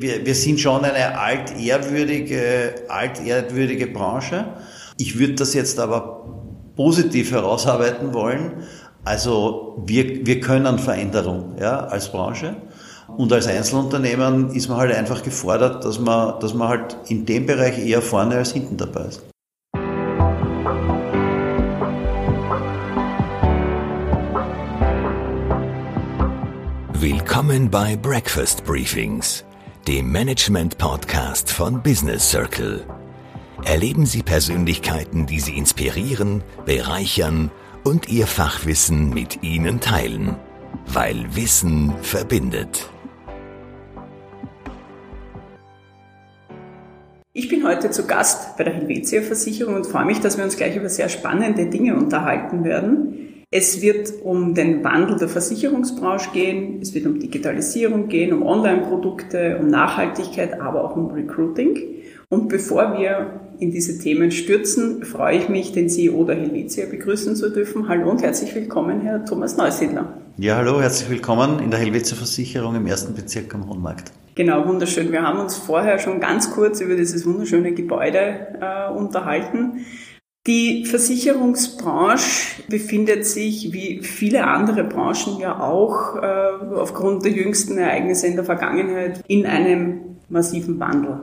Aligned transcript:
Wir, 0.00 0.24
wir 0.24 0.36
sind 0.36 0.60
schon 0.60 0.84
eine 0.84 1.18
altehrwürdige, 1.18 2.84
altehrwürdige 2.86 3.88
Branche. 3.88 4.46
Ich 4.96 5.18
würde 5.18 5.34
das 5.34 5.54
jetzt 5.54 5.80
aber 5.80 6.24
positiv 6.76 7.32
herausarbeiten 7.32 8.14
wollen. 8.14 8.62
Also 9.04 9.82
wir, 9.86 10.24
wir 10.24 10.38
können 10.38 10.78
Veränderung 10.78 11.56
ja, 11.60 11.80
als 11.80 12.12
Branche. 12.12 12.54
Und 13.16 13.32
als 13.32 13.48
Einzelunternehmen 13.48 14.52
ist 14.54 14.68
man 14.68 14.78
halt 14.78 14.94
einfach 14.94 15.24
gefordert, 15.24 15.84
dass 15.84 15.98
man, 15.98 16.38
dass 16.38 16.54
man 16.54 16.68
halt 16.68 16.96
in 17.08 17.26
dem 17.26 17.46
Bereich 17.46 17.84
eher 17.84 18.00
vorne 18.00 18.36
als 18.36 18.52
hinten 18.52 18.76
dabei 18.76 19.06
ist. 19.06 19.24
Willkommen 27.00 27.70
bei 27.70 27.96
Breakfast 27.96 28.64
Briefings, 28.64 29.44
dem 29.88 30.12
Management-Podcast 30.12 31.50
von 31.50 31.82
Business 31.82 32.28
Circle. 32.28 32.84
Erleben 33.64 34.04
Sie 34.04 34.22
Persönlichkeiten, 34.22 35.24
die 35.24 35.40
Sie 35.40 35.56
inspirieren, 35.56 36.42
bereichern 36.66 37.50
und 37.84 38.06
Ihr 38.10 38.26
Fachwissen 38.26 39.08
mit 39.14 39.42
Ihnen 39.42 39.80
teilen, 39.80 40.36
weil 40.88 41.34
Wissen 41.34 41.94
verbindet. 42.02 42.90
Ich 47.32 47.48
bin 47.48 47.66
heute 47.66 47.90
zu 47.90 48.06
Gast 48.06 48.58
bei 48.58 48.64
der 48.64 48.74
Helvetia 48.74 49.22
Versicherung 49.22 49.76
und 49.76 49.86
freue 49.86 50.04
mich, 50.04 50.20
dass 50.20 50.36
wir 50.36 50.44
uns 50.44 50.58
gleich 50.58 50.76
über 50.76 50.90
sehr 50.90 51.08
spannende 51.08 51.64
Dinge 51.64 51.96
unterhalten 51.96 52.62
werden. 52.62 53.27
Es 53.50 53.80
wird 53.80 54.12
um 54.24 54.54
den 54.54 54.84
Wandel 54.84 55.16
der 55.16 55.28
Versicherungsbranche 55.30 56.32
gehen, 56.34 56.80
es 56.82 56.92
wird 56.92 57.06
um 57.06 57.18
Digitalisierung 57.18 58.08
gehen, 58.08 58.34
um 58.34 58.42
Online-Produkte, 58.42 59.56
um 59.58 59.68
Nachhaltigkeit, 59.68 60.60
aber 60.60 60.84
auch 60.84 60.96
um 60.96 61.12
Recruiting. 61.12 61.78
Und 62.28 62.50
bevor 62.50 62.98
wir 62.98 63.40
in 63.58 63.70
diese 63.70 63.98
Themen 63.98 64.32
stürzen, 64.32 65.02
freue 65.02 65.38
ich 65.38 65.48
mich, 65.48 65.72
den 65.72 65.88
CEO 65.88 66.24
der 66.24 66.36
Helvetia 66.36 66.84
begrüßen 66.90 67.36
zu 67.36 67.48
dürfen. 67.48 67.88
Hallo 67.88 68.10
und 68.10 68.22
herzlich 68.22 68.54
willkommen, 68.54 69.00
Herr 69.00 69.24
Thomas 69.24 69.56
Neusiedler. 69.56 70.12
Ja, 70.36 70.56
hallo, 70.56 70.82
herzlich 70.82 71.08
willkommen 71.08 71.58
in 71.60 71.70
der 71.70 71.80
Helvetia 71.80 72.18
Versicherung 72.18 72.76
im 72.76 72.86
ersten 72.86 73.14
Bezirk 73.14 73.54
am 73.54 73.66
Hohenmarkt. 73.66 74.12
Genau, 74.34 74.68
wunderschön. 74.68 75.10
Wir 75.10 75.22
haben 75.22 75.40
uns 75.40 75.56
vorher 75.56 75.98
schon 75.98 76.20
ganz 76.20 76.50
kurz 76.50 76.82
über 76.82 76.96
dieses 76.96 77.24
wunderschöne 77.24 77.72
Gebäude 77.72 78.58
äh, 78.60 78.92
unterhalten. 78.92 79.86
Die 80.48 80.86
Versicherungsbranche 80.86 82.62
befindet 82.70 83.26
sich, 83.26 83.70
wie 83.74 84.02
viele 84.02 84.46
andere 84.46 84.82
Branchen 84.82 85.38
ja 85.38 85.60
auch, 85.60 86.16
äh, 86.16 86.74
aufgrund 86.74 87.22
der 87.26 87.32
jüngsten 87.32 87.76
Ereignisse 87.76 88.28
in 88.28 88.36
der 88.36 88.46
Vergangenheit 88.46 89.22
in 89.28 89.44
einem 89.44 90.16
massiven 90.30 90.80
Wandel. 90.80 91.20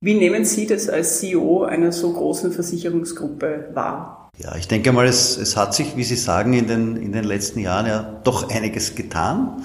Wie 0.00 0.14
nehmen 0.14 0.46
Sie 0.46 0.66
das 0.66 0.88
als 0.88 1.18
CEO 1.18 1.64
einer 1.64 1.92
so 1.92 2.14
großen 2.14 2.50
Versicherungsgruppe 2.50 3.68
wahr? 3.74 4.30
Ja, 4.38 4.56
ich 4.56 4.68
denke 4.68 4.90
mal, 4.92 5.06
es, 5.06 5.36
es 5.36 5.58
hat 5.58 5.74
sich, 5.74 5.98
wie 5.98 6.04
Sie 6.04 6.16
sagen, 6.16 6.54
in 6.54 6.66
den, 6.66 6.96
in 6.96 7.12
den 7.12 7.24
letzten 7.24 7.58
Jahren 7.58 7.84
ja 7.84 8.20
doch 8.24 8.48
einiges 8.50 8.94
getan. 8.94 9.64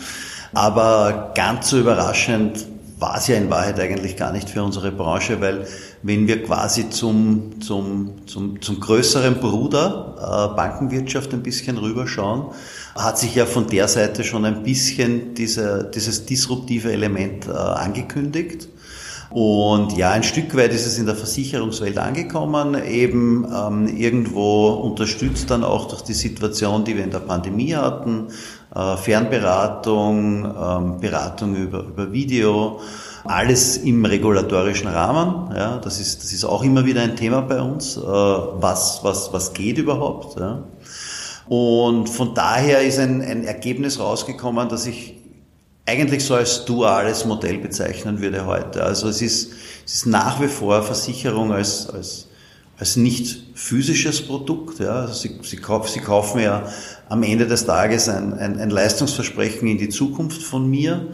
Aber 0.54 1.32
ganz 1.34 1.70
so 1.70 1.80
überraschend 1.80 2.68
war 3.00 3.18
es 3.18 3.28
ja 3.28 3.36
in 3.36 3.50
Wahrheit 3.50 3.80
eigentlich 3.80 4.18
gar 4.18 4.32
nicht 4.32 4.50
für 4.50 4.64
unsere 4.64 4.92
Branche, 4.92 5.40
weil 5.40 5.68
wenn 6.02 6.28
wir 6.28 6.44
quasi 6.44 6.90
zum, 6.90 7.62
zum, 7.62 8.28
zum, 8.28 8.60
zum 8.62 8.80
größeren 8.80 9.36
Bruder 9.36 10.16
äh, 10.52 10.56
Bankenwirtschaft 10.56 11.34
ein 11.34 11.44
bisschen 11.44 11.78
rüberschauen, 11.78 12.48
hat 12.96 13.20
sich 13.20 13.36
ja 13.36 13.46
von 13.46 13.68
der 13.68 13.88
Seite 13.88 14.24
schon 14.24 14.46
ein 14.46 14.64
bisschen 14.64 15.36
diese, 15.36 15.92
dieses 15.94 16.26
disruptive 16.26 16.92
Element 16.92 17.48
äh, 17.48 17.52
angekündigt. 17.52 18.68
Und 19.30 19.98
ja, 19.98 20.12
ein 20.12 20.24
Stück 20.24 20.56
weit 20.56 20.74
ist 20.74 20.86
es 20.86 20.98
in 20.98 21.06
der 21.06 21.16
Versicherungswelt 21.16 21.98
angekommen, 21.98 22.82
eben 22.82 23.46
ähm, 23.54 23.88
irgendwo 23.88 24.70
unterstützt 24.70 25.52
dann 25.52 25.66
auch 25.66 25.90
durch 25.90 26.02
die 26.02 26.14
Situation, 26.14 26.86
die 26.86 26.96
wir 26.96 27.04
in 27.04 27.12
der 27.12 27.20
Pandemie 27.20 27.76
hatten, 27.76 28.28
Fernberatung, 28.74 30.46
ähm, 30.46 31.00
Beratung 31.00 31.56
über, 31.56 31.80
über 31.80 32.12
Video, 32.12 32.80
alles 33.24 33.78
im 33.78 34.04
regulatorischen 34.06 34.88
Rahmen. 34.90 35.56
Ja, 35.56 35.78
das 35.78 36.00
ist, 36.00 36.24
das 36.24 36.34
ist 36.34 36.46
auch 36.46 36.64
immer 36.64 36.86
wieder 36.86 37.02
ein 37.02 37.16
Thema 37.16 37.42
bei 37.42 37.62
uns. 37.62 37.98
Äh, 37.98 38.02
was, 38.02 39.00
was, 39.04 39.32
was 39.34 39.54
geht 39.54 39.78
überhaupt? 39.78 40.40
Ja. 40.40 40.64
Und 41.48 42.10
von 42.10 42.34
daher 42.34 42.82
ist 42.82 43.00
ein, 43.00 43.22
ein 43.22 43.46
Ergebnis 43.46 44.00
rausgekommen, 44.00 44.68
dass 44.68 44.86
ich 44.86 45.16
eigentlich 45.86 46.26
so 46.26 46.36
als 46.36 46.66
duales 46.66 47.26
Modell 47.26 47.60
bezeichnen 47.60 48.22
würde 48.22 48.46
heute. 48.46 48.84
Also 48.84 49.08
es 49.08 49.22
ist, 49.22 49.54
es 49.86 49.94
ist 49.94 50.06
nach 50.06 50.42
wie 50.42 50.48
vor 50.48 50.84
Versicherung 50.84 51.54
als, 51.54 51.90
als, 51.90 52.28
als 52.78 52.96
nicht 52.96 53.44
physisches 53.56 54.22
Produkt. 54.22 54.80
Ja. 54.80 55.02
Also 55.02 55.14
Sie, 55.14 55.32
Sie, 55.42 55.58
kaufen, 55.58 55.92
Sie 55.92 56.00
kaufen 56.00 56.42
ja 56.42 56.68
am 57.10 57.24
Ende 57.24 57.48
des 57.48 57.66
Tages 57.66 58.08
ein, 58.08 58.34
ein, 58.34 58.60
ein 58.60 58.70
Leistungsversprechen 58.70 59.68
in 59.68 59.78
die 59.78 59.90
Zukunft 59.90 60.44
von 60.44 60.70
mir. 60.70 61.08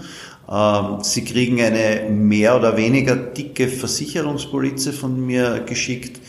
Ähm, 0.49 0.97
Sie 1.01 1.23
kriegen 1.23 1.61
eine 1.61 2.09
mehr 2.09 2.57
oder 2.57 2.75
weniger 2.75 3.15
dicke 3.15 3.67
Versicherungspolize 3.67 4.91
von 4.91 5.25
mir 5.25 5.61
geschickt. 5.61 6.19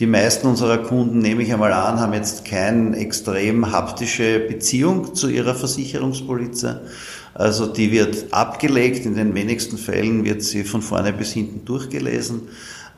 Die 0.00 0.06
meisten 0.06 0.48
unserer 0.48 0.78
Kunden, 0.78 1.20
nehme 1.20 1.44
ich 1.44 1.52
einmal 1.52 1.72
an, 1.72 2.00
haben 2.00 2.14
jetzt 2.14 2.44
keine 2.44 2.96
extrem 2.96 3.70
haptische 3.70 4.40
Beziehung 4.40 5.14
zu 5.14 5.28
ihrer 5.28 5.54
Versicherungspolize. 5.54 6.82
Also 7.32 7.66
die 7.66 7.92
wird 7.92 8.32
abgelegt, 8.32 9.06
in 9.06 9.14
den 9.14 9.34
wenigsten 9.34 9.78
Fällen 9.78 10.24
wird 10.24 10.42
sie 10.42 10.64
von 10.64 10.82
vorne 10.82 11.12
bis 11.12 11.32
hinten 11.32 11.64
durchgelesen. 11.64 12.42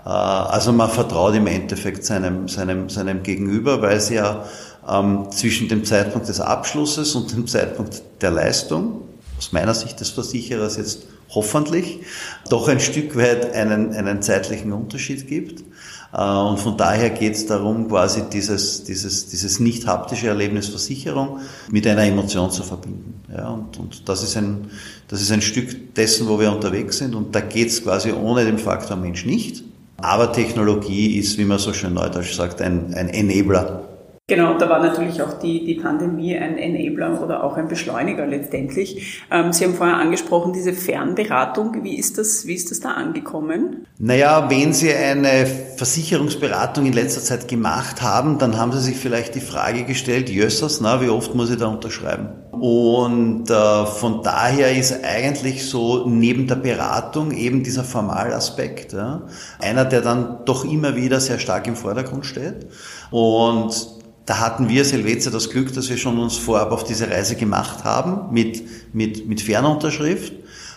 Äh, 0.06 0.08
also 0.08 0.72
man 0.72 0.88
vertraut 0.88 1.34
im 1.34 1.46
Endeffekt 1.46 2.04
seinem, 2.04 2.48
seinem, 2.48 2.88
seinem 2.88 3.22
Gegenüber, 3.22 3.82
weil 3.82 4.00
sie 4.00 4.14
ja 4.14 4.44
ähm, 4.88 5.26
zwischen 5.30 5.68
dem 5.68 5.84
Zeitpunkt 5.84 6.28
des 6.28 6.40
Abschlusses 6.40 7.14
und 7.14 7.32
dem 7.32 7.46
Zeitpunkt 7.46 8.02
der 8.20 8.30
Leistung, 8.30 9.02
aus 9.36 9.52
meiner 9.52 9.74
Sicht 9.74 10.00
des 10.00 10.10
Versicherers 10.10 10.76
jetzt 10.76 11.06
hoffentlich, 11.30 12.00
doch 12.48 12.68
ein 12.68 12.80
Stück 12.80 13.16
weit 13.16 13.52
einen, 13.52 13.92
einen 13.92 14.22
zeitlichen 14.22 14.72
Unterschied 14.72 15.26
gibt. 15.26 15.64
Äh, 16.12 16.22
und 16.22 16.58
von 16.60 16.76
daher 16.76 17.10
geht 17.10 17.34
es 17.34 17.46
darum, 17.46 17.88
quasi 17.88 18.22
dieses, 18.32 18.84
dieses, 18.84 19.26
dieses 19.26 19.58
nicht 19.58 19.88
haptische 19.88 20.28
Erlebnis 20.28 20.68
Versicherung 20.68 21.40
mit 21.70 21.84
einer 21.86 22.04
Emotion 22.04 22.52
zu 22.52 22.62
verbinden. 22.62 23.20
Ja, 23.36 23.48
und, 23.48 23.76
und 23.78 24.08
das, 24.08 24.22
ist 24.22 24.36
ein, 24.36 24.70
das 25.08 25.20
ist 25.20 25.32
ein 25.32 25.42
Stück 25.42 25.96
dessen, 25.96 26.28
wo 26.28 26.38
wir 26.38 26.52
unterwegs 26.52 26.98
sind. 26.98 27.16
Und 27.16 27.34
da 27.34 27.40
geht 27.40 27.68
es 27.68 27.82
quasi 27.82 28.12
ohne 28.12 28.44
den 28.44 28.58
Faktor 28.58 28.96
Mensch 28.96 29.26
nicht. 29.26 29.65
Aber 29.98 30.32
Technologie 30.32 31.16
ist, 31.18 31.38
wie 31.38 31.44
man 31.44 31.58
so 31.58 31.72
schön 31.72 31.94
neudeutsch 31.94 32.34
sagt, 32.34 32.60
ein, 32.60 32.94
ein 32.94 33.08
Enabler 33.08 33.85
Genau, 34.28 34.58
da 34.58 34.68
war 34.68 34.80
natürlich 34.80 35.22
auch 35.22 35.38
die, 35.38 35.64
die 35.64 35.76
Pandemie 35.76 36.36
ein 36.36 36.58
Enabler 36.58 37.22
oder 37.22 37.44
auch 37.44 37.56
ein 37.56 37.68
Beschleuniger 37.68 38.26
letztendlich. 38.26 39.22
Ähm, 39.30 39.52
Sie 39.52 39.64
haben 39.64 39.74
vorher 39.74 39.98
angesprochen, 39.98 40.52
diese 40.52 40.72
Fernberatung. 40.72 41.84
Wie 41.84 41.96
ist 41.96 42.18
das, 42.18 42.44
wie 42.44 42.54
ist 42.54 42.72
das 42.72 42.80
da 42.80 42.90
angekommen? 42.94 43.86
Naja, 43.98 44.50
wenn 44.50 44.72
Sie 44.72 44.92
eine 44.92 45.46
Versicherungsberatung 45.46 46.86
in 46.86 46.92
letzter 46.92 47.20
Zeit 47.20 47.46
gemacht 47.46 48.02
haben, 48.02 48.38
dann 48.38 48.58
haben 48.58 48.72
Sie 48.72 48.80
sich 48.80 48.96
vielleicht 48.96 49.36
die 49.36 49.40
Frage 49.40 49.84
gestellt, 49.84 50.28
Jössers, 50.28 50.80
na, 50.80 51.00
wie 51.00 51.08
oft 51.08 51.36
muss 51.36 51.50
ich 51.50 51.58
da 51.58 51.68
unterschreiben? 51.68 52.30
Und 52.50 53.48
äh, 53.48 53.86
von 53.86 54.24
daher 54.24 54.76
ist 54.76 55.04
eigentlich 55.04 55.66
so 55.66 56.04
neben 56.08 56.48
der 56.48 56.56
Beratung 56.56 57.30
eben 57.30 57.62
dieser 57.62 57.84
Formalaspekt 57.84 58.92
ja, 58.92 59.22
einer, 59.60 59.84
der 59.84 60.00
dann 60.00 60.38
doch 60.46 60.64
immer 60.64 60.96
wieder 60.96 61.20
sehr 61.20 61.38
stark 61.38 61.68
im 61.68 61.76
Vordergrund 61.76 62.26
steht. 62.26 62.66
Und 63.10 63.95
da 64.26 64.40
hatten 64.40 64.68
wir 64.68 64.84
Silvester 64.84 65.30
das 65.30 65.50
Glück, 65.50 65.72
dass 65.72 65.88
wir 65.88 65.96
schon 65.96 66.18
uns 66.18 66.36
vorab 66.36 66.72
auf 66.72 66.82
diese 66.82 67.08
Reise 67.08 67.36
gemacht 67.36 67.84
haben 67.84 68.32
mit, 68.32 68.62
mit, 68.92 69.28
mit 69.28 69.40
Fernunterschrift, 69.40 70.32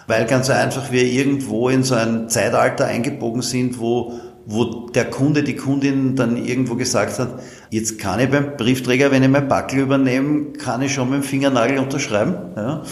weil 0.06 0.26
ganz 0.26 0.52
einfach 0.52 0.92
wir 0.92 1.04
irgendwo 1.04 1.70
in 1.70 1.84
so 1.84 1.96
ein 1.96 2.30
Zeitalter 2.30 2.86
eingebogen 2.86 3.42
sind, 3.42 3.80
wo, 3.80 4.20
wo 4.46 4.88
der 4.90 5.06
Kunde, 5.06 5.42
die 5.44 5.56
Kundin 5.56 6.16
dann 6.16 6.38
irgendwo 6.38 6.76
gesagt 6.76 7.18
hat, 7.18 7.40
jetzt 7.72 7.98
kann 7.98 8.20
ich 8.20 8.30
beim 8.30 8.56
Briefträger, 8.56 9.10
wenn 9.10 9.24
ich 9.24 9.30
mein 9.30 9.48
Backel 9.48 9.80
übernehme, 9.80 10.54
kann 10.54 10.84
ich 10.84 10.94
schon 10.94 11.10
mit 11.10 11.24
dem 11.24 11.24
Fingernagel 11.24 11.80
unterschreiben. 11.80 12.36
Ja. 12.56 12.84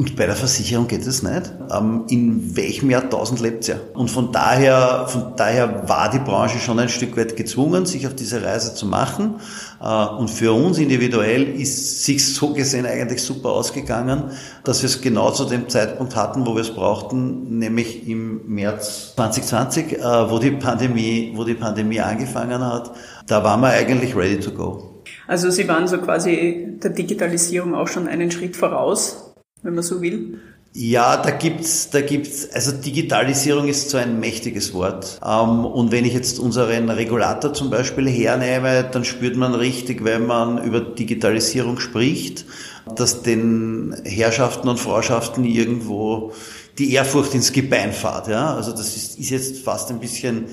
Und 0.00 0.16
bei 0.16 0.24
der 0.24 0.34
Versicherung 0.34 0.88
geht 0.88 1.06
es 1.06 1.22
nicht. 1.22 1.52
Ähm, 1.70 2.04
in 2.08 2.56
welchem 2.56 2.88
Jahrtausend 2.88 3.38
lebt 3.38 3.68
ihr? 3.68 3.78
Und 3.92 4.10
von 4.10 4.32
daher, 4.32 5.04
von 5.06 5.34
daher 5.36 5.86
war 5.90 6.08
die 6.08 6.20
Branche 6.20 6.58
schon 6.58 6.78
ein 6.78 6.88
Stück 6.88 7.18
weit 7.18 7.36
gezwungen, 7.36 7.84
sich 7.84 8.06
auf 8.06 8.14
diese 8.14 8.42
Reise 8.42 8.74
zu 8.74 8.86
machen. 8.86 9.34
Äh, 9.78 10.06
und 10.16 10.30
für 10.30 10.54
uns 10.54 10.78
individuell 10.78 11.42
ist 11.42 12.02
sich 12.02 12.32
so 12.32 12.54
gesehen 12.54 12.86
eigentlich 12.86 13.20
super 13.20 13.50
ausgegangen, 13.50 14.30
dass 14.64 14.80
wir 14.80 14.88
es 14.88 15.02
genau 15.02 15.32
zu 15.32 15.44
dem 15.44 15.68
Zeitpunkt 15.68 16.16
hatten, 16.16 16.46
wo 16.46 16.54
wir 16.54 16.62
es 16.62 16.70
brauchten, 16.70 17.58
nämlich 17.58 18.08
im 18.08 18.40
März 18.46 19.12
2020, 19.16 19.98
äh, 19.98 20.30
wo 20.30 20.38
die 20.38 20.52
Pandemie, 20.52 21.34
wo 21.34 21.44
die 21.44 21.52
Pandemie 21.52 22.00
angefangen 22.00 22.64
hat. 22.64 22.90
Da 23.26 23.44
waren 23.44 23.60
wir 23.60 23.68
eigentlich 23.68 24.16
ready 24.16 24.40
to 24.40 24.50
go. 24.52 25.02
Also 25.26 25.50
Sie 25.50 25.68
waren 25.68 25.86
so 25.86 25.98
quasi 25.98 26.78
der 26.82 26.90
Digitalisierung 26.90 27.74
auch 27.74 27.88
schon 27.88 28.08
einen 28.08 28.30
Schritt 28.30 28.56
voraus 28.56 29.29
wenn 29.62 29.74
man 29.74 29.82
so 29.82 30.00
will? 30.00 30.38
Ja, 30.72 31.16
da 31.16 31.32
gibt's, 31.32 31.90
da 31.90 32.00
gibt's, 32.00 32.48
also 32.52 32.70
Digitalisierung 32.70 33.66
ist 33.66 33.90
so 33.90 33.96
ein 33.96 34.20
mächtiges 34.20 34.72
Wort. 34.72 35.18
Ähm, 35.24 35.64
und 35.64 35.90
wenn 35.90 36.04
ich 36.04 36.14
jetzt 36.14 36.38
unseren 36.38 36.88
Regulator 36.90 37.52
zum 37.52 37.70
Beispiel 37.70 38.08
hernehme, 38.08 38.84
dann 38.84 39.04
spürt 39.04 39.36
man 39.36 39.54
richtig, 39.54 40.04
wenn 40.04 40.26
man 40.26 40.62
über 40.62 40.80
Digitalisierung 40.80 41.80
spricht, 41.80 42.44
dass 42.94 43.22
den 43.22 43.96
Herrschaften 44.04 44.68
und 44.68 44.78
Frauschaften 44.78 45.44
irgendwo 45.44 46.32
die 46.78 46.92
Ehrfurcht 46.92 47.34
ins 47.34 47.52
Gebein 47.52 47.92
fährt. 47.92 48.28
Ja? 48.28 48.54
Also 48.54 48.70
das 48.70 48.96
ist, 48.96 49.18
ist 49.18 49.30
jetzt 49.30 49.58
fast 49.58 49.90
ein 49.90 49.98
bisschen 49.98 50.46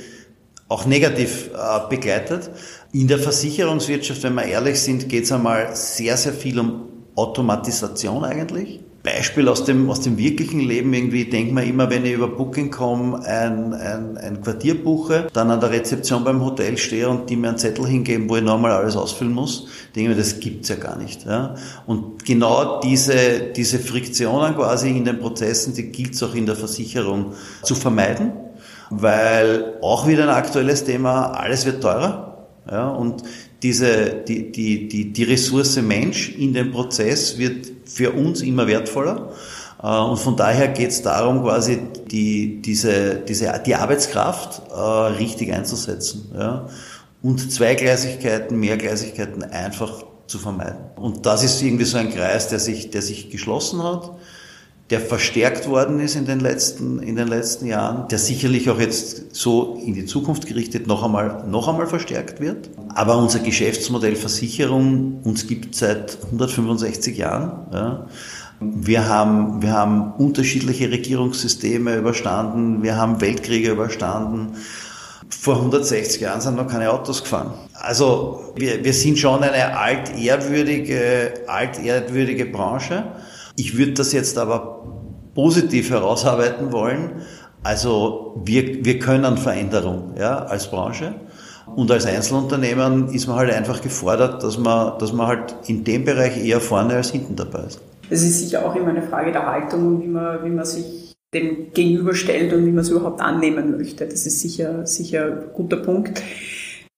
auch 0.67 0.87
negativ 0.87 1.51
äh, 1.53 1.89
begleitet. 1.89 2.49
In 2.91 3.07
der 3.07 3.19
Versicherungswirtschaft, 3.19 4.23
wenn 4.23 4.33
wir 4.33 4.45
ehrlich 4.45 4.79
sind, 4.79 5.09
geht 5.09 5.25
es 5.25 5.31
einmal 5.31 5.75
sehr, 5.75 6.17
sehr 6.17 6.33
viel 6.33 6.59
um 6.59 6.87
Automatisation 7.15 8.23
eigentlich. 8.23 8.81
Beispiel 9.07 9.47
aus 9.47 9.63
dem, 9.63 9.89
aus 9.89 10.01
dem 10.01 10.17
wirklichen 10.17 10.59
Leben 10.59 10.93
irgendwie, 10.93 11.25
denkt 11.25 11.53
man 11.53 11.65
immer, 11.65 11.89
wenn 11.89 12.03
ich 12.03 12.11
über 12.11 12.27
Booking.com 12.27 13.15
ein, 13.15 13.73
ein, 13.73 14.17
ein 14.17 14.41
Quartier 14.41 14.83
buche, 14.83 15.27
dann 15.31 15.49
an 15.49 15.61
der 15.61 15.71
Rezeption 15.71 16.25
beim 16.25 16.43
Hotel 16.43 16.77
stehe 16.77 17.07
und 17.07 17.29
die 17.29 17.37
mir 17.37 17.49
einen 17.49 17.57
Zettel 17.57 17.87
hingeben, 17.87 18.29
wo 18.29 18.35
ich 18.35 18.43
nochmal 18.43 18.73
alles 18.73 18.97
ausfüllen 18.97 19.33
muss, 19.33 19.67
denke 19.95 20.11
ich 20.11 20.17
mir, 20.17 20.21
das 20.21 20.41
gibt's 20.41 20.67
ja 20.67 20.75
gar 20.75 20.97
nicht. 20.97 21.25
Ja? 21.25 21.55
Und 21.85 22.25
genau 22.25 22.81
diese, 22.81 23.53
diese 23.55 23.79
Friktionen 23.79 24.55
quasi 24.55 24.89
in 24.89 25.05
den 25.05 25.19
Prozessen, 25.19 25.73
die 25.73 25.89
gilt 25.89 26.13
es 26.13 26.21
auch 26.23 26.35
in 26.35 26.45
der 26.45 26.57
Versicherung 26.57 27.33
zu 27.63 27.75
vermeiden, 27.75 28.33
weil 28.89 29.75
auch 29.81 30.05
wieder 30.05 30.23
ein 30.23 30.35
aktuelles 30.35 30.83
Thema, 30.83 31.27
alles 31.31 31.65
wird 31.65 31.81
teurer. 31.81 32.47
Ja? 32.69 32.89
Und 32.89 33.23
diese, 33.63 34.23
die, 34.27 34.51
die, 34.51 34.87
die, 34.87 35.13
die 35.13 35.23
Ressource 35.23 35.77
Mensch 35.81 36.29
in 36.37 36.53
dem 36.53 36.71
Prozess 36.71 37.37
wird 37.37 37.67
für 37.85 38.11
uns 38.11 38.41
immer 38.41 38.67
wertvoller. 38.67 39.33
Äh, 39.81 39.87
und 39.87 40.17
von 40.17 40.35
daher 40.35 40.69
geht 40.69 40.91
es 40.91 41.01
darum, 41.01 41.43
quasi 41.43 41.79
die, 42.09 42.61
diese, 42.61 43.15
diese, 43.15 43.61
die 43.65 43.75
Arbeitskraft 43.75 44.61
äh, 44.69 44.79
richtig 44.79 45.53
einzusetzen. 45.53 46.31
Ja? 46.35 46.67
Und 47.21 47.51
Zweigleisigkeiten, 47.51 48.59
Mehrgleisigkeiten 48.59 49.43
einfach 49.43 50.05
zu 50.27 50.39
vermeiden. 50.39 50.77
Und 50.97 51.25
das 51.25 51.43
ist 51.43 51.61
irgendwie 51.61 51.85
so 51.85 51.97
ein 51.97 52.13
Kreis, 52.13 52.49
der 52.49 52.59
sich, 52.59 52.91
der 52.91 53.01
sich 53.01 53.29
geschlossen 53.29 53.81
hat 53.83 54.11
der 54.89 55.01
verstärkt 55.01 55.67
worden 55.67 55.99
ist 55.99 56.15
in 56.15 56.25
den 56.25 56.39
letzten, 56.39 56.99
in 56.99 57.17
den 57.17 57.27
letzten 57.27 57.65
Jahren, 57.65 58.07
der 58.07 58.19
sicherlich 58.19 58.69
auch 58.69 58.79
jetzt 58.79 59.35
so 59.35 59.81
in 59.85 59.93
die 59.93 60.05
Zukunft 60.05 60.47
gerichtet 60.47 60.87
noch 60.87 61.03
einmal, 61.03 61.43
noch 61.47 61.67
einmal 61.67 61.87
verstärkt 61.87 62.39
wird. 62.39 62.69
Aber 62.95 63.17
unser 63.17 63.39
Geschäftsmodell 63.39 64.15
Versicherung 64.15 65.19
uns 65.23 65.45
gibt 65.45 65.75
seit 65.75 66.17
165 66.25 67.17
Jahren. 67.17 67.67
Ja. 67.73 68.07
Wir 68.59 69.07
haben, 69.07 69.61
wir 69.61 69.73
haben 69.73 70.13
unterschiedliche 70.13 70.89
Regierungssysteme 70.89 71.97
überstanden, 71.97 72.81
wir 72.81 72.95
haben 72.95 73.19
Weltkriege 73.21 73.71
überstanden. 73.71 74.55
Vor 75.29 75.57
160 75.57 76.21
Jahren 76.21 76.39
sind 76.39 76.55
noch 76.55 76.67
keine 76.67 76.89
Autos 76.91 77.23
gefahren. 77.23 77.53
Also 77.73 78.53
wir, 78.55 78.83
wir 78.83 78.93
sind 78.93 79.19
schon 79.19 79.43
eine 79.43 79.77
altehrwürdige, 79.77 81.33
altehrwürdige 81.47 82.45
Branche. 82.45 83.03
Ich 83.57 83.77
würde 83.77 83.93
das 83.93 84.13
jetzt 84.13 84.37
aber 84.37 84.85
positiv 85.33 85.89
herausarbeiten 85.89 86.71
wollen. 86.71 87.23
Also 87.63 88.39
wir, 88.45 88.85
wir 88.85 88.99
können 88.99 89.37
Veränderung 89.37 90.13
ja, 90.17 90.37
als 90.37 90.69
Branche. 90.69 91.15
Und 91.75 91.91
als 91.91 92.05
Einzelunternehmen 92.05 93.09
ist 93.09 93.27
man 93.27 93.35
halt 93.37 93.51
einfach 93.51 93.81
gefordert, 93.81 94.41
dass 94.43 94.57
man, 94.57 94.97
dass 94.99 95.11
man 95.11 95.27
halt 95.27 95.55
in 95.65 95.83
dem 95.83 96.05
Bereich 96.05 96.43
eher 96.43 96.61
vorne 96.61 96.93
als 96.93 97.11
hinten 97.11 97.35
dabei 97.35 97.63
ist. 97.67 97.81
Es 98.09 98.23
ist 98.23 98.39
sicher 98.39 98.65
auch 98.65 98.75
immer 98.75 98.89
eine 98.89 99.01
Frage 99.01 99.31
der 99.31 99.45
Haltung 99.45 99.87
und 99.87 100.03
wie 100.03 100.07
man, 100.07 100.45
wie 100.45 100.49
man 100.49 100.63
sich 100.63 101.15
dem 101.33 101.73
gegenüberstellt 101.73 102.53
und 102.53 102.65
wie 102.65 102.71
man 102.71 102.79
es 102.79 102.89
überhaupt 102.89 103.19
annehmen 103.19 103.75
möchte. 103.77 104.05
Das 104.05 104.25
ist 104.25 104.39
sicher, 104.39 104.85
sicher 104.85 105.25
ein 105.25 105.53
guter 105.53 105.77
Punkt. 105.77 106.21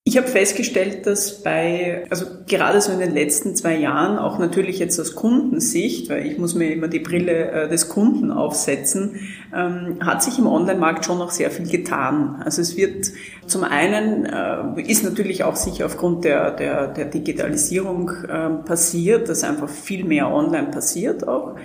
Ich 0.10 0.18
habe 0.18 0.28
festgestellt, 0.28 1.06
dass 1.06 1.44
bei, 1.44 2.04
also 2.10 2.26
gerade 2.48 2.82
so 2.82 2.92
in 2.92 2.98
den 2.98 3.14
letzten 3.14 3.56
zwei 3.56 3.78
Jahren, 3.78 4.18
auch 4.18 4.40
natürlich 4.40 4.80
jetzt 4.80 5.00
aus 5.00 5.14
Kundensicht, 5.14 6.10
weil 6.10 6.26
ich 6.26 6.40
muss 6.40 6.56
mir 6.56 6.74
immer 6.74 6.88
die 6.88 6.98
Brille 6.98 7.52
äh, 7.52 7.70
des 7.70 7.90
Kunden 7.90 8.32
aufsetzen, 8.32 9.20
ähm, 9.56 10.00
hat 10.04 10.24
sich 10.24 10.40
im 10.40 10.48
Online-Markt 10.48 11.06
schon 11.06 11.20
noch 11.20 11.30
sehr 11.30 11.52
viel 11.52 11.68
getan. 11.68 12.42
Also 12.44 12.60
es 12.60 12.76
wird 12.76 13.12
zum 13.46 13.64
einen, 13.64 14.26
äh, 14.26 14.82
ist 14.82 15.04
natürlich 15.04 15.44
auch 15.44 15.56
sicher 15.56 15.86
aufgrund 15.86 16.26
der, 16.26 16.56
der, 16.56 16.88
der 16.88 17.06
Digitalisierung 17.06 18.10
äh, 18.28 18.50
passiert, 18.66 19.30
dass 19.30 19.44
einfach 19.44 19.70
viel 19.70 20.06
mehr 20.06 20.34
online 20.34 20.72
passiert 20.72 21.28
auch. 21.28 21.56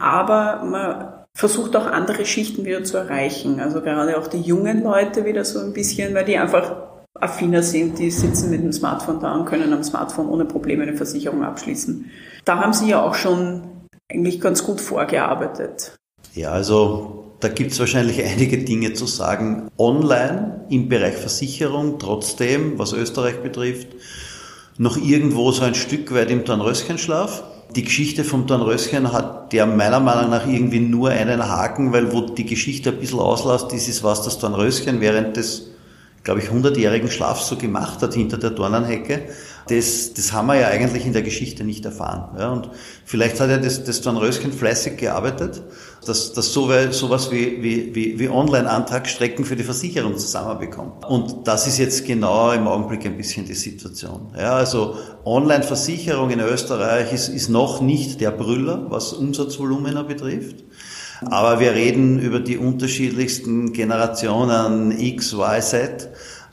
Aber 0.00 0.64
man 0.64 1.12
versucht 1.32 1.76
auch 1.76 1.86
andere 1.86 2.26
Schichten 2.26 2.64
wieder 2.64 2.82
zu 2.82 2.96
erreichen. 2.96 3.60
Also 3.60 3.82
gerade 3.82 4.18
auch 4.18 4.26
die 4.26 4.40
jungen 4.40 4.82
Leute 4.82 5.24
wieder 5.24 5.44
so 5.44 5.60
ein 5.60 5.72
bisschen, 5.72 6.12
weil 6.12 6.24
die 6.24 6.38
einfach 6.38 6.93
affiner 7.20 7.62
sind, 7.62 7.98
die 7.98 8.10
sitzen 8.10 8.50
mit 8.50 8.62
dem 8.62 8.72
Smartphone 8.72 9.20
da 9.20 9.34
und 9.34 9.44
können 9.46 9.72
am 9.72 9.84
Smartphone 9.84 10.28
ohne 10.28 10.44
Probleme 10.44 10.82
eine 10.82 10.96
Versicherung 10.96 11.44
abschließen. 11.44 12.10
Da 12.44 12.58
haben 12.58 12.72
Sie 12.72 12.88
ja 12.88 13.02
auch 13.02 13.14
schon 13.14 13.62
eigentlich 14.10 14.40
ganz 14.40 14.64
gut 14.64 14.80
vorgearbeitet. 14.80 15.96
Ja, 16.34 16.50
also 16.50 17.36
da 17.40 17.48
gibt 17.48 17.72
es 17.72 17.78
wahrscheinlich 17.78 18.22
einige 18.24 18.58
Dinge 18.58 18.92
zu 18.94 19.06
sagen. 19.06 19.68
Online 19.78 20.66
im 20.70 20.88
Bereich 20.88 21.14
Versicherung 21.14 21.98
trotzdem, 21.98 22.78
was 22.78 22.92
Österreich 22.92 23.42
betrifft, 23.42 23.88
noch 24.76 24.96
irgendwo 24.96 25.52
so 25.52 25.62
ein 25.62 25.76
Stück 25.76 26.12
weit 26.12 26.30
im 26.30 26.44
Dornröschenschlaf. 26.44 27.44
Die 27.76 27.84
Geschichte 27.84 28.24
vom 28.24 28.46
Dornröschen 28.46 29.12
hat 29.12 29.52
der 29.52 29.66
meiner 29.66 30.00
Meinung 30.00 30.30
nach 30.30 30.46
irgendwie 30.46 30.80
nur 30.80 31.10
einen 31.10 31.48
Haken, 31.48 31.92
weil 31.92 32.12
wo 32.12 32.22
die 32.22 32.44
Geschichte 32.44 32.90
ein 32.90 32.98
bisschen 32.98 33.20
auslässt, 33.20 33.72
ist 33.72 33.88
es 33.88 34.02
was 34.02 34.22
das 34.22 34.38
Dornröschen 34.38 35.00
während 35.00 35.36
des 35.36 35.73
glaube 36.24 36.40
ich, 36.40 36.50
hundertjährigen 36.50 37.10
Schlaf 37.10 37.40
so 37.40 37.56
gemacht 37.56 38.02
hat 38.02 38.14
hinter 38.14 38.38
der 38.38 38.50
Dornenhecke, 38.50 39.28
das, 39.68 40.12
das 40.12 40.32
haben 40.32 40.46
wir 40.48 40.56
ja 40.56 40.68
eigentlich 40.68 41.06
in 41.06 41.12
der 41.12 41.22
Geschichte 41.22 41.64
nicht 41.64 41.84
erfahren. 41.84 42.36
Ja, 42.38 42.52
und 42.52 42.68
vielleicht 43.04 43.40
hat 43.40 43.48
er 43.48 43.58
das, 43.58 43.84
das 43.84 44.02
Dornröschen 44.02 44.52
fleißig 44.52 44.98
gearbeitet, 44.98 45.62
dass, 46.04 46.32
dass 46.32 46.52
so 46.52 46.70
sowas 46.90 47.30
wie, 47.30 47.62
wie, 47.62 47.94
wie, 47.94 48.18
wie 48.18 48.28
Online-Antragsstrecken 48.28 49.44
für 49.44 49.56
die 49.56 49.62
Versicherung 49.62 50.18
zusammenbekommt. 50.18 51.04
Und 51.06 51.46
das 51.46 51.66
ist 51.66 51.78
jetzt 51.78 52.06
genau 52.06 52.52
im 52.52 52.66
Augenblick 52.66 53.06
ein 53.06 53.16
bisschen 53.16 53.46
die 53.46 53.54
Situation. 53.54 54.32
Ja, 54.36 54.54
also 54.54 54.96
Online-Versicherung 55.24 56.30
in 56.30 56.40
Österreich 56.40 57.12
ist, 57.12 57.28
ist 57.28 57.48
noch 57.48 57.80
nicht 57.80 58.20
der 58.20 58.32
Brüller, 58.32 58.86
was 58.90 59.14
Umsatzvolumina 59.14 60.02
betrifft. 60.02 60.64
Aber 61.28 61.60
wir 61.60 61.74
reden 61.74 62.18
über 62.18 62.40
die 62.40 62.58
unterschiedlichsten 62.58 63.72
Generationen 63.72 64.98
X, 64.98 65.32
Y, 65.32 65.60
Z. 65.60 66.08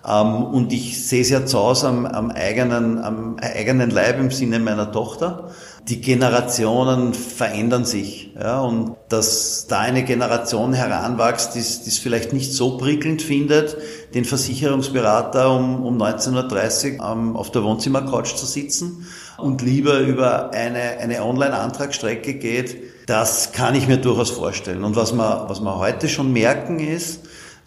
Ähm, 0.07 0.43
und 0.43 0.74
ich 0.74 1.07
sehe 1.07 1.22
es 1.22 1.29
ja 1.29 1.45
zu 1.45 1.60
Hause 1.60 1.88
am, 1.88 2.05
am, 2.05 2.31
eigenen, 2.31 3.00
am 3.00 3.38
eigenen 3.39 3.91
Leib 3.91 4.19
im 4.19 4.31
Sinne 4.31 4.60
meiner 4.60 4.91
Tochter. 4.91 5.50
Die 5.88 6.01
Generationen 6.01 7.13
verändern 7.13 7.86
sich. 7.86 8.34
Ja, 8.39 8.62
und 8.62 8.95
dass 9.10 9.67
da 9.67 9.79
eine 9.79 10.03
Generation 10.03 10.74
heranwächst, 10.74 11.55
die 11.55 11.60
es 11.60 12.00
vielleicht 12.00 12.34
nicht 12.34 12.53
so 12.53 12.77
prickelnd 12.77 13.22
findet, 13.22 13.77
den 14.13 14.25
Versicherungsberater 14.25 15.51
um, 15.55 15.84
um 15.86 16.01
19.30 16.01 17.00
Uhr 17.00 17.12
ähm, 17.12 17.36
auf 17.36 17.51
der 17.51 17.63
Wohnzimmercouch 17.63 18.36
zu 18.36 18.45
sitzen 18.45 19.05
und 19.38 19.62
lieber 19.62 20.00
über 20.00 20.51
eine, 20.51 21.00
eine 21.00 21.24
Online-Antragsstrecke 21.24 22.36
geht, 22.36 22.77
das 23.08 23.51
kann 23.51 23.75
ich 23.75 23.88
mir 23.88 23.98
durchaus 23.98 24.31
vorstellen. 24.31 24.84
Und 24.84 24.96
was 24.96 25.13
wir, 25.13 25.46
was 25.48 25.62
wir 25.62 25.77
heute 25.77 26.08
schon 26.08 26.31
merken 26.34 26.79
ist, 26.79 27.22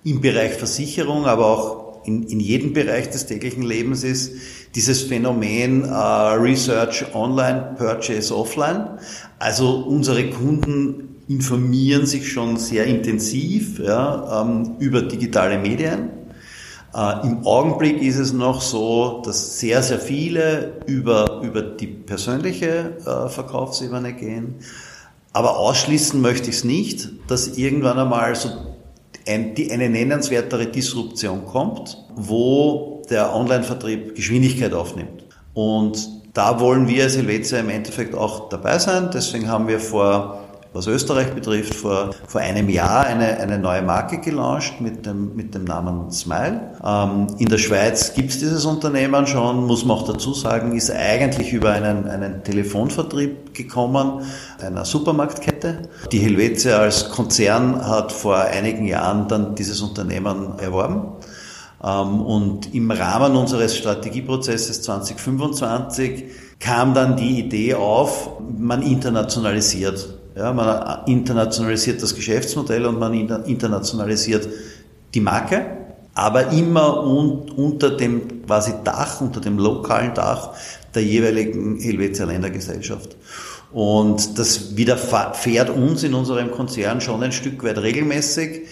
im 0.05 0.21
Bereich 0.21 0.55
Versicherung, 0.55 1.27
aber 1.27 1.47
auch 1.47 2.07
in, 2.07 2.25
in 2.25 2.41
jedem 2.41 2.73
Bereich 2.73 3.11
des 3.11 3.27
täglichen 3.27 3.63
Lebens 3.63 4.05
ist 4.05 4.33
dieses 4.75 5.03
Phänomen 5.03 5.85
äh, 5.85 5.95
Research 5.95 7.15
Online, 7.15 7.75
Purchase 7.79 8.37
Offline. 8.37 8.99
Also 9.39 9.79
unsere 9.81 10.31
Kunden 10.31 11.17
informieren 11.29 12.07
sich 12.07 12.31
schon 12.31 12.59
sehr 12.59 12.85
intensiv 12.85 13.79
ja, 13.79 14.43
ähm, 14.43 14.77
über 14.79 15.03
digitale 15.03 15.59
Medien. 15.59 16.11
Äh, 16.95 17.27
Im 17.27 17.47
Augenblick 17.47 18.03
ist 18.03 18.19
es 18.19 18.33
noch 18.33 18.61
so, 18.61 19.23
dass 19.25 19.59
sehr, 19.59 19.83
sehr 19.83 19.99
viele 19.99 20.83
über, 20.87 21.41
über 21.43 21.63
die 21.63 21.87
persönliche 21.87 22.97
äh, 23.07 23.29
Verkaufsebene 23.29 24.13
gehen. 24.13 24.57
Aber 25.35 25.59
ausschließen 25.59 26.21
möchte 26.21 26.49
ich 26.49 26.57
es 26.57 26.65
nicht, 26.65 27.09
dass 27.27 27.59
irgendwann 27.59 27.99
einmal 27.99 28.35
so 28.37 28.49
eine 29.27 29.89
nennenswertere 29.91 30.67
Disruption 30.67 31.45
kommt, 31.45 31.99
wo 32.15 33.03
der 33.11 33.35
Online-Vertrieb 33.35 34.15
Geschwindigkeit 34.15 34.73
aufnimmt. 34.73 35.25
Und 35.53 36.09
da 36.35 36.61
wollen 36.61 36.87
wir 36.87 37.03
als 37.05 37.17
Helvetia 37.17 37.59
im 37.59 37.69
Endeffekt 37.69 38.15
auch 38.15 38.49
dabei 38.49 38.79
sein. 38.79 39.11
Deswegen 39.13 39.49
haben 39.49 39.67
wir 39.67 39.81
vor 39.81 40.44
was 40.75 40.89
Österreich 40.89 41.33
betrifft, 41.33 41.75
vor, 41.75 42.11
vor 42.27 42.41
einem 42.41 42.69
Jahr 42.69 43.07
eine, 43.07 43.39
eine 43.39 43.61
neue 43.61 43.81
Marke 43.83 44.19
gelauncht 44.19 44.81
mit 44.81 45.07
dem, 45.07 45.37
mit 45.37 45.55
dem 45.55 45.63
Namen 45.63 46.11
Smile. 46.11 46.73
Ähm, 46.85 47.29
in 47.39 47.49
der 47.49 47.59
Schweiz 47.59 48.13
gibt 48.13 48.31
es 48.31 48.41
dieses 48.41 48.65
Unternehmen 48.65 49.25
schon, 49.29 49.67
muss 49.67 49.85
man 49.85 49.99
auch 49.99 50.07
dazu 50.07 50.35
sagen, 50.35 50.77
ist 50.77 50.91
eigentlich 50.91 51.53
über 51.53 51.71
einen, 51.71 52.09
einen 52.09 52.43
Telefonvertrieb 52.43 53.55
gekommen, 53.55 54.23
einer 54.61 54.85
Supermarktkette. 54.85 55.89
Die 56.11 56.19
Helvetia 56.19 56.79
als 56.79 57.09
Konzern 57.09 57.87
hat 57.87 58.11
vor 58.11 58.39
einigen 58.39 58.85
Jahren 58.85 59.29
dann 59.29 59.55
dieses 59.55 59.81
Unternehmen 59.81 60.59
erworben. 60.59 61.13
Ähm, 61.85 62.21
und 62.21 62.75
im 62.75 62.91
Rahmen 62.91 63.37
unseres 63.37 63.77
Strategieprozesses 63.77 64.83
2025 64.83 66.25
kam 66.59 66.95
dann 66.95 67.17
die 67.17 67.39
Idee 67.39 67.75
auf, 67.75 68.31
man 68.59 68.83
internationalisiert. 68.83 70.24
Ja, 70.37 70.53
man 70.53 71.07
internationalisiert 71.07 72.03
das 72.03 72.15
Geschäftsmodell 72.15 72.87
und 72.87 72.99
man 72.99 73.15
internationalisiert 73.15 74.49
die 75.15 75.21
Marke, 75.21 75.65
aber 76.15 76.49
immer 76.49 77.05
un 77.05 77.51
unter 77.51 77.91
dem 77.91 78.45
quasi 78.45 78.73
Dach, 78.83 79.21
unter 79.21 79.41
dem 79.41 79.59
lokalen 79.59 80.13
Dach 80.15 80.51
der 80.95 81.05
jeweiligen 81.05 81.79
Helvetia 81.79 82.25
Ländergesellschaft. 82.27 83.17
Und 83.73 84.39
das 84.39 84.77
widerfährt 84.77 85.71
uns 85.71 86.03
in 86.03 86.15
unserem 86.15 86.51
Konzern 86.51 87.01
schon 87.01 87.23
ein 87.23 87.33
Stück 87.33 87.63
weit 87.65 87.79
regelmäßig, 87.79 88.63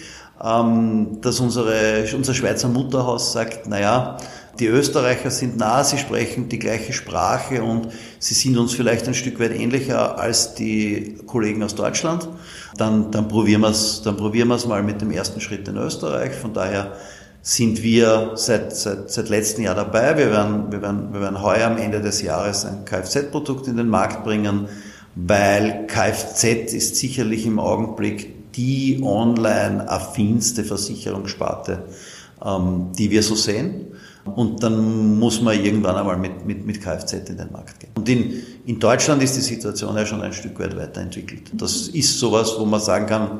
ähm, 0.41 1.19
dass 1.21 1.39
unsere, 1.39 2.05
unser 2.13 2.33
Schweizer 2.33 2.67
Mutterhaus 2.67 3.33
sagt, 3.33 3.67
naja, 3.67 4.17
die 4.59 4.67
Österreicher 4.67 5.31
sind 5.31 5.57
nah, 5.57 5.83
sie 5.83 5.97
sprechen 5.97 6.47
die 6.47 6.59
gleiche 6.59 6.93
Sprache 6.93 7.63
und 7.63 7.89
sie 8.19 8.33
sind 8.33 8.57
uns 8.57 8.73
vielleicht 8.73 9.07
ein 9.07 9.15
Stück 9.15 9.39
weit 9.39 9.51
ähnlicher 9.51 10.19
als 10.19 10.53
die 10.53 11.17
Kollegen 11.25 11.63
aus 11.63 11.75
Deutschland. 11.75 12.29
Dann, 12.77 13.11
dann 13.11 13.27
probieren 13.27 13.61
wir 13.61 13.69
es, 13.69 14.01
dann 14.03 14.15
probieren 14.15 14.49
wir 14.49 14.55
es 14.55 14.67
mal 14.67 14.83
mit 14.83 15.01
dem 15.01 15.11
ersten 15.11 15.41
Schritt 15.41 15.67
in 15.67 15.77
Österreich. 15.77 16.33
Von 16.35 16.53
daher 16.53 16.93
sind 17.41 17.83
wir 17.83 18.31
seit, 18.35 18.75
seit, 18.75 19.11
seit 19.11 19.29
letztem 19.29 19.65
Jahr 19.65 19.75
dabei. 19.75 20.17
Wir 20.17 20.31
werden, 20.31 20.71
wir 20.71 20.81
werden, 20.81 21.13
wir 21.13 21.21
werden 21.21 21.41
heuer 21.41 21.67
am 21.67 21.77
Ende 21.77 22.01
des 22.01 22.21
Jahres 22.21 22.65
ein 22.65 22.85
Kfz-Produkt 22.85 23.67
in 23.67 23.77
den 23.77 23.89
Markt 23.89 24.23
bringen, 24.23 24.67
weil 25.15 25.87
Kfz 25.87 26.73
ist 26.73 26.95
sicherlich 26.95 27.45
im 27.45 27.59
Augenblick 27.59 28.53
die 28.53 29.01
online 29.03 29.89
affinste 29.89 30.63
Versicherungssparte, 30.63 31.83
die 32.41 33.09
wir 33.11 33.23
so 33.23 33.35
sehen. 33.35 33.87
Und 34.25 34.63
dann 34.63 35.19
muss 35.19 35.41
man 35.41 35.61
irgendwann 35.61 35.97
einmal 35.97 36.17
mit, 36.17 36.45
mit, 36.45 36.65
mit 36.65 36.81
Kfz 36.81 37.13
in 37.13 37.37
den 37.37 37.51
Markt 37.51 37.79
gehen. 37.81 37.91
Und 37.95 38.07
in, 38.07 38.41
in 38.65 38.79
Deutschland 38.79 39.21
ist 39.21 39.35
die 39.35 39.41
Situation 39.41 39.95
ja 39.97 40.05
schon 40.05 40.21
ein 40.21 40.31
Stück 40.31 40.57
weit 40.59 40.77
weiterentwickelt. 40.77 41.51
Das 41.53 41.89
ist 41.89 42.19
sowas, 42.19 42.55
wo 42.57 42.65
man 42.65 42.79
sagen 42.79 43.05
kann, 43.05 43.39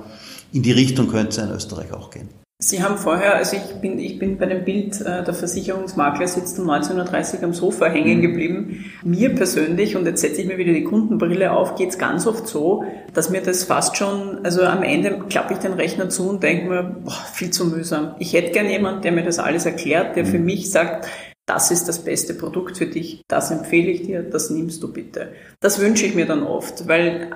in 0.52 0.62
die 0.62 0.74
Richtung 0.74 1.08
könnte 1.08 1.30
es 1.30 1.38
in 1.38 1.50
Österreich 1.52 1.94
auch 1.94 2.10
gehen. 2.10 2.43
Sie 2.66 2.82
haben 2.82 2.98
vorher, 2.98 3.36
also 3.36 3.58
ich 3.58 3.82
bin, 3.82 4.00
ich 4.00 4.20
bin 4.20 4.38
bei 4.38 4.46
dem 4.46 4.64
Bild, 4.64 5.02
äh, 5.02 5.24
der 5.24 5.34
Versicherungsmakler 5.34 6.28
sitzt 6.28 6.58
um 6.60 6.70
19.30 6.70 7.38
Uhr 7.38 7.44
am 7.44 7.54
Sofa 7.54 7.88
hängen 7.88 8.20
mhm. 8.20 8.22
geblieben. 8.22 8.86
Mir 9.04 9.36
persönlich, 9.36 9.98
und 9.98 10.06
jetzt 10.06 10.22
setze 10.22 10.42
ich 10.42 10.48
mir 10.48 10.58
wieder 10.58 10.72
die 10.72 10.86
Kundenbrille 10.86 11.52
auf, 11.52 11.76
geht 11.76 11.90
es 11.90 11.98
ganz 11.98 12.26
oft 12.26 12.48
so, 12.48 12.86
dass 13.14 13.30
mir 13.30 13.42
das 13.42 13.66
fast 13.66 13.98
schon, 13.98 14.40
also 14.46 14.64
am 14.64 14.82
Ende 14.82 15.20
klappe 15.28 15.54
ich 15.54 15.60
den 15.60 15.74
Rechner 15.74 16.08
zu 16.10 16.30
und 16.30 16.42
denke 16.42 16.70
mir, 16.70 16.84
boah, 17.04 17.26
viel 17.34 17.52
zu 17.52 17.66
mühsam. 17.66 18.16
Ich 18.20 18.32
hätte 18.32 18.52
gern 18.52 18.70
jemanden, 18.70 19.02
der 19.02 19.12
mir 19.12 19.24
das 19.24 19.40
alles 19.40 19.66
erklärt, 19.66 20.16
der 20.16 20.26
für 20.26 20.40
mhm. 20.40 20.46
mich 20.46 20.72
sagt, 20.72 21.08
das 21.46 21.70
ist 21.70 21.90
das 21.90 22.00
beste 22.06 22.34
Produkt 22.34 22.78
für 22.78 22.86
dich, 22.86 23.24
das 23.28 23.52
empfehle 23.52 23.92
ich 23.92 24.04
dir, 24.04 24.24
das 24.24 24.50
nimmst 24.50 24.82
du 24.82 24.94
bitte. 24.94 25.34
Das 25.60 25.80
wünsche 25.80 26.06
ich 26.06 26.16
mir 26.16 26.26
dann 26.26 26.44
oft, 26.44 26.88
weil 26.88 27.32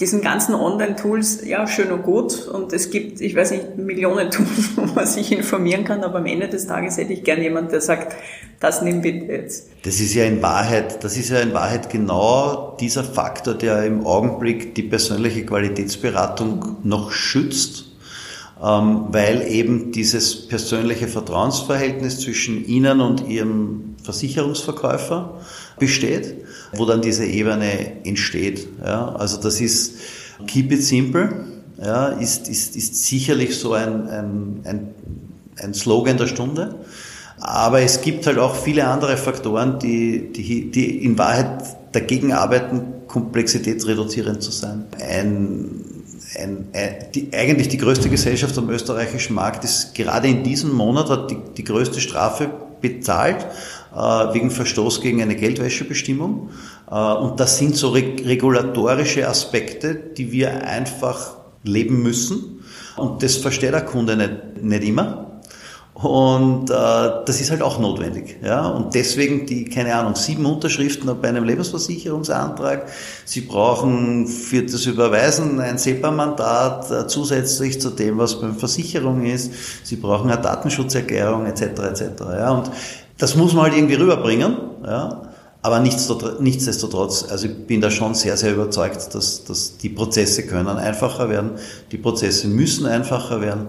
diesen 0.00 0.22
ganzen 0.22 0.54
Online-Tools, 0.54 1.44
ja, 1.44 1.66
schön 1.66 1.92
und 1.92 2.02
gut. 2.02 2.48
Und 2.48 2.72
es 2.72 2.90
gibt, 2.90 3.20
ich 3.20 3.36
weiß 3.36 3.50
nicht, 3.50 3.76
Millionen 3.76 4.30
Tools, 4.30 4.70
wo 4.76 4.86
man 4.86 5.06
sich 5.06 5.32
informieren 5.32 5.84
kann, 5.84 6.02
aber 6.02 6.18
am 6.18 6.26
Ende 6.26 6.48
des 6.48 6.66
Tages 6.66 6.96
hätte 6.96 7.12
ich 7.12 7.24
gern 7.24 7.42
jemand, 7.42 7.72
der 7.72 7.82
sagt, 7.82 8.16
das 8.58 8.80
nimm 8.80 9.02
bitte 9.02 9.26
jetzt. 9.26 9.68
Das 9.82 10.00
ist 10.00 10.14
ja 10.14 10.24
in 10.24 10.40
Wahrheit, 10.40 11.04
das 11.04 11.16
ist 11.16 11.28
ja 11.28 11.40
in 11.40 11.52
Wahrheit 11.52 11.90
genau 11.90 12.76
dieser 12.80 13.04
Faktor, 13.04 13.54
der 13.54 13.84
im 13.84 14.06
Augenblick 14.06 14.74
die 14.74 14.82
persönliche 14.82 15.44
Qualitätsberatung 15.44 16.76
noch 16.84 17.12
schützt, 17.12 17.92
ähm, 18.62 19.08
weil 19.10 19.42
eben 19.42 19.92
dieses 19.92 20.48
persönliche 20.48 21.06
Vertrauensverhältnis 21.06 22.20
zwischen 22.20 22.64
Ihnen 22.64 23.00
und 23.02 23.28
Ihrem 23.28 23.96
Versicherungsverkäufer 24.02 25.40
besteht, 25.82 26.36
wo 26.76 26.86
dann 26.86 27.02
diese 27.02 27.26
Ebene 27.26 28.04
entsteht. 28.04 28.68
Ja, 28.84 29.16
also 29.16 29.36
das 29.36 29.60
ist 29.60 29.96
Keep 30.46 30.70
it 30.72 30.84
simple, 30.84 31.28
ja, 31.82 32.06
ist, 32.08 32.48
ist, 32.48 32.76
ist 32.76 33.04
sicherlich 33.04 33.58
so 33.58 33.72
ein, 33.72 34.08
ein, 34.08 34.60
ein, 34.64 34.94
ein 35.56 35.74
Slogan 35.74 36.16
der 36.16 36.28
Stunde. 36.28 36.76
Aber 37.40 37.80
es 37.80 38.00
gibt 38.00 38.26
halt 38.28 38.38
auch 38.38 38.54
viele 38.54 38.86
andere 38.86 39.16
Faktoren, 39.16 39.80
die, 39.80 40.32
die, 40.32 40.70
die 40.70 41.04
in 41.04 41.18
Wahrheit 41.18 41.64
dagegen 41.90 42.32
arbeiten, 42.32 42.82
komplexitätsreduzierend 43.08 44.40
zu 44.40 44.52
sein. 44.52 44.84
Ein, 45.00 45.84
ein, 46.38 46.68
ein, 46.72 46.94
die, 47.12 47.30
eigentlich 47.32 47.68
die 47.68 47.78
größte 47.78 48.08
Gesellschaft 48.08 48.56
am 48.56 48.70
österreichischen 48.70 49.34
Markt 49.34 49.64
ist 49.64 49.94
gerade 49.96 50.28
in 50.28 50.44
diesem 50.44 50.72
Monat 50.72 51.10
hat 51.10 51.30
die, 51.32 51.38
die 51.56 51.64
größte 51.64 52.00
Strafe 52.00 52.48
bezahlt 52.80 53.46
wegen 53.94 54.50
Verstoß 54.50 55.00
gegen 55.00 55.22
eine 55.22 55.36
Geldwäschebestimmung. 55.36 56.50
Äh, 56.90 56.94
und 56.94 57.40
das 57.40 57.58
sind 57.58 57.76
so 57.76 57.90
regulatorische 57.90 59.28
Aspekte, 59.28 59.94
die 59.94 60.32
wir 60.32 60.66
einfach 60.66 61.36
leben 61.64 62.02
müssen. 62.02 62.64
Und 62.96 63.22
das 63.22 63.36
versteht 63.36 63.72
der 63.72 63.82
Kunde 63.82 64.16
nicht, 64.16 64.62
nicht 64.62 64.84
immer. 64.84 65.32
Und 65.94 66.70
äh, 66.70 66.74
das 66.74 67.40
ist 67.40 67.50
halt 67.50 67.62
auch 67.62 67.78
notwendig. 67.78 68.38
Ja? 68.42 68.66
Und 68.66 68.94
deswegen 68.94 69.46
die, 69.46 69.66
keine 69.66 69.94
Ahnung, 69.94 70.16
sieben 70.16 70.44
Unterschriften 70.46 71.08
bei 71.20 71.28
einem 71.28 71.44
Lebensversicherungsantrag. 71.44 72.88
Sie 73.24 73.42
brauchen 73.42 74.26
für 74.26 74.62
das 74.62 74.86
Überweisen 74.86 75.60
ein 75.60 75.78
SEPA-Mandat 75.78 76.90
äh, 76.90 77.06
zusätzlich 77.06 77.80
zu 77.80 77.90
dem, 77.90 78.18
was 78.18 78.40
beim 78.40 78.56
Versicherung 78.56 79.24
ist. 79.24 79.52
Sie 79.84 79.96
brauchen 79.96 80.30
eine 80.30 80.40
Datenschutzerklärung 80.40 81.46
etc. 81.46 81.62
etc. 81.62 82.02
Ja? 82.20 82.50
Und 82.50 82.70
das 83.22 83.36
muss 83.36 83.52
man 83.52 83.66
halt 83.66 83.76
irgendwie 83.76 83.94
rüberbringen. 83.94 84.56
Ja? 84.84 85.22
Aber 85.62 85.78
nichtsdestotrotz, 85.78 87.24
also 87.30 87.46
ich 87.46 87.54
bin 87.68 87.80
da 87.80 87.88
schon 87.88 88.14
sehr, 88.14 88.36
sehr 88.36 88.52
überzeugt, 88.52 89.14
dass, 89.14 89.44
dass 89.44 89.76
die 89.76 89.90
Prozesse 89.90 90.44
können 90.44 90.66
einfacher 90.66 91.30
werden, 91.30 91.52
die 91.92 91.98
Prozesse 91.98 92.48
müssen 92.48 92.84
einfacher 92.84 93.40
werden. 93.40 93.68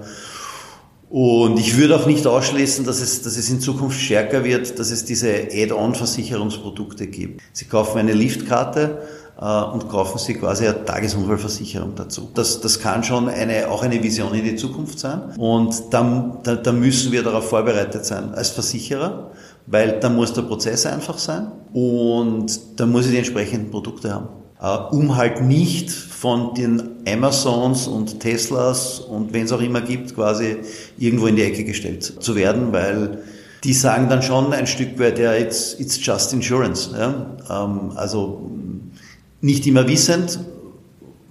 Und 1.08 1.60
ich 1.60 1.78
würde 1.78 1.96
auch 1.96 2.08
nicht 2.08 2.26
ausschließen, 2.26 2.84
dass 2.84 3.00
es, 3.00 3.22
dass 3.22 3.38
es 3.38 3.48
in 3.52 3.60
Zukunft 3.60 4.02
stärker 4.02 4.44
wird, 4.44 4.80
dass 4.80 4.90
es 4.90 5.06
diese 5.06 5.32
Add-on-Versicherungsprodukte 5.32 7.06
gibt. 7.06 7.42
Sie 7.52 7.66
kaufen 7.66 8.00
eine 8.00 8.14
Liftkarte 8.14 9.04
und 9.36 9.90
kaufen 9.90 10.20
Sie 10.20 10.36
quasi 10.36 10.68
eine 10.68 10.86
Tagesunfallversicherung 10.86 11.96
dazu. 11.96 12.30
Das, 12.34 12.62
das 12.62 12.80
kann 12.80 13.04
schon 13.04 13.28
eine, 13.28 13.70
auch 13.70 13.84
eine 13.84 14.02
Vision 14.02 14.34
in 14.34 14.44
die 14.44 14.56
Zukunft 14.56 15.00
sein. 15.00 15.34
Und 15.38 15.76
da, 15.92 16.40
da, 16.44 16.56
da 16.56 16.72
müssen 16.72 17.12
wir 17.12 17.24
darauf 17.24 17.50
vorbereitet 17.50 18.06
sein 18.06 18.34
als 18.34 18.52
Versicherer, 18.52 19.32
weil 19.66 20.00
da 20.00 20.10
muss 20.10 20.34
der 20.34 20.44
Prozess 20.44 20.86
einfach 20.86 21.18
sein 21.18 21.52
und 21.74 22.80
da 22.80 22.86
muss 22.86 23.06
ich 23.06 23.12
die 23.12 23.18
entsprechenden 23.18 23.72
Produkte 23.72 24.14
haben. 24.14 24.28
Äh, 24.62 24.96
um 24.96 25.16
halt 25.18 25.42
nicht 25.42 25.92
von 25.92 26.54
den 26.54 27.02
Amazons 27.08 27.88
und 27.88 28.22
Teslas 28.22 29.00
und 29.00 29.34
wen 29.34 29.46
es 29.46 29.52
auch 29.52 29.62
immer 29.62 29.82
gibt, 29.82 30.16
quasi 30.16 30.58
irgendwo 30.98 31.28
in 31.28 31.36
die 31.36 31.44
Ecke 31.44 31.66
gestellt 31.66 32.04
zu 32.04 32.36
werden, 32.36 32.72
weil 32.72 33.24
die 33.64 33.74
sagen 33.74 34.10
dann 34.10 34.22
schon 34.22 34.54
ein 34.54 34.68
Stück 34.68 35.00
weit, 35.00 35.20
ja, 35.20 35.34
it's, 35.34 35.76
it's 35.80 36.06
just 36.06 36.34
insurance. 36.34 36.92
Ja? 36.98 37.36
Ähm, 37.50 37.92
also 37.96 38.52
nicht 39.44 39.68
immer 39.68 39.88
wissend, 39.88 40.40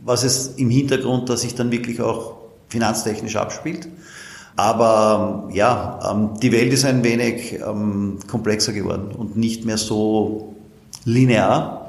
was 0.04 0.22
es 0.22 0.54
im 0.56 0.68
Hintergrund, 0.68 1.28
dass 1.28 1.40
sich 1.40 1.54
dann 1.54 1.72
wirklich 1.72 2.00
auch 2.00 2.34
finanztechnisch 2.68 3.36
abspielt. 3.36 3.88
Aber 4.54 5.48
ja, 5.52 5.98
ähm, 6.12 6.30
die 6.40 6.52
Welt 6.52 6.72
ist 6.74 6.84
ein 6.84 7.02
wenig 7.02 7.54
ähm, 7.54 8.18
komplexer 8.30 8.74
geworden 8.74 9.12
und 9.16 9.36
nicht 9.36 9.64
mehr 9.64 9.78
so 9.78 10.54
linear 11.06 11.78
ähm, 11.78 11.81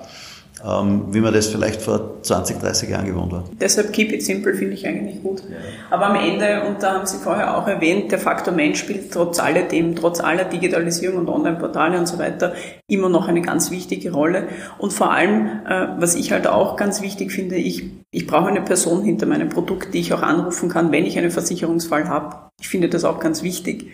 wie 0.63 1.19
man 1.19 1.33
das 1.33 1.47
vielleicht 1.47 1.81
vor 1.81 2.21
20, 2.21 2.59
30 2.59 2.89
Jahren 2.89 3.05
gewohnt 3.05 3.33
war. 3.33 3.43
Deshalb 3.59 3.91
Keep 3.91 4.13
It 4.13 4.23
Simple 4.23 4.53
finde 4.53 4.75
ich 4.75 4.87
eigentlich 4.87 5.21
gut. 5.21 5.43
Aber 5.89 6.05
am 6.05 6.15
Ende, 6.15 6.63
und 6.63 6.81
da 6.81 6.93
haben 6.93 7.05
Sie 7.05 7.17
vorher 7.17 7.57
auch 7.57 7.67
erwähnt, 7.67 8.13
der 8.13 8.19
Faktor 8.19 8.53
Mensch 8.53 8.79
spielt 8.79 9.11
trotz 9.11 9.39
alledem, 9.39 9.93
trotz 9.95 10.21
aller 10.21 10.45
Digitalisierung 10.45 11.19
und 11.19 11.27
Online-Portale 11.27 11.99
und 11.99 12.07
so 12.07 12.17
weiter 12.17 12.53
immer 12.87 13.09
noch 13.09 13.27
eine 13.27 13.41
ganz 13.41 13.71
wichtige 13.71 14.13
Rolle. 14.13 14.47
Und 14.77 14.93
vor 14.93 15.11
allem, 15.11 15.47
äh, 15.67 15.87
was 15.97 16.15
ich 16.15 16.31
halt 16.31 16.47
auch 16.47 16.77
ganz 16.77 17.01
wichtig 17.01 17.33
finde, 17.33 17.55
ich, 17.55 17.83
ich 18.11 18.25
brauche 18.25 18.47
eine 18.47 18.61
Person 18.61 19.03
hinter 19.03 19.25
meinem 19.25 19.49
Produkt, 19.49 19.93
die 19.93 19.99
ich 19.99 20.13
auch 20.13 20.21
anrufen 20.21 20.69
kann, 20.69 20.93
wenn 20.93 21.05
ich 21.05 21.17
einen 21.17 21.31
Versicherungsfall 21.31 22.07
habe. 22.07 22.51
Ich 22.61 22.69
finde 22.69 22.87
das 22.87 23.03
auch 23.03 23.19
ganz 23.19 23.43
wichtig. 23.43 23.87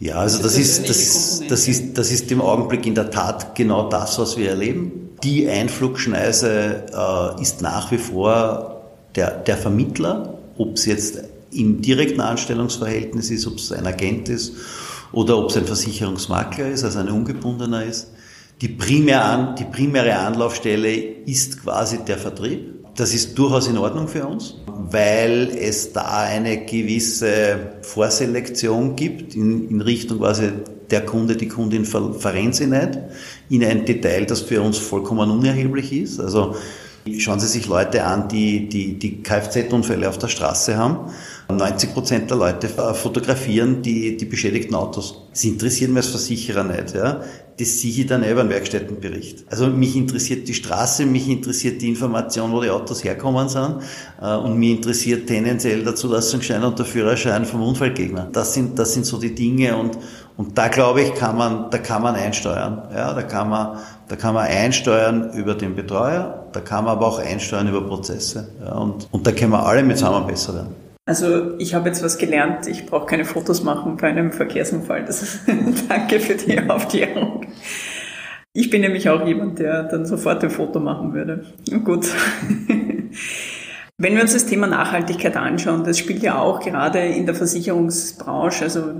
Ja, 0.00 0.16
also 0.16 0.42
das, 0.42 0.54
das 0.54 0.58
ist, 0.58 0.88
das, 0.88 1.42
das, 1.48 1.68
ist, 1.68 1.96
das 1.96 2.10
ist 2.10 2.32
im 2.32 2.40
Augenblick 2.40 2.84
in 2.84 2.96
der 2.96 3.10
Tat 3.10 3.54
genau 3.54 3.88
das, 3.88 4.18
was 4.18 4.36
wir 4.36 4.50
erleben. 4.50 5.05
Die 5.22 5.48
Einflugschneise 5.48 6.84
äh, 6.92 7.42
ist 7.42 7.62
nach 7.62 7.90
wie 7.90 7.98
vor 7.98 8.82
der, 9.14 9.30
der 9.30 9.56
Vermittler, 9.56 10.38
ob 10.58 10.74
es 10.76 10.86
jetzt 10.86 11.22
im 11.50 11.80
direkten 11.80 12.20
Anstellungsverhältnis 12.20 13.30
ist, 13.30 13.46
ob 13.46 13.56
es 13.56 13.72
ein 13.72 13.86
Agent 13.86 14.28
ist 14.28 14.52
oder 15.12 15.38
ob 15.38 15.50
es 15.50 15.56
ein 15.56 15.64
Versicherungsmakler 15.64 16.68
ist, 16.68 16.84
also 16.84 16.98
ein 16.98 17.08
ungebundener 17.08 17.84
ist. 17.84 18.08
Die, 18.60 18.68
primär 18.68 19.54
die 19.58 19.64
primäre 19.64 20.16
Anlaufstelle 20.16 20.94
ist 20.94 21.62
quasi 21.62 21.98
der 22.04 22.18
Vertrieb. 22.18 22.74
Das 22.96 23.12
ist 23.12 23.38
durchaus 23.38 23.68
in 23.68 23.76
Ordnung 23.76 24.08
für 24.08 24.26
uns, 24.26 24.54
weil 24.66 25.50
es 25.54 25.92
da 25.92 26.20
eine 26.20 26.64
gewisse 26.64 27.74
Vorselektion 27.82 28.96
gibt 28.96 29.34
in, 29.34 29.68
in 29.68 29.80
Richtung 29.82 30.18
quasi 30.18 30.52
der 30.90 31.04
Kunde, 31.04 31.36
die 31.36 31.48
Kundin 31.48 31.84
ver, 31.84 32.14
verrennt 32.14 32.54
sie 32.54 32.66
nicht 32.66 32.98
in 33.48 33.64
ein 33.64 33.84
Detail, 33.84 34.26
das 34.26 34.42
für 34.42 34.62
uns 34.62 34.78
vollkommen 34.78 35.30
unerheblich 35.30 35.92
ist. 35.92 36.20
Also 36.20 36.56
schauen 37.18 37.40
Sie 37.40 37.46
sich 37.46 37.66
Leute 37.66 38.04
an, 38.04 38.28
die, 38.28 38.68
die, 38.68 38.98
die 38.98 39.22
Kfz-Unfälle 39.22 40.08
auf 40.08 40.18
der 40.18 40.28
Straße 40.28 40.76
haben 40.76 41.10
90 41.48 41.94
Prozent 41.94 42.30
der 42.30 42.36
Leute 42.38 42.68
fotografieren 42.68 43.80
die, 43.80 44.16
die 44.16 44.24
beschädigten 44.24 44.74
Autos. 44.74 45.22
Das 45.30 45.44
interessiert 45.44 45.90
mich 45.90 45.98
als 45.98 46.08
Versicherer 46.08 46.64
nicht. 46.64 46.94
Ja. 46.94 47.20
Das 47.58 47.80
sehe 47.80 47.90
ich 47.90 48.06
dann 48.06 48.24
über 48.24 48.40
einen 48.40 48.50
Werkstättenbericht. 48.50 49.44
Also 49.48 49.68
mich 49.68 49.96
interessiert 49.96 50.48
die 50.48 50.54
Straße, 50.54 51.06
mich 51.06 51.28
interessiert 51.28 51.80
die 51.80 51.88
Information, 51.88 52.52
wo 52.52 52.60
die 52.60 52.68
Autos 52.68 53.04
herkommen 53.04 53.48
sind 53.48 53.76
äh, 54.20 54.34
und 54.36 54.58
mich 54.58 54.72
interessiert 54.72 55.28
tendenziell 55.28 55.84
der 55.84 55.94
Zulassungsschein 55.94 56.64
und 56.64 56.78
der 56.78 56.84
Führerschein 56.84 57.46
vom 57.46 57.62
Unfallgegner. 57.62 58.28
Das 58.32 58.52
sind, 58.52 58.78
das 58.78 58.92
sind 58.92 59.06
so 59.06 59.18
die 59.18 59.34
Dinge 59.34 59.76
und, 59.76 59.96
und 60.36 60.58
da 60.58 60.68
glaube 60.68 61.00
ich, 61.00 61.14
kann 61.14 61.36
man, 61.36 61.70
da 61.70 61.78
kann 61.78 62.02
man 62.02 62.14
einsteuern. 62.14 62.82
Ja, 62.94 63.14
da 63.14 63.22
kann 63.22 63.48
man, 63.48 63.78
da 64.08 64.16
kann 64.16 64.34
man 64.34 64.46
einsteuern 64.46 65.32
über 65.32 65.54
den 65.54 65.74
Betreuer, 65.74 66.46
da 66.52 66.60
kann 66.60 66.84
man 66.84 66.96
aber 66.96 67.06
auch 67.06 67.18
einsteuern 67.18 67.68
über 67.68 67.82
Prozesse. 67.82 68.48
Ja, 68.64 68.72
und, 68.74 69.08
und 69.10 69.26
da 69.26 69.32
können 69.32 69.52
wir 69.52 69.64
alle 69.64 69.82
mit 69.82 69.98
zusammen 69.98 70.26
besser 70.26 70.54
werden. 70.54 70.74
Also 71.08 71.56
ich 71.58 71.74
habe 71.74 71.88
jetzt 71.88 72.02
was 72.02 72.18
gelernt, 72.18 72.66
ich 72.66 72.84
brauche 72.84 73.06
keine 73.06 73.24
Fotos 73.24 73.62
machen 73.62 73.96
bei 73.96 74.08
einem 74.08 74.32
Verkehrsunfall. 74.32 75.04
Das 75.04 75.22
ist, 75.22 75.40
danke 75.88 76.20
für 76.20 76.34
die 76.34 76.58
Aufklärung. 76.68 77.46
Ich 78.52 78.70
bin 78.70 78.80
nämlich 78.80 79.08
auch 79.08 79.24
jemand, 79.26 79.58
der 79.58 79.84
dann 79.84 80.04
sofort 80.04 80.42
ein 80.42 80.50
Foto 80.50 80.80
machen 80.80 81.14
würde. 81.14 81.44
Gut. 81.84 82.08
Wenn 83.98 84.14
wir 84.14 84.22
uns 84.22 84.32
das 84.32 84.46
Thema 84.46 84.66
Nachhaltigkeit 84.66 85.36
anschauen, 85.36 85.84
das 85.84 85.98
spielt 85.98 86.22
ja 86.22 86.38
auch 86.38 86.60
gerade 86.60 86.98
in 86.98 87.24
der 87.24 87.34
Versicherungsbranche, 87.34 88.64
also 88.64 88.92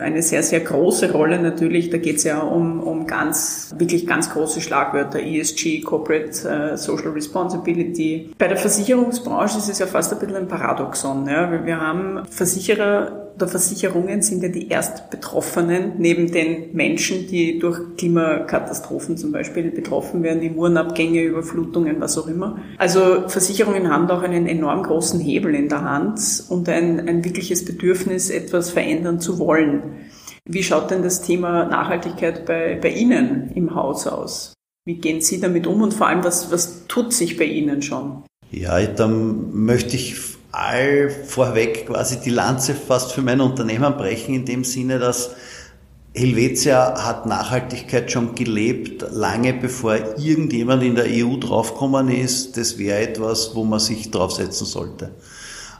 eine 0.00 0.22
sehr, 0.22 0.42
sehr 0.42 0.60
große 0.60 1.12
Rolle 1.12 1.40
natürlich. 1.40 1.90
Da 1.90 1.98
geht 1.98 2.16
es 2.16 2.24
ja 2.24 2.40
um, 2.40 2.80
um 2.80 3.06
ganz, 3.06 3.74
wirklich 3.76 4.06
ganz 4.06 4.30
große 4.30 4.60
Schlagwörter, 4.60 5.20
ESG, 5.20 5.82
Corporate 5.82 6.72
uh, 6.72 6.76
Social 6.76 7.10
Responsibility. 7.10 8.30
Bei 8.38 8.48
der 8.48 8.56
Versicherungsbranche 8.56 9.58
ist 9.58 9.68
es 9.68 9.78
ja 9.78 9.86
fast 9.86 10.12
ein 10.12 10.18
bisschen 10.18 10.36
ein 10.36 10.48
Paradoxon. 10.48 11.26
Ja? 11.28 11.64
Wir 11.64 11.80
haben 11.80 12.22
Versicherer 12.30 13.19
oder 13.40 13.48
Versicherungen 13.48 14.20
sind 14.20 14.42
ja 14.42 14.50
die 14.50 14.68
Erstbetroffenen 14.68 15.94
neben 15.98 16.30
den 16.30 16.74
Menschen, 16.74 17.26
die 17.26 17.58
durch 17.58 17.96
Klimakatastrophen 17.96 19.16
zum 19.16 19.32
Beispiel 19.32 19.70
betroffen 19.70 20.22
werden, 20.22 20.42
die 20.42 20.50
Murenabgänge, 20.50 21.22
Überflutungen, 21.22 22.00
was 22.00 22.18
auch 22.18 22.26
immer. 22.26 22.58
Also 22.76 23.28
Versicherungen 23.28 23.90
haben 23.90 24.10
auch 24.10 24.22
einen 24.22 24.46
enorm 24.46 24.82
großen 24.82 25.20
Hebel 25.20 25.54
in 25.54 25.70
der 25.70 25.82
Hand 25.82 26.44
und 26.50 26.68
ein, 26.68 27.08
ein 27.08 27.24
wirkliches 27.24 27.64
Bedürfnis, 27.64 28.28
etwas 28.28 28.70
verändern 28.70 29.20
zu 29.20 29.38
wollen. 29.38 29.82
Wie 30.44 30.62
schaut 30.62 30.90
denn 30.90 31.02
das 31.02 31.22
Thema 31.22 31.64
Nachhaltigkeit 31.64 32.44
bei, 32.44 32.78
bei 32.80 32.90
Ihnen 32.90 33.52
im 33.54 33.74
Haus 33.74 34.06
aus? 34.06 34.52
Wie 34.84 34.96
gehen 34.96 35.20
Sie 35.22 35.40
damit 35.40 35.66
um 35.66 35.80
und 35.80 35.94
vor 35.94 36.08
allem, 36.08 36.24
was, 36.24 36.52
was 36.52 36.86
tut 36.88 37.12
sich 37.12 37.38
bei 37.38 37.44
Ihnen 37.44 37.80
schon? 37.80 38.24
Ja, 38.50 38.84
dann 38.84 39.52
möchte 39.52 39.96
ich 39.96 40.29
all 40.52 41.10
vorweg 41.10 41.86
quasi 41.86 42.20
die 42.20 42.30
Lanze 42.30 42.74
fast 42.74 43.12
für 43.12 43.22
mein 43.22 43.40
Unternehmen 43.40 43.96
brechen, 43.96 44.34
in 44.34 44.44
dem 44.44 44.64
Sinne, 44.64 44.98
dass 44.98 45.30
Helvetia 46.12 47.04
hat 47.04 47.26
Nachhaltigkeit 47.26 48.10
schon 48.10 48.34
gelebt, 48.34 49.04
lange 49.12 49.52
bevor 49.54 49.94
irgendjemand 50.18 50.82
in 50.82 50.96
der 50.96 51.06
EU 51.06 51.36
draufgekommen 51.36 52.08
ist. 52.08 52.56
Das 52.56 52.78
wäre 52.78 52.98
etwas, 52.98 53.54
wo 53.54 53.64
man 53.64 53.78
sich 53.78 54.10
draufsetzen 54.10 54.66
sollte. 54.66 55.12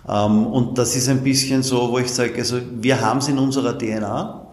Ähm, 0.09 0.47
und 0.47 0.79
das 0.79 0.95
ist 0.95 1.09
ein 1.09 1.25
bisschen 1.25 1.65
so, 1.65 1.91
wo 1.91 1.99
ich 1.99 2.11
sage, 2.11 2.37
also 2.39 2.61
wir 2.81 3.01
haben 3.01 3.19
es 3.19 3.29
in 3.29 3.39
unserer 3.39 3.77
DNA. 3.77 4.47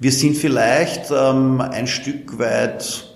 Wir 0.00 0.12
sind 0.12 0.36
vielleicht 0.36 1.10
ähm, 1.10 1.60
ein 1.60 1.86
Stück 1.86 2.38
weit 2.38 3.07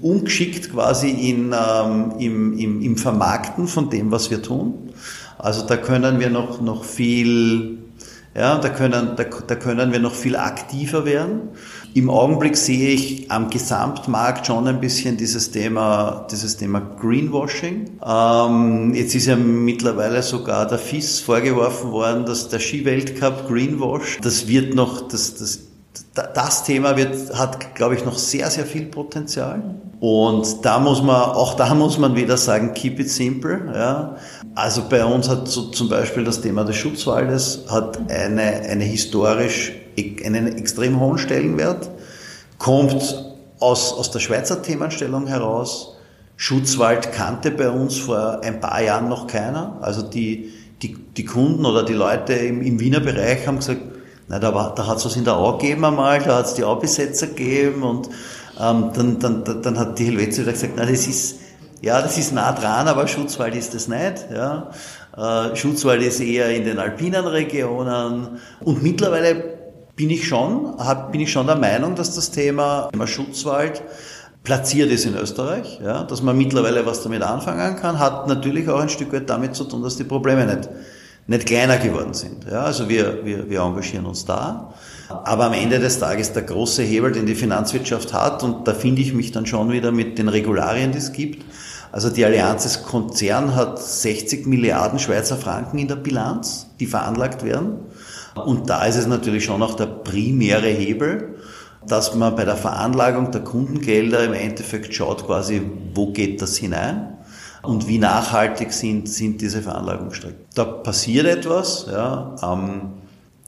ungeschickt 0.00 0.72
quasi 0.72 1.08
in, 1.08 1.52
ähm, 1.52 2.12
im, 2.18 2.58
im, 2.58 2.82
im 2.82 2.96
Vermarkten 2.96 3.66
von 3.66 3.90
dem, 3.90 4.10
was 4.10 4.30
wir 4.30 4.42
tun. 4.42 4.90
Also 5.38 5.66
da 5.66 5.76
können 5.76 6.20
wir 6.20 6.30
noch, 6.30 6.60
noch 6.60 6.84
viel, 6.84 7.78
ja, 8.34 8.58
da 8.58 8.68
können, 8.68 9.16
da, 9.16 9.24
da 9.24 9.54
können 9.54 9.92
wir 9.92 9.98
noch 9.98 10.14
viel 10.14 10.36
aktiver 10.36 11.04
werden. 11.04 11.50
Im 11.94 12.08
Augenblick 12.08 12.56
sehe 12.56 12.90
ich 12.90 13.30
am 13.30 13.50
Gesamtmarkt 13.50 14.46
schon 14.46 14.68
ein 14.68 14.80
bisschen 14.80 15.16
dieses 15.16 15.50
Thema, 15.50 16.26
dieses 16.30 16.56
Thema 16.56 16.80
Greenwashing. 17.00 17.90
Ähm, 18.06 18.94
jetzt 18.94 19.14
ist 19.14 19.26
ja 19.26 19.34
mittlerweile 19.34 20.22
sogar 20.22 20.66
der 20.66 20.78
FIS 20.78 21.20
vorgeworfen 21.20 21.90
worden, 21.90 22.26
dass 22.26 22.48
der 22.48 22.60
Skiweltcup 22.60 23.48
Greenwash, 23.48 24.18
das 24.22 24.46
wird 24.46 24.74
noch, 24.74 25.08
das, 25.08 25.34
das 25.34 25.69
das 26.34 26.64
Thema 26.64 26.96
wird, 26.96 27.34
hat, 27.36 27.74
glaube 27.74 27.94
ich, 27.94 28.04
noch 28.04 28.18
sehr, 28.18 28.50
sehr 28.50 28.64
viel 28.64 28.86
Potenzial. 28.86 29.62
Und 30.00 30.64
da 30.64 30.78
muss 30.78 31.02
man, 31.02 31.16
auch 31.16 31.54
da 31.54 31.74
muss 31.74 31.98
man 31.98 32.16
wieder 32.16 32.36
sagen, 32.36 32.72
keep 32.74 32.98
it 32.98 33.10
simple. 33.10 33.70
Ja. 33.74 34.16
Also 34.54 34.82
bei 34.88 35.04
uns 35.04 35.28
hat 35.28 35.46
so 35.48 35.64
zum 35.64 35.88
Beispiel 35.88 36.24
das 36.24 36.40
Thema 36.40 36.64
des 36.64 36.76
Schutzwaldes 36.76 37.64
hat 37.68 37.98
eine, 38.10 38.42
eine 38.42 38.84
historisch, 38.84 39.72
einen 40.24 40.56
extrem 40.56 40.98
hohen 40.98 41.18
Stellenwert, 41.18 41.90
kommt 42.58 43.24
aus, 43.60 43.92
aus 43.92 44.10
der 44.10 44.20
Schweizer 44.20 44.62
Themenstellung 44.62 45.26
heraus. 45.26 45.96
Schutzwald 46.36 47.12
kannte 47.12 47.50
bei 47.50 47.68
uns 47.68 47.98
vor 47.98 48.40
ein 48.42 48.60
paar 48.60 48.80
Jahren 48.82 49.10
noch 49.10 49.26
keiner. 49.26 49.76
Also 49.82 50.00
die, 50.00 50.50
die, 50.80 50.94
die 50.94 51.24
Kunden 51.26 51.66
oder 51.66 51.84
die 51.84 51.92
Leute 51.92 52.32
im, 52.32 52.62
im 52.62 52.80
Wiener 52.80 53.00
Bereich 53.00 53.46
haben 53.46 53.58
gesagt, 53.58 53.82
na, 54.30 54.38
da, 54.38 54.54
war, 54.54 54.76
da 54.76 54.86
hat 54.86 54.98
es 54.98 55.04
was 55.04 55.16
in 55.16 55.24
der 55.24 55.34
Au 55.34 55.58
gegeben 55.58 55.84
einmal, 55.84 56.20
da 56.22 56.36
hat 56.36 56.46
es 56.46 56.54
die 56.54 56.62
Au-Besetzer 56.62 57.26
gegeben 57.26 57.82
und 57.82 58.08
ähm, 58.60 58.90
dann, 58.94 59.18
dann, 59.18 59.42
dann, 59.42 59.60
dann 59.60 59.78
hat 59.78 59.98
die 59.98 60.04
Helvetia 60.04 60.42
wieder 60.42 60.52
gesagt, 60.52 60.74
na, 60.76 60.86
das 60.86 61.08
ist, 61.08 61.40
ja, 61.82 62.00
das 62.00 62.16
ist 62.16 62.32
nah 62.32 62.52
dran, 62.52 62.86
aber 62.86 63.08
Schutzwald 63.08 63.56
ist 63.56 63.74
das 63.74 63.88
nicht. 63.88 64.26
Ja. 64.32 64.70
Äh, 65.16 65.56
Schutzwald 65.56 66.00
ist 66.02 66.20
eher 66.20 66.54
in 66.54 66.64
den 66.64 66.78
alpinen 66.78 67.26
Regionen 67.26 68.38
und 68.60 68.82
mittlerweile 68.84 69.58
bin 69.96 70.10
ich 70.10 70.28
schon, 70.28 70.76
hab, 70.78 71.10
bin 71.10 71.22
ich 71.22 71.32
schon 71.32 71.48
der 71.48 71.56
Meinung, 71.56 71.96
dass 71.96 72.14
das 72.14 72.30
Thema, 72.30 72.88
Thema 72.92 73.08
Schutzwald 73.08 73.82
platziert 74.44 74.92
ist 74.92 75.06
in 75.06 75.16
Österreich, 75.16 75.80
ja, 75.82 76.04
dass 76.04 76.22
man 76.22 76.38
mittlerweile 76.38 76.86
was 76.86 77.02
damit 77.02 77.22
anfangen 77.22 77.74
kann, 77.74 77.98
hat 77.98 78.28
natürlich 78.28 78.68
auch 78.68 78.78
ein 78.78 78.90
Stück 78.90 79.12
weit 79.12 79.28
damit 79.28 79.56
zu 79.56 79.64
tun, 79.64 79.82
dass 79.82 79.96
die 79.96 80.04
Probleme 80.04 80.46
nicht 80.46 80.68
nicht 81.30 81.46
kleiner 81.46 81.78
geworden 81.78 82.12
sind. 82.12 82.44
Ja, 82.50 82.64
also 82.64 82.88
wir, 82.88 83.24
wir, 83.24 83.48
wir 83.48 83.60
engagieren 83.60 84.04
uns 84.04 84.24
da. 84.24 84.74
Aber 85.08 85.44
am 85.44 85.52
Ende 85.52 85.78
des 85.78 86.00
Tages 86.00 86.32
der 86.32 86.42
große 86.42 86.82
Hebel, 86.82 87.12
den 87.12 87.24
die 87.24 87.36
Finanzwirtschaft 87.36 88.12
hat, 88.12 88.42
und 88.42 88.66
da 88.66 88.74
finde 88.74 89.00
ich 89.00 89.14
mich 89.14 89.30
dann 89.30 89.46
schon 89.46 89.70
wieder 89.70 89.92
mit 89.92 90.18
den 90.18 90.28
Regularien, 90.28 90.90
die 90.90 90.98
es 90.98 91.12
gibt. 91.12 91.44
Also 91.92 92.10
die 92.10 92.24
Allianz 92.24 92.64
des 92.64 92.82
Konzern 92.82 93.54
hat 93.54 93.80
60 93.80 94.46
Milliarden 94.46 94.98
Schweizer 94.98 95.36
Franken 95.36 95.78
in 95.78 95.86
der 95.86 95.96
Bilanz, 95.96 96.66
die 96.80 96.86
veranlagt 96.86 97.44
werden. 97.44 97.78
Und 98.34 98.68
da 98.68 98.84
ist 98.84 98.96
es 98.96 99.06
natürlich 99.06 99.44
schon 99.44 99.62
auch 99.62 99.74
der 99.74 99.86
primäre 99.86 100.68
Hebel, 100.68 101.36
dass 101.86 102.12
man 102.16 102.34
bei 102.34 102.44
der 102.44 102.56
Veranlagung 102.56 103.30
der 103.30 103.42
Kundengelder 103.42 104.24
im 104.24 104.32
Endeffekt 104.32 104.92
schaut 104.94 105.24
quasi, 105.26 105.62
wo 105.94 106.12
geht 106.12 106.42
das 106.42 106.56
hinein 106.56 107.19
und 107.62 107.88
wie 107.88 107.98
nachhaltig 107.98 108.72
sind, 108.72 109.08
sind 109.08 109.40
diese 109.40 109.62
Veranlagungsstrecken. 109.62 110.38
Da 110.54 110.64
passiert 110.64 111.26
etwas. 111.26 111.86
Ja. 111.90 112.34
Ähm, 112.42 112.92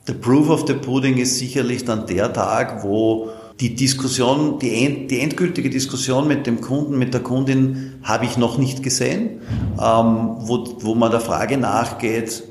the 0.07 0.13
proof 0.13 0.51
of 0.51 0.65
the 0.67 0.75
pudding 0.75 1.19
ist 1.19 1.39
sicherlich 1.39 1.85
dann 1.85 2.07
der 2.07 2.33
Tag, 2.33 2.83
wo 2.85 3.31
die 3.61 3.75
Diskussion, 3.75 4.59
die, 4.59 4.85
end, 4.85 5.11
die 5.11 5.21
endgültige 5.21 5.71
Diskussion 5.71 6.27
mit 6.27 6.47
dem 6.47 6.61
Kunden, 6.61 6.99
mit 6.99 7.15
der 7.15 7.23
Kundin 7.23 7.95
habe 8.03 8.25
ich 8.25 8.37
noch 8.37 8.59
nicht 8.59 8.83
gesehen, 8.83 9.41
ähm, 9.81 10.37
wo, 10.39 10.65
wo 10.81 10.95
man 10.95 11.11
der 11.11 11.21
Frage 11.21 11.59
nachgeht, 11.59 12.43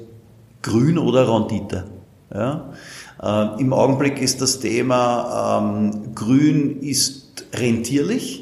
grün 0.62 0.98
oder 0.98 1.28
Rendite. 1.28 1.86
Ja? 2.34 2.72
Äh, 3.22 3.62
Im 3.62 3.74
Augenblick 3.74 4.22
ist 4.22 4.42
das 4.42 4.60
Thema, 4.60 5.60
ähm, 5.60 6.16
grün 6.16 6.80
ist 6.82 7.46
rentierlich 7.54 8.41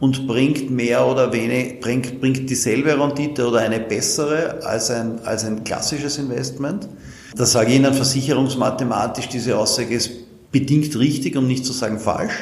und 0.00 0.26
bringt 0.26 0.70
mehr 0.70 1.06
oder 1.06 1.32
weniger, 1.32 1.74
bringt, 1.80 2.20
bringt 2.20 2.48
dieselbe 2.50 2.98
Rendite 2.98 3.46
oder 3.46 3.60
eine 3.60 3.78
bessere 3.78 4.64
als 4.64 4.90
ein, 4.90 5.20
als 5.24 5.44
ein 5.44 5.62
klassisches 5.62 6.18
Investment. 6.18 6.88
Da 7.36 7.46
sage 7.46 7.70
ich 7.70 7.76
Ihnen 7.76 7.94
versicherungsmathematisch, 7.94 9.28
diese 9.28 9.56
Aussage 9.56 9.94
ist 9.94 10.10
bedingt 10.50 10.98
richtig, 10.98 11.36
um 11.36 11.46
nicht 11.46 11.64
zu 11.64 11.72
sagen 11.72 12.00
falsch, 12.00 12.32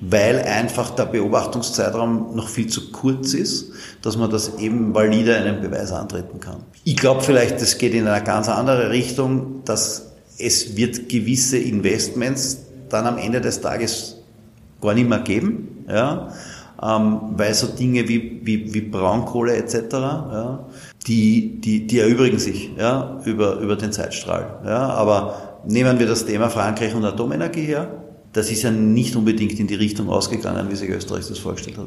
weil 0.00 0.40
einfach 0.40 0.90
der 0.90 1.04
Beobachtungszeitraum 1.04 2.34
noch 2.34 2.48
viel 2.48 2.66
zu 2.66 2.90
kurz 2.90 3.34
ist, 3.34 3.70
dass 4.02 4.16
man 4.16 4.30
das 4.30 4.58
eben 4.58 4.92
valide 4.94 5.36
einen 5.36 5.60
Beweis 5.60 5.92
antreten 5.92 6.40
kann. 6.40 6.64
Ich 6.82 6.96
glaube 6.96 7.22
vielleicht, 7.22 7.60
das 7.60 7.78
geht 7.78 7.94
in 7.94 8.08
eine 8.08 8.24
ganz 8.24 8.48
andere 8.48 8.90
Richtung, 8.90 9.62
dass 9.64 10.12
es 10.38 10.76
wird 10.76 11.08
gewisse 11.08 11.58
Investments 11.58 12.58
dann 12.88 13.06
am 13.06 13.18
Ende 13.18 13.40
des 13.40 13.60
Tages 13.60 14.16
gar 14.80 14.94
nicht 14.94 15.08
mehr 15.08 15.20
geben, 15.20 15.84
ja, 15.88 16.32
ähm, 16.82 17.20
weil 17.36 17.54
so 17.54 17.66
Dinge 17.66 18.08
wie, 18.08 18.40
wie, 18.42 18.72
wie 18.74 18.80
Braunkohle 18.80 19.56
etc., 19.56 19.74
ja, 19.92 20.66
die, 21.06 21.60
die, 21.60 21.86
die 21.86 21.98
erübrigen 21.98 22.38
sich 22.38 22.70
ja, 22.78 23.20
über, 23.24 23.58
über 23.58 23.76
den 23.76 23.92
Zeitstrahl. 23.92 24.60
Ja, 24.64 24.88
aber 24.88 25.60
nehmen 25.66 25.98
wir 25.98 26.06
das 26.06 26.26
Thema 26.26 26.50
Frankreich 26.50 26.94
und 26.94 27.04
Atomenergie 27.04 27.62
her, 27.62 27.88
das 28.32 28.50
ist 28.50 28.62
ja 28.62 28.70
nicht 28.70 29.14
unbedingt 29.16 29.58
in 29.60 29.66
die 29.66 29.76
Richtung 29.76 30.08
ausgegangen, 30.08 30.66
wie 30.70 30.76
sich 30.76 30.90
Österreich 30.90 31.26
das 31.28 31.38
vorgestellt 31.38 31.78
hat. 31.78 31.86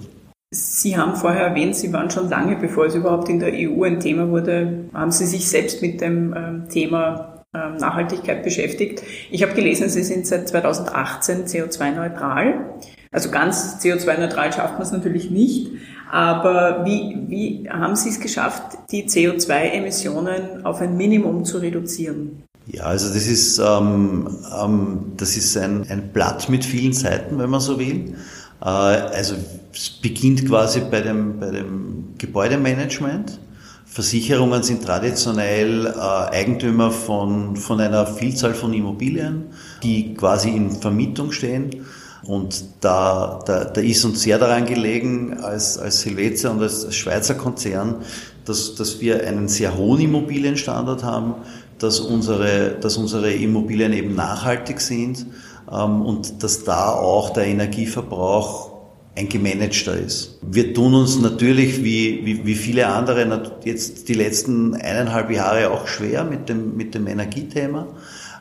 Sie 0.50 0.98
haben 0.98 1.18
vorher 1.18 1.48
erwähnt, 1.48 1.76
Sie 1.76 1.92
waren 1.92 2.10
schon 2.10 2.30
lange, 2.30 2.56
bevor 2.56 2.86
es 2.86 2.96
überhaupt 2.96 3.28
in 3.28 3.40
der 3.40 3.52
EU 3.54 3.84
ein 3.84 4.00
Thema 4.00 4.30
wurde, 4.30 4.86
haben 4.94 5.12
Sie 5.12 5.26
sich 5.26 5.50
selbst 5.50 5.82
mit 5.82 6.00
dem 6.00 6.34
ähm, 6.34 6.70
Thema 6.70 7.44
ähm, 7.54 7.76
Nachhaltigkeit 7.76 8.44
beschäftigt. 8.44 9.04
Ich 9.30 9.44
habe 9.44 9.54
gelesen, 9.54 9.90
Sie 9.90 10.04
sind 10.04 10.26
seit 10.26 10.48
2018 10.48 11.46
CO2-neutral. 11.46 12.62
Also 13.12 13.30
ganz 13.32 13.78
CO2-neutral 13.82 14.54
schafft 14.54 14.74
man 14.74 14.84
es 14.84 14.92
natürlich 14.92 15.32
nicht. 15.32 15.72
Aber 16.12 16.86
wie, 16.86 17.18
wie 17.28 17.70
haben 17.70 17.96
Sie 17.96 18.10
es 18.10 18.20
geschafft, 18.20 18.78
die 18.92 19.08
CO2-Emissionen 19.08 20.66
auf 20.66 20.82
ein 20.82 20.96
Minimum 20.96 21.44
zu 21.44 21.58
reduzieren? 21.58 22.44
Ja, 22.68 22.84
also 22.84 23.14
das 23.14 23.28
ist, 23.28 23.60
ähm, 23.60 24.30
ähm, 24.62 25.14
das 25.16 25.38
ist 25.38 25.58
ein, 25.58 25.86
ein 25.90 26.10
Blatt 26.12 26.50
mit 26.50 26.66
vielen 26.66 26.94
Seiten, 26.94 27.40
wenn 27.40 27.50
man 27.50 27.62
so 27.62 27.80
will. 27.80 28.16
Äh, 28.62 28.66
also 28.66 29.36
es 29.74 29.90
beginnt 29.90 30.46
quasi 30.48 30.82
bei 30.82 31.02
dem, 31.02 31.40
bei 31.40 31.52
dem 31.52 32.16
Gebäudemanagement. 32.18 33.40
Versicherungen 33.86 34.64
sind 34.64 34.84
traditionell 34.84 35.88
äh, 35.88 36.36
Eigentümer 36.36 36.92
von, 36.92 37.56
von 37.56 37.80
einer 37.80 38.06
Vielzahl 38.06 38.54
von 38.54 38.74
Immobilien, 38.74 39.46
die 39.82 40.14
quasi 40.14 40.50
in 40.50 40.72
Vermietung 40.72 41.32
stehen. 41.32 41.86
Und 42.28 42.66
da, 42.82 43.40
da, 43.46 43.64
da 43.64 43.82
ist 43.82 44.04
uns 44.04 44.22
sehr 44.22 44.38
daran 44.38 44.66
gelegen, 44.66 45.40
als, 45.42 45.78
als 45.78 46.06
Helvetia 46.06 46.50
und 46.50 46.62
als 46.62 46.94
Schweizer 46.94 47.36
Konzern, 47.36 47.96
dass, 48.44 48.76
dass 48.76 49.00
wir 49.00 49.26
einen 49.26 49.48
sehr 49.48 49.78
hohen 49.78 50.02
Immobilienstandard 50.02 51.04
haben, 51.04 51.36
dass 51.80 52.02
unsere, 52.02 52.76
dass 52.82 52.98
unsere 52.98 53.32
Immobilien 53.32 53.94
eben 53.94 54.16
nachhaltig 54.16 54.82
sind 54.82 55.26
ähm, 55.72 56.02
und 56.02 56.44
dass 56.44 56.66
da 56.66 56.92
auch 56.92 57.30
der 57.30 57.46
Energieverbrauch 57.46 58.72
ein 59.16 59.30
gemanagter 59.30 59.98
ist. 59.98 60.38
Wir 60.42 60.74
tun 60.74 60.94
uns 60.94 61.20
natürlich 61.20 61.84
wie, 61.84 62.22
wie, 62.24 62.46
wie 62.46 62.56
viele 62.56 62.88
andere 62.88 63.58
jetzt 63.64 64.10
die 64.10 64.14
letzten 64.14 64.76
eineinhalb 64.76 65.32
Jahre 65.32 65.72
auch 65.72 65.88
schwer 65.88 66.24
mit 66.24 66.50
dem, 66.50 66.78
mit 66.78 66.94
dem 66.94 67.08
Energiethema. 67.08 67.88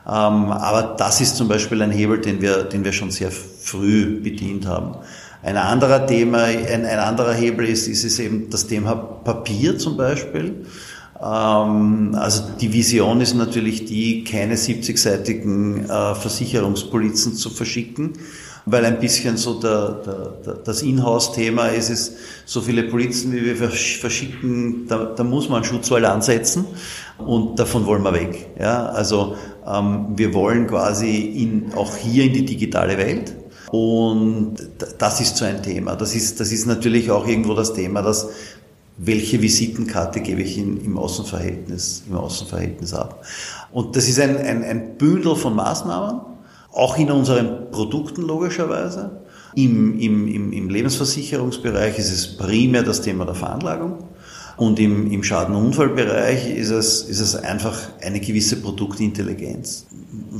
Ähm, 0.07 0.51
aber 0.51 0.95
das 0.97 1.19
ist 1.19 1.35
zum 1.35 1.49
Beispiel 1.49 1.81
ein 1.81 1.91
Hebel, 1.91 2.21
den 2.21 2.41
wir, 2.41 2.63
den 2.63 2.85
wir 2.85 2.93
schon 2.93 3.11
sehr 3.11 3.29
früh 3.29 4.21
bedient 4.21 4.65
haben. 4.65 4.95
Ein 5.43 5.57
anderer 5.57 6.07
Thema, 6.07 6.43
ein, 6.43 6.85
ein 6.85 6.99
anderer 6.99 7.33
Hebel 7.33 7.67
ist, 7.67 7.87
ist 7.87 8.05
es 8.05 8.17
eben 8.19 8.49
das 8.49 8.67
Thema 8.67 8.95
Papier 8.95 9.77
zum 9.77 9.97
Beispiel. 9.97 10.65
Ähm, 11.21 12.15
also 12.15 12.43
die 12.59 12.71
Vision 12.71 13.21
ist 13.21 13.35
natürlich 13.35 13.85
die, 13.85 14.23
keine 14.23 14.55
70-seitigen 14.55 15.89
äh, 15.89 16.15
Versicherungspolizen 16.15 17.33
zu 17.33 17.49
verschicken, 17.49 18.13
weil 18.65 18.85
ein 18.85 18.99
bisschen 18.99 19.37
so 19.37 19.59
der, 19.59 19.89
der, 20.05 20.33
der, 20.45 20.53
das 20.55 20.83
Inhouse-Thema 20.83 21.67
ist 21.67 21.89
es, 21.89 22.13
so 22.45 22.61
viele 22.61 22.83
Polizen, 22.83 23.33
wie 23.33 23.45
wir 23.45 23.55
verschicken, 23.55 24.87
da, 24.87 25.05
da 25.15 25.23
muss 25.23 25.49
man 25.49 25.63
Schutzwall 25.63 26.05
ansetzen 26.05 26.65
und 27.17 27.59
davon 27.59 27.85
wollen 27.85 28.03
wir 28.03 28.13
weg. 28.13 28.49
Ja, 28.59 28.87
also 28.87 29.35
wir 29.69 30.33
wollen 30.33 30.67
quasi 30.67 31.17
in, 31.17 31.73
auch 31.73 31.95
hier 31.97 32.25
in 32.25 32.33
die 32.33 32.45
digitale 32.45 32.97
Welt. 32.97 33.35
Und 33.69 34.55
das 34.97 35.19
ist 35.19 35.35
so 35.35 35.45
ein 35.45 35.61
Thema. 35.61 35.95
Das 35.95 36.15
ist, 36.15 36.39
das 36.39 36.51
ist 36.51 36.67
natürlich 36.67 37.11
auch 37.11 37.27
irgendwo 37.27 37.53
das 37.53 37.73
Thema, 37.73 38.01
dass 38.01 38.29
welche 38.97 39.41
Visitenkarte 39.41 40.21
gebe 40.21 40.41
ich 40.41 40.57
in, 40.57 40.83
im, 40.83 40.97
Außenverhältnis, 40.97 42.03
im 42.09 42.15
Außenverhältnis 42.15 42.93
ab. 42.93 43.23
Und 43.71 43.95
das 43.95 44.07
ist 44.07 44.19
ein, 44.19 44.37
ein, 44.37 44.63
ein 44.63 44.97
Bündel 44.97 45.35
von 45.35 45.55
Maßnahmen, 45.55 46.21
auch 46.71 46.97
in 46.97 47.11
unseren 47.11 47.69
Produkten 47.71 48.21
logischerweise. 48.21 49.21
Im, 49.55 49.99
im, 49.99 50.27
im, 50.27 50.53
Im 50.53 50.69
Lebensversicherungsbereich 50.69 51.97
ist 51.97 52.11
es 52.11 52.37
primär 52.37 52.83
das 52.83 53.01
Thema 53.01 53.25
der 53.25 53.35
Veranlagung. 53.35 54.03
Und 54.57 54.79
im, 54.79 55.11
im 55.11 55.23
Schaden- 55.23 55.55
und 55.55 55.67
Unfallbereich 55.67 56.49
ist 56.49 56.71
es, 56.71 57.03
ist 57.03 57.19
es 57.19 57.35
einfach 57.35 57.77
eine 58.03 58.19
gewisse 58.19 58.55
Produktintelligenz. 58.55 59.85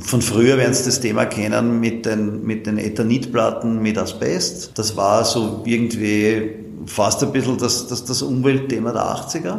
Von 0.00 0.22
früher 0.22 0.58
werden 0.58 0.74
Sie 0.74 0.84
das 0.84 1.00
Thema 1.00 1.24
kennen 1.24 1.78
mit 1.78 2.04
den, 2.04 2.44
mit 2.44 2.66
den 2.66 2.78
Ethanitplatten 2.78 3.80
mit 3.80 3.96
Asbest. 3.96 4.72
Das 4.74 4.96
war 4.96 5.24
so 5.24 5.62
irgendwie 5.64 6.50
fast 6.86 7.22
ein 7.22 7.30
bisschen 7.30 7.58
das, 7.58 7.86
das, 7.86 8.04
das 8.04 8.22
Umweltthema 8.22 8.92
der 8.92 9.02
80er. 9.02 9.58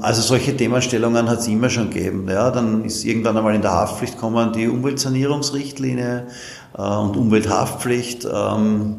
Also 0.00 0.22
solche 0.22 0.56
Themenstellungen 0.56 1.28
hat 1.28 1.40
es 1.40 1.48
immer 1.48 1.68
schon 1.68 1.90
gegeben. 1.90 2.26
Ja, 2.28 2.50
dann 2.50 2.84
ist 2.84 3.04
irgendwann 3.04 3.36
einmal 3.36 3.54
in 3.54 3.62
der 3.62 3.72
Haftpflicht 3.72 4.18
kommen 4.18 4.52
die 4.52 4.66
Umweltsanierungsrichtlinie 4.66 6.26
äh, 6.76 6.82
und 6.82 7.16
Umwelthaftpflicht, 7.16 8.24
ähm, 8.24 8.96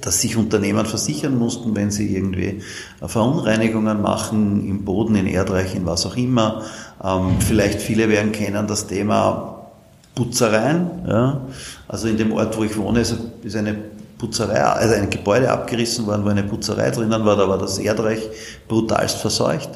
dass 0.00 0.20
sich 0.20 0.36
Unternehmen 0.36 0.86
versichern 0.86 1.38
mussten, 1.38 1.74
wenn 1.74 1.90
sie 1.90 2.14
irgendwie 2.14 2.62
Verunreinigungen 3.04 4.00
machen 4.00 4.66
im 4.68 4.84
Boden, 4.84 5.16
in 5.16 5.26
Erdreich, 5.26 5.74
in 5.74 5.86
was 5.86 6.06
auch 6.06 6.16
immer. 6.16 6.62
Ähm, 7.02 7.40
vielleicht 7.40 7.80
viele 7.80 8.08
werden 8.08 8.32
kennen 8.32 8.66
das 8.66 8.86
Thema 8.86 9.66
Putzereien. 10.14 10.90
Ja. 11.06 11.40
Also 11.86 12.08
in 12.08 12.16
dem 12.16 12.32
Ort, 12.32 12.56
wo 12.56 12.64
ich 12.64 12.76
wohne, 12.76 13.00
ist 13.00 13.56
eine 13.56 13.76
Putzerei, 14.18 14.60
also 14.60 14.94
ein 14.94 15.10
Gebäude 15.10 15.50
abgerissen 15.50 16.06
worden, 16.06 16.24
wo 16.24 16.28
eine 16.28 16.42
Putzerei 16.42 16.90
drinnen 16.90 17.24
war, 17.24 17.36
da 17.36 17.48
war 17.48 17.58
das 17.58 17.78
Erdreich 17.78 18.20
brutalst 18.66 19.18
verseucht. 19.18 19.70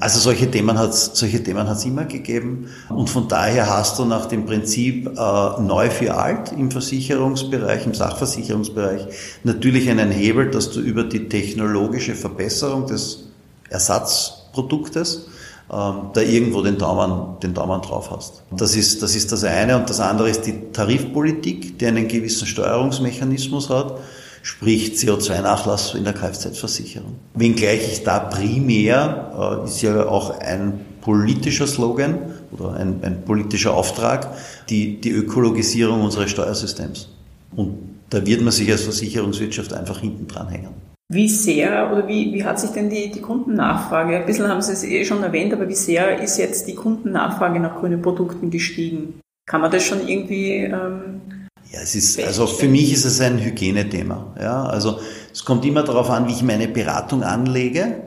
Also 0.00 0.20
solche 0.20 0.50
Themen 0.50 0.78
hat 0.78 0.90
es 0.90 1.10
solche 1.14 1.42
Themen 1.42 1.68
hat's 1.68 1.84
immer 1.84 2.04
gegeben 2.04 2.68
und 2.88 3.10
von 3.10 3.26
daher 3.26 3.68
hast 3.68 3.98
du 3.98 4.04
nach 4.04 4.26
dem 4.26 4.46
Prinzip 4.46 5.08
äh, 5.08 5.60
neu 5.60 5.90
für 5.90 6.14
alt 6.14 6.52
im 6.52 6.70
Versicherungsbereich, 6.70 7.84
im 7.84 7.94
Sachversicherungsbereich 7.94 9.06
natürlich 9.42 9.90
einen 9.90 10.10
Hebel, 10.10 10.50
dass 10.50 10.70
du 10.70 10.80
über 10.80 11.04
die 11.04 11.28
technologische 11.28 12.14
Verbesserung 12.14 12.86
des 12.86 13.24
Ersatzproduktes 13.70 15.26
ähm, 15.70 16.10
da 16.14 16.20
irgendwo 16.20 16.62
den 16.62 16.78
Daumen, 16.78 17.40
den 17.40 17.52
Daumen 17.52 17.82
drauf 17.82 18.10
hast. 18.10 18.42
Das 18.50 18.74
ist, 18.74 19.02
das 19.02 19.14
ist 19.14 19.32
das 19.32 19.44
eine. 19.44 19.76
Und 19.76 19.90
das 19.90 20.00
andere 20.00 20.30
ist 20.30 20.42
die 20.46 20.72
Tarifpolitik, 20.72 21.78
die 21.78 21.86
einen 21.86 22.08
gewissen 22.08 22.46
Steuerungsmechanismus 22.46 23.68
hat, 23.68 23.98
sprich 24.42 24.92
CO2-Nachlass 24.92 25.94
in 25.94 26.04
der 26.04 26.12
Kfz-Versicherung. 26.12 27.16
Wenngleich 27.34 27.92
ich 27.92 28.04
da 28.04 28.18
primär, 28.18 29.62
äh, 29.62 29.64
ist 29.64 29.82
ja 29.82 30.06
auch 30.06 30.38
ein 30.40 30.80
politischer 31.00 31.66
Slogan 31.66 32.18
oder 32.50 32.74
ein, 32.74 33.00
ein 33.02 33.22
politischer 33.24 33.74
Auftrag, 33.74 34.28
die, 34.68 35.00
die 35.00 35.10
Ökologisierung 35.10 36.02
unseres 36.02 36.30
Steuersystems. 36.30 37.08
Und 37.54 37.78
da 38.10 38.24
wird 38.26 38.42
man 38.42 38.52
sich 38.52 38.70
als 38.70 38.82
Versicherungswirtschaft 38.82 39.72
einfach 39.72 40.00
hinten 40.00 40.26
dran 40.26 40.48
hängen. 40.48 40.88
Wie 41.10 41.28
sehr 41.28 41.90
oder 41.90 42.06
wie, 42.06 42.34
wie 42.34 42.44
hat 42.44 42.60
sich 42.60 42.70
denn 42.70 42.90
die, 42.90 43.10
die 43.10 43.22
Kundennachfrage, 43.22 44.16
ein 44.18 44.26
bisschen 44.26 44.48
haben 44.48 44.60
Sie 44.60 44.72
es 44.72 44.84
eh 44.84 45.04
schon 45.06 45.22
erwähnt, 45.22 45.54
aber 45.54 45.66
wie 45.66 45.74
sehr 45.74 46.20
ist 46.20 46.36
jetzt 46.36 46.68
die 46.68 46.74
Kundennachfrage 46.74 47.60
nach 47.60 47.76
grünen 47.76 48.02
Produkten 48.02 48.50
gestiegen? 48.50 49.20
Kann 49.46 49.62
man 49.62 49.70
das 49.70 49.84
schon 49.84 50.06
irgendwie 50.06 50.56
ähm, 50.64 51.22
ja, 51.70 51.80
es 51.80 51.94
ist, 51.94 52.22
also 52.22 52.46
für 52.46 52.68
mich 52.68 52.92
ist 52.92 53.04
es 53.04 53.20
ein 53.20 53.38
Hygienethema. 53.38 54.34
Ja, 54.40 54.64
also 54.64 55.00
es 55.32 55.44
kommt 55.44 55.64
immer 55.64 55.82
darauf 55.82 56.08
an, 56.08 56.26
wie 56.26 56.32
ich 56.32 56.42
meine 56.42 56.68
Beratung 56.68 57.22
anlege. 57.22 58.02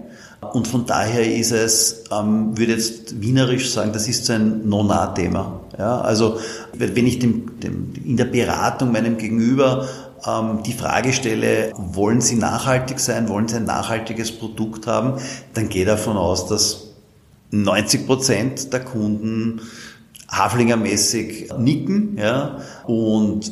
Und 0.54 0.68
von 0.68 0.88
daher 0.88 1.32
ist 1.32 1.52
es, 1.52 2.06
ähm, 2.12 2.58
würde 2.58 2.74
jetzt 2.74 3.22
wienerisch 3.22 3.72
sagen, 3.72 3.94
das 3.94 4.08
ist 4.08 4.26
so 4.26 4.34
ein 4.34 4.68
Non-A-Thema. 4.68 5.62
Ja, 5.78 6.02
also 6.02 6.40
wenn 6.74 7.06
ich 7.06 7.20
dem, 7.20 7.60
dem, 7.60 7.94
in 8.04 8.18
der 8.18 8.26
Beratung 8.26 8.92
meinem 8.92 9.18
Gegenüber 9.18 9.88
ähm, 10.26 10.64
die 10.66 10.74
Frage 10.74 11.14
stelle, 11.14 11.72
wollen 11.76 12.22
Sie 12.22 12.36
nachhaltig 12.36 13.00
sein, 13.00 13.30
wollen 13.30 13.48
Sie 13.48 13.58
ein 13.58 13.66
nachhaltiges 13.66 14.32
Produkt 14.32 14.88
haben, 14.88 15.22
dann 15.54 15.70
gehe 15.70 15.86
davon 15.86 16.18
aus, 16.18 16.48
dass 16.48 16.88
90 17.52 18.08
Prozent 18.08 18.74
der 18.74 18.80
Kunden 18.80 19.62
Haflingermäßig 20.32 21.50
nicken 21.58 22.18
ja, 22.18 22.60
und, 22.86 23.52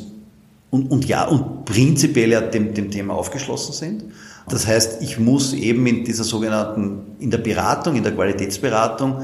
und, 0.70 0.90
und 0.90 1.04
ja, 1.06 1.26
und 1.26 1.64
prinzipiell 1.64 2.30
ja 2.30 2.40
dem, 2.40 2.74
dem 2.74 2.90
Thema 2.90 3.14
aufgeschlossen 3.14 3.74
sind. 3.74 4.04
Das 4.48 4.66
heißt, 4.66 5.02
ich 5.02 5.18
muss 5.18 5.52
eben 5.52 5.86
in 5.86 6.04
dieser 6.04 6.24
sogenannten, 6.24 7.16
in 7.20 7.30
der 7.30 7.38
Beratung, 7.38 7.96
in 7.96 8.02
der 8.02 8.12
Qualitätsberatung, 8.12 9.22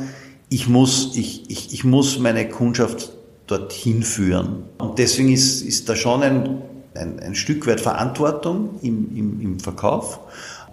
ich 0.48 0.68
muss, 0.68 1.16
ich, 1.16 1.50
ich, 1.50 1.72
ich 1.72 1.82
muss 1.82 2.18
meine 2.18 2.48
Kundschaft 2.48 3.12
dorthin 3.46 4.02
führen. 4.02 4.64
Und 4.78 4.98
deswegen 4.98 5.32
ist, 5.32 5.62
ist 5.62 5.88
da 5.88 5.96
schon 5.96 6.22
ein 6.22 6.62
ein, 6.96 7.20
ein 7.20 7.34
Stück 7.34 7.66
weit 7.66 7.80
Verantwortung 7.80 8.78
im, 8.82 9.16
im, 9.16 9.40
im 9.40 9.60
Verkauf, 9.60 10.20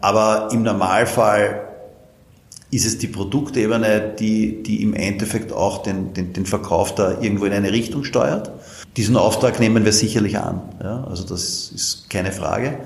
aber 0.02 0.50
im 0.52 0.63
Normalfall 0.63 1.67
ist 2.73 2.86
es 2.86 2.97
die 2.97 3.07
Produktebene, 3.07 4.15
die, 4.17 4.63
die 4.63 4.81
im 4.81 4.93
Endeffekt 4.93 5.51
auch 5.51 5.83
den, 5.83 6.13
den, 6.13 6.33
den 6.33 6.45
Verkauf 6.45 6.95
da 6.95 7.21
irgendwo 7.21 7.45
in 7.45 7.53
eine 7.53 7.71
Richtung 7.71 8.03
steuert. 8.03 8.51
Diesen 8.97 9.15
Auftrag 9.15 9.59
nehmen 9.59 9.86
wir 9.86 9.93
sicherlich 9.93 10.38
an. 10.38 10.62
Ja, 10.81 11.03
also 11.03 11.23
das 11.23 11.71
ist 11.73 12.09
keine 12.09 12.31
Frage. 12.31 12.79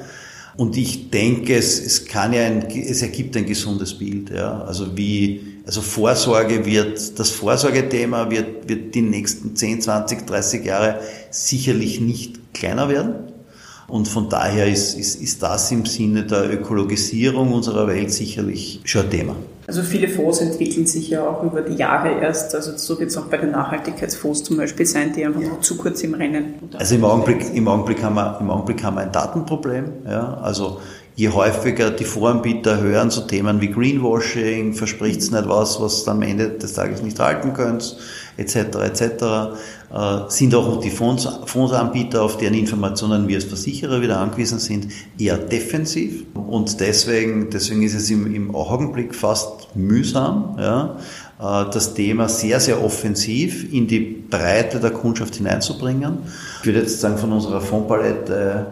Und 0.58 0.76
ich 0.76 1.12
denke, 1.12 1.56
es, 1.56 1.80
es 1.80 2.06
kann 2.06 2.34
ja 2.34 2.44
ein, 2.44 2.68
es 2.70 3.02
ergibt 3.02 3.38
ein 3.38 3.46
gesundes 3.46 3.94
Bild. 3.94 4.32
Ja. 4.32 4.62
Also 4.62 4.98
wie, 4.98 5.42
also 5.66 5.82
Vorsorge 5.82 6.66
wird, 6.66 7.20
das 7.20 7.30
Vorsorgethema 7.30 8.30
wird, 8.30 8.68
wird 8.68 8.96
die 8.96 9.04
nächsten 9.04 9.56
10, 9.56 9.82
20, 9.82 10.26
30 10.26 10.66
Jahre 10.66 11.00
sicherlich 11.30 12.02
nicht 12.02 12.54
kleiner 12.54 12.90
werden. 12.90 13.14
Und 13.88 14.08
von 14.08 14.30
daher 14.30 14.68
ist, 14.68 14.96
ist, 14.96 15.22
ist 15.22 15.44
das 15.44 15.72
im 15.72 15.86
Sinne 15.86 16.24
der 16.24 16.52
Ökologisierung 16.52 17.54
unserer 17.54 17.88
Welt 17.88 18.12
sicherlich 18.12 18.82
schon 18.84 19.04
ein 19.04 19.12
Thema. 19.12 19.36
Also 19.68 19.82
viele 19.84 20.08
Fonds 20.08 20.40
entwickeln 20.40 20.88
sich 20.88 21.10
ja 21.10 21.28
auch 21.28 21.44
über 21.44 21.62
die 21.62 21.76
Jahre 21.76 22.22
erst. 22.22 22.56
Also 22.56 22.78
so 22.78 22.98
wird 23.00 23.10
es 23.10 23.18
auch 23.18 23.26
bei 23.26 23.36
den 23.36 23.52
Nachhaltigkeitsfonds 23.52 24.46
zum 24.46 24.56
Beispiel 24.56 24.86
sein, 24.86 25.12
die 25.14 25.26
einfach 25.26 25.42
noch 25.42 25.60
zu 25.60 25.76
kurz 25.76 26.02
im 26.04 26.14
Rennen. 26.14 26.54
Also 26.78 26.96
im 26.96 27.04
Augenblick, 27.04 27.54
im 27.54 27.68
Augenblick 27.68 28.02
haben 28.02 28.16
wir, 28.16 28.38
im 28.40 28.50
Augenblick 28.50 28.82
haben 28.82 28.96
wir 28.96 29.02
ein 29.02 29.12
Datenproblem. 29.12 29.92
Ja? 30.06 30.36
Also 30.42 30.80
je 31.18 31.28
häufiger 31.30 31.92
die 31.92 32.06
Voranbieter 32.06 32.80
hören 32.80 33.10
so 33.10 33.22
Themen 33.22 33.60
wie 33.60 33.70
Greenwashing, 33.70 34.74
verspricht 34.74 35.20
es 35.20 35.32
nicht 35.32 35.50
was, 35.50 35.82
was 35.82 36.08
am 36.08 36.22
Ende 36.22 36.50
des 36.52 36.72
Tages 36.72 37.02
nicht 37.02 37.20
halten 37.20 37.54
könnt, 37.54 37.98
etc., 38.38 38.56
etc., 38.86 39.02
äh, 39.94 40.30
sind 40.30 40.54
auch 40.54 40.80
die 40.80 40.90
Fonds, 40.90 41.28
Fondsanbieter, 41.46 42.22
auf 42.22 42.38
deren 42.38 42.54
Informationen 42.54 43.28
wir 43.28 43.38
als 43.38 43.46
Versicherer 43.46 44.02
wieder 44.02 44.20
angewiesen 44.20 44.60
sind, 44.60 44.88
eher 45.18 45.38
defensiv. 45.38 46.26
Und 46.34 46.80
deswegen, 46.80 47.50
deswegen 47.50 47.84
ist 47.84 47.96
es 47.96 48.10
im, 48.10 48.34
im 48.34 48.54
Augenblick 48.54 49.16
fast 49.16 49.76
mühsam, 49.76 50.56
ja, 50.60 50.98
äh, 51.40 51.72
das 51.72 51.94
Thema 51.94 52.30
sehr, 52.30 52.60
sehr 52.60 52.84
offensiv 52.84 53.72
in 53.74 53.88
die 53.88 54.00
Breite 54.00 54.80
der 54.80 54.92
Kundschaft 54.92 55.36
hineinzubringen. 55.36 56.20
Ich 56.62 56.66
würde 56.66 56.80
jetzt 56.80 57.00
sagen, 57.00 57.18
von 57.18 57.32
unserer 57.32 57.62
Fondspalette 57.62 58.68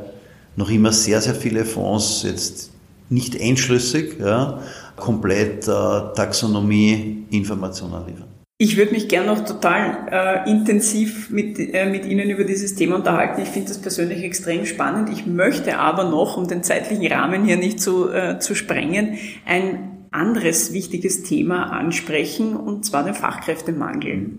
noch 0.56 0.70
immer 0.70 0.92
sehr, 0.92 1.22
sehr 1.22 1.36
viele 1.36 1.66
Fonds 1.66 2.24
jetzt 2.24 2.72
nicht 3.10 3.40
einschlüssig, 3.40 4.20
ja, 4.20 4.60
komplett 4.96 5.68
äh, 5.68 5.72
Taxonomie-Informationen 6.16 8.06
liefern. 8.08 8.35
Ich 8.58 8.78
würde 8.78 8.94
mich 8.94 9.10
gern 9.10 9.26
noch 9.26 9.44
total 9.44 10.08
äh, 10.10 10.50
intensiv 10.50 11.30
mit, 11.30 11.60
äh, 11.60 11.90
mit 11.90 12.06
Ihnen 12.06 12.30
über 12.30 12.46
dieses 12.46 12.74
Thema 12.74 12.96
unterhalten. 12.96 13.42
Ich 13.42 13.50
finde 13.50 13.68
das 13.68 13.82
persönlich 13.82 14.24
extrem 14.24 14.66
spannend. 14.66 15.10
Ich 15.10 15.26
möchte 15.26 15.78
aber 15.78 16.06
noch, 16.06 16.38
um 16.38 16.48
den 16.48 16.64
zeitlichen 16.64 17.06
Rahmen 17.12 17.44
hier 17.44 17.58
nicht 17.58 17.82
zu, 17.82 18.10
äh, 18.10 18.40
zu 18.40 18.56
sprengen, 18.56 19.18
ein 19.46 20.08
anderes 20.12 20.72
wichtiges 20.72 21.24
Thema 21.24 21.66
ansprechen, 21.66 22.56
und 22.56 22.86
zwar 22.86 23.04
den 23.04 23.14
Fachkräftemangel. 23.14 24.30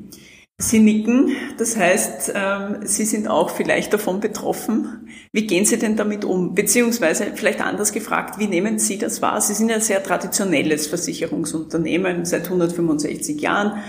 Sie 0.59 0.79
nicken, 0.79 1.37
das 1.59 1.77
heißt, 1.77 2.33
ähm, 2.35 2.77
Sie 2.85 3.05
sind 3.05 3.29
auch 3.29 3.51
vielleicht 3.51 3.93
davon 3.93 4.21
betroffen. 4.21 5.07
Wie 5.31 5.47
gehen 5.47 5.67
Sie 5.67 5.79
denn 5.79 5.97
damit 5.97 6.25
um? 6.25 6.55
Beziehungsweise 6.55 7.27
vielleicht 7.35 7.61
anders 7.61 7.93
gefragt, 7.93 8.39
wie 8.39 8.47
nehmen 8.47 8.79
Sie 8.79 8.97
das 8.97 9.21
wahr? 9.21 9.39
Sie 9.43 9.53
sind 9.53 9.71
ein 9.71 9.83
sehr 9.83 10.03
traditionelles 10.03 10.87
Versicherungsunternehmen 10.87 12.25
seit 12.25 12.45
165 12.45 13.39
Jahren. 13.39 13.83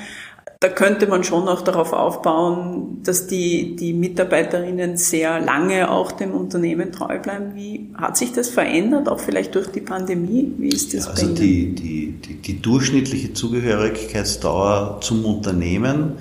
Da 0.60 0.70
könnte 0.70 1.06
man 1.06 1.24
schon 1.24 1.48
auch 1.48 1.62
darauf 1.62 1.94
aufbauen, 1.94 3.02
dass 3.04 3.28
die, 3.28 3.76
die 3.76 3.94
Mitarbeiterinnen 3.94 4.98
sehr 4.98 5.40
lange 5.40 5.92
auch 5.92 6.12
dem 6.12 6.32
Unternehmen 6.32 6.92
treu 6.92 7.20
bleiben. 7.20 7.54
Wie 7.54 7.92
hat 7.96 8.18
sich 8.18 8.32
das 8.32 8.50
verändert, 8.50 9.08
auch 9.08 9.20
vielleicht 9.20 9.54
durch 9.54 9.68
die 9.68 9.82
Pandemie? 9.82 10.52
Wie 10.58 10.70
ist 10.70 10.96
das 10.96 11.06
ja, 11.06 11.12
also 11.12 11.28
die, 11.28 11.76
die, 11.76 12.14
die, 12.14 12.34
die 12.42 12.60
durchschnittliche 12.60 13.34
Zugehörigkeitsdauer 13.34 15.00
zum 15.02 15.26
Unternehmen 15.26 16.14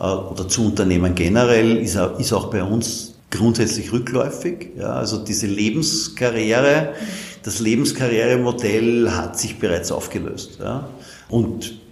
äh, 0.00 0.04
oder 0.04 0.48
zu 0.48 0.64
Unternehmen 0.64 1.14
generell 1.14 1.76
ist, 1.76 1.98
ist 2.18 2.32
auch 2.32 2.50
bei 2.50 2.62
uns 2.62 3.14
grundsätzlich 3.30 3.92
rückläufig. 3.92 4.70
Ja, 4.78 4.92
also 4.92 5.22
diese 5.22 5.48
Lebenskarriere, 5.48 6.94
das 7.42 7.60
Lebenskarrieremodell 7.60 9.10
hat 9.10 9.38
sich 9.38 9.58
bereits 9.58 9.92
aufgelöst. 9.92 10.60
Ja. 10.60 10.88
Und 11.28 11.85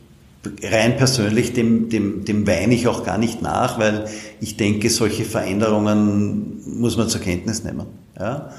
rein 0.62 0.96
persönlich, 0.96 1.52
dem, 1.52 1.88
dem, 1.88 2.24
dem 2.24 2.46
weine 2.46 2.74
ich 2.74 2.88
auch 2.88 3.04
gar 3.04 3.18
nicht 3.18 3.42
nach, 3.42 3.78
weil 3.78 4.07
ich 4.40 4.57
denke, 4.57 4.90
solche 4.90 5.24
Veränderungen 5.24 6.62
muss 6.78 6.96
man 6.96 7.09
zur 7.09 7.20
Kenntnis 7.20 7.64
nehmen. 7.64 7.87
Ja. 8.18 8.50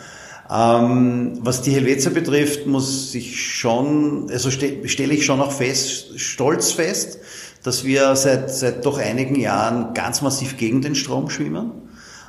Ähm, 0.49 1.39
was 1.41 1.61
die 1.63 1.71
Helvetia 1.71 2.11
betrifft, 2.11 2.67
muss 2.67 3.15
ich 3.15 3.41
schon, 3.41 4.27
also 4.29 4.51
ste 4.51 4.87
stelle 4.87 5.13
ich 5.13 5.25
schon 5.25 5.41
auch 5.41 5.51
fest, 5.51 6.19
stolz 6.19 6.71
fest, 6.71 7.19
dass 7.63 7.83
wir 7.83 8.15
seit, 8.15 8.51
seit 8.51 8.85
doch 8.85 8.99
einigen 8.99 9.39
Jahren 9.39 9.95
ganz 9.95 10.21
massiv 10.21 10.57
gegen 10.57 10.81
den 10.81 10.93
Strom 10.93 11.31
schwimmen 11.31 11.71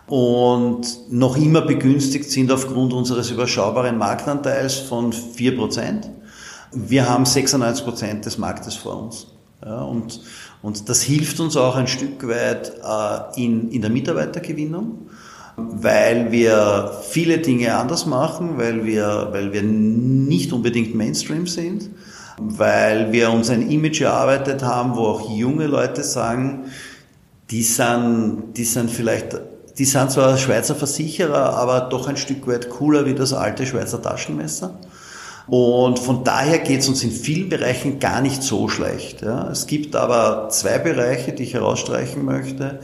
und 0.07 1.11
noch 1.11 1.37
immer 1.37 1.61
begünstigt 1.61 2.31
sind 2.31 2.51
aufgrund 2.51 2.95
unseres 2.95 3.31
überschaubaren 3.31 3.99
Marktanteils 3.99 4.77
von 4.77 5.13
4%. 5.13 6.05
Wir 6.73 7.09
haben 7.09 7.25
96% 7.25 8.21
des 8.21 8.39
Marktes 8.39 8.77
vor 8.77 9.03
uns. 9.03 9.27
Ja, 9.65 9.81
und, 9.83 10.21
und 10.63 10.89
das 10.89 11.03
hilft 11.03 11.41
uns 11.41 11.57
auch 11.57 11.77
ein 11.77 11.89
Stück 11.89 12.27
weit 12.29 12.73
äh, 12.85 13.43
in, 13.43 13.71
in 13.71 13.81
der 13.81 13.91
Mitarbeitergewinnung, 13.91 15.09
weil 15.57 16.31
wir 16.31 17.01
viele 17.09 17.39
Dinge 17.39 17.75
anders 17.77 18.07
machen, 18.07 18.59
weil 18.59 18.85
wir, 18.85 19.29
weil 19.33 19.53
wir 19.53 19.63
nicht 19.63 20.53
unbedingt 20.53 20.95
Mainstream 20.95 21.47
sind 21.47 21.91
weil 22.39 23.13
wir 23.13 23.31
uns 23.31 23.51
ein 23.51 23.71
Image 23.71 24.03
erarbeitet 24.03 24.63
haben, 24.63 24.97
wo 24.97 25.07
auch 25.07 25.31
junge 25.31 25.67
Leute 25.67 26.03
sagen, 26.03 26.65
die 27.51 27.63
sind, 27.63 28.55
die 28.57 28.65
sind 28.65 28.91
vielleicht, 28.91 29.39
die 29.79 29.85
sind 29.85 30.11
zwar 30.11 30.37
Schweizer 30.37 30.75
Versicherer, 30.75 31.55
aber 31.55 31.81
doch 31.81 32.09
ein 32.09 32.17
Stück 32.17 32.47
weit 32.47 32.69
cooler 32.69 33.07
wie 33.07 33.15
das 33.15 33.33
alte 33.33 33.67
Schweizer 33.67 34.03
Taschenmesser. 34.03 34.79
Und 35.49 35.99
von 35.99 36.25
daher 36.25 36.59
geht 36.59 36.81
es 36.81 36.89
uns 36.89 37.05
in 37.05 37.13
vielen 37.13 37.49
Bereichen 37.49 38.01
gar 38.01 38.21
nicht 38.21 38.43
so 38.43 38.69
schlecht. 38.69 39.23
Ja. 39.23 39.49
Es 39.51 39.67
gibt 39.67 39.95
aber 39.95 40.49
zwei 40.51 40.79
Bereiche, 40.79 41.33
die 41.33 41.45
ich 41.45 41.55
herausstreichen 41.55 42.25
möchte, 42.25 42.81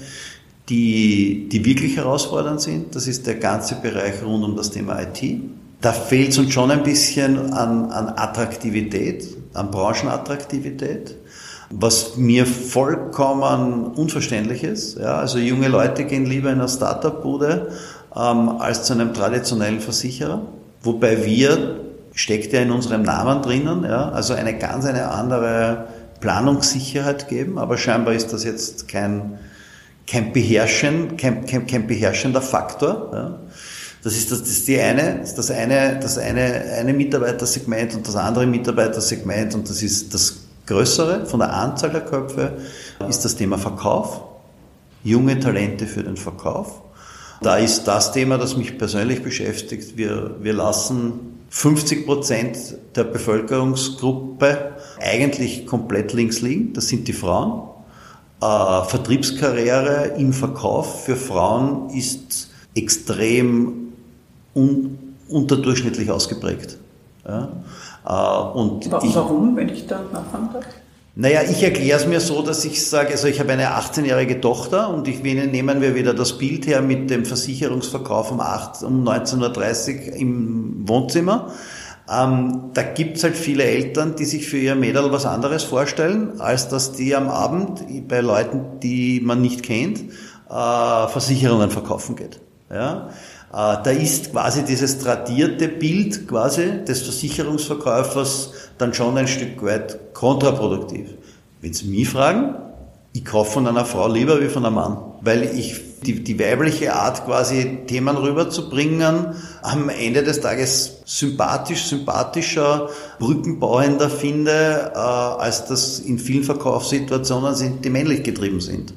die, 0.69 1.49
die 1.51 1.65
wirklich 1.65 1.97
herausfordernd 1.97 2.61
sind. 2.61 2.95
Das 2.95 3.09
ist 3.09 3.27
der 3.27 3.35
ganze 3.35 3.75
Bereich 3.77 4.23
rund 4.25 4.45
um 4.45 4.57
das 4.57 4.71
Thema 4.71 5.01
IT. 5.03 5.41
Da 5.81 5.93
fehlt 5.93 6.31
es 6.31 6.39
uns 6.39 6.53
schon 6.53 6.71
ein 6.71 6.85
bisschen 6.85 7.53
an, 7.53 7.91
an 7.91 8.13
Attraktivität 8.17 9.43
an 9.55 9.71
Branchenattraktivität, 9.71 11.17
was 11.71 12.17
mir 12.17 12.47
vollkommen 12.47 13.87
unverständlich 13.87 14.65
ist. 14.65 14.99
Ja, 14.99 15.17
also 15.17 15.39
junge 15.39 15.69
Leute 15.69 16.05
gehen 16.05 16.27
lieber 16.27 16.51
in 16.51 16.61
eine 16.61 16.69
Startup-Bude 16.69 17.69
ähm, 18.15 18.49
als 18.59 18.85
zu 18.85 18.93
einem 18.93 19.15
traditionellen 19.15 19.81
Versicherer, 19.81 20.43
wobei 20.83 21.25
wir, 21.25 21.81
steckt 22.15 22.53
ja 22.53 22.61
in 22.61 22.71
unserem 22.71 23.03
Namen 23.03 23.43
drinnen, 23.43 23.85
ja, 23.85 24.11
also 24.11 24.35
eine 24.35 24.57
ganz 24.59 24.85
eine 24.85 25.11
andere 25.11 25.87
Planungssicherheit 26.21 27.29
geben, 27.29 27.59
aber 27.59 27.79
scheinbar 27.79 28.15
ist 28.15 28.33
das 28.33 28.45
jetzt 28.45 28.89
kein, 28.89 29.39
kein 30.07 30.33
Beherrschen, 30.33 31.17
kein, 31.17 31.47
kein, 31.47 31.67
kein 31.67 31.87
beherrschender 31.87 32.43
Faktor. 32.43 33.11
Ja. 33.13 33.39
Das 34.03 34.15
ist 34.15 34.33
das, 34.33 34.41
das 34.41 34.51
ist 34.51 34.69
die 34.69 34.81
eine, 34.81 35.21
das 35.37 35.51
eine, 35.51 35.99
das 36.01 36.19
eine, 36.19 36.43
eine 36.79 36.93
Mitarbeitersegment 36.93 37.95
und 37.95 38.07
das 38.07 38.17
andere 38.17 38.47
Mitarbeitersegment 38.47 39.55
und 39.55 39.69
das 39.69 39.83
ist 39.83 40.13
das 40.13 40.39
größere 40.67 41.27
von 41.27 41.41
der 41.41 41.53
Anzahl 41.53 41.91
der 41.91 42.03
Köpfe 42.03 42.53
ist 43.09 43.25
das 43.25 43.37
Thema 43.37 43.59
Verkauf. 43.59 44.23
Junge 45.05 45.39
Talente 45.41 45.87
für 45.87 46.05
den 46.05 46.17
Verkauf. 46.17 46.83
Da 47.41 47.57
ist 47.57 47.85
das 47.85 48.13
Thema, 48.13 48.39
das 48.39 48.57
mich 48.57 48.79
persönlich 48.79 49.23
beschäftigt. 49.23 49.97
Wir, 49.97 50.37
wir 50.41 50.53
lassen 50.53 51.42
50 51.55 52.07
Prozent 52.07 52.57
der 52.97 53.05
Bevölkerungsgruppe 53.05 54.73
eigentlich 54.99 55.67
komplett 55.67 56.15
links 56.15 56.41
liegen. 56.41 56.73
Das 56.73 56.89
sind 56.89 57.07
die 57.07 57.13
Frauen. 57.13 57.69
Äh, 58.41 58.85
Vertriebskarriere 58.87 60.15
im 60.17 60.33
Verkauf 60.33 61.05
für 61.05 61.15
Frauen 61.15 61.91
ist 61.91 62.49
extrem 62.75 63.93
un 64.55 64.99
unterdurchschnittlich 65.29 66.11
ausgeprägt. 66.11 66.79
Ja. 67.29 67.49
Äh, 68.07 68.59
und 68.59 68.91
Warum, 68.91 69.51
ich, 69.51 69.57
wenn 69.57 69.69
ich 69.69 69.87
da 69.87 70.01
nachfragen 70.11 70.49
darf? 70.55 70.65
Naja, 71.15 71.43
ich 71.43 71.63
erkläre 71.63 71.99
es 71.99 72.07
mir 72.07 72.21
so, 72.21 72.41
dass 72.41 72.65
ich 72.65 72.87
sage, 72.87 73.11
also 73.11 73.29
ich 73.29 73.39
habe 73.39 73.53
eine 73.53 73.77
18-jährige 73.77 74.41
Tochter 74.41 74.89
und 74.89 75.07
ich 75.09 75.23
nehmen 75.23 75.83
wir 75.83 75.95
wieder 75.95 76.15
das 76.15 76.39
Bild 76.39 76.67
her 76.67 76.81
mit 76.81 77.11
dem 77.11 77.27
Versicherungsverkauf 77.27 78.31
um, 78.31 78.41
8, 78.41 78.83
um 78.83 79.07
19.30 79.07 80.09
Uhr 80.09 80.17
im 80.17 80.89
Wohnzimmer. 80.89 81.53
Ähm, 82.11 82.71
da 82.73 82.83
gibt's 82.83 83.25
halt 83.25 83.37
viele 83.37 83.65
Eltern, 83.65 84.17
die 84.17 84.25
sich 84.25 84.49
für 84.49 84.57
ihr 84.57 84.75
Mädel 84.75 85.13
was 85.13 85.27
anderes 85.27 85.65
vorstellen, 85.65 86.41
als 86.41 86.69
dass 86.69 86.93
die 86.93 87.15
am 87.15 87.29
Abend 87.29 87.85
bei 88.09 88.21
Leuten, 88.21 88.81
die 88.81 89.21
man 89.23 89.43
nicht 89.43 89.63
kennt, 89.63 90.01
äh, 90.01 91.09
Versicherungen 91.09 91.71
verkaufen 91.71 92.17
geht. 92.17 92.41
Ja? 92.71 93.11
Äh, 93.53 93.77
da 93.85 93.91
ist 93.91 94.33
quasi 94.33 94.65
dieses 94.65 94.99
tradierte 94.99 95.69
Bild 95.69 96.27
quasi 96.27 96.85
des 96.87 97.03
Versicherungsverkäufers 97.03 98.53
dann 98.79 98.95
schon 98.95 99.19
ein 99.19 99.29
Stück 99.29 99.63
weit 99.63 100.15
kontraproduktiv. 100.15 101.11
Wenn 101.61 101.75
Sie 101.75 101.87
mich 101.87 102.09
fragen, 102.09 102.55
ich 103.13 103.25
kaufe 103.25 103.53
von 103.53 103.67
einer 103.67 103.85
Frau 103.85 104.09
lieber 104.09 104.41
wie 104.41 104.49
von 104.49 104.65
einem 104.65 104.77
Mann, 104.77 104.97
weil 105.21 105.43
ich 105.43 105.92
die, 106.03 106.23
die 106.23 106.39
weibliche 106.39 106.95
Art 106.95 107.25
quasi 107.25 107.79
Themen 107.87 108.17
rüberzubringen 108.17 109.35
am 109.63 109.89
Ende 109.89 110.23
des 110.23 110.41
Tages 110.41 111.03
sympathisch, 111.05 111.85
sympathischer, 111.85 112.89
brückenbauender 113.19 114.11
finde, 114.11 114.93
äh, 114.95 114.99
als 114.99 115.67
das 115.67 116.01
in 116.01 116.19
vielen 116.19 116.45
Verkaufssituationen 116.45 117.55
sind, 117.55 117.85
die 117.85 117.91
männlich 117.91 118.23
getrieben 118.23 118.61
sind. 118.61 118.95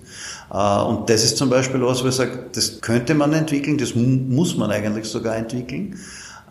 Äh, 0.51 0.81
und 0.83 1.09
das 1.09 1.23
ist 1.23 1.37
zum 1.37 1.49
Beispiel 1.49 1.81
was, 1.81 2.03
wo 2.03 2.07
ich 2.07 2.15
sage, 2.15 2.45
das 2.53 2.81
könnte 2.81 3.13
man 3.13 3.33
entwickeln, 3.33 3.77
das 3.77 3.95
muss 3.95 4.57
man 4.57 4.71
eigentlich 4.71 5.05
sogar 5.05 5.35
entwickeln. 5.35 5.97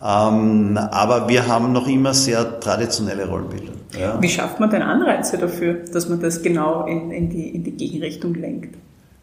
Ähm, 0.03 0.77
aber 0.77 1.29
wir 1.29 1.47
haben 1.47 1.71
noch 1.71 1.87
immer 1.87 2.13
sehr 2.13 2.59
traditionelle 2.59 3.27
Rollenbilder. 3.27 3.71
Ja. 3.97 4.21
Wie 4.21 4.29
schafft 4.29 4.59
man 4.59 4.69
denn 4.69 4.81
Anreize 4.81 5.37
dafür, 5.37 5.75
dass 5.91 6.09
man 6.09 6.19
das 6.19 6.41
genau 6.41 6.85
in, 6.85 7.11
in, 7.11 7.29
die, 7.29 7.49
in 7.49 7.63
die 7.63 7.71
Gegenrichtung 7.71 8.35
lenkt? 8.35 8.75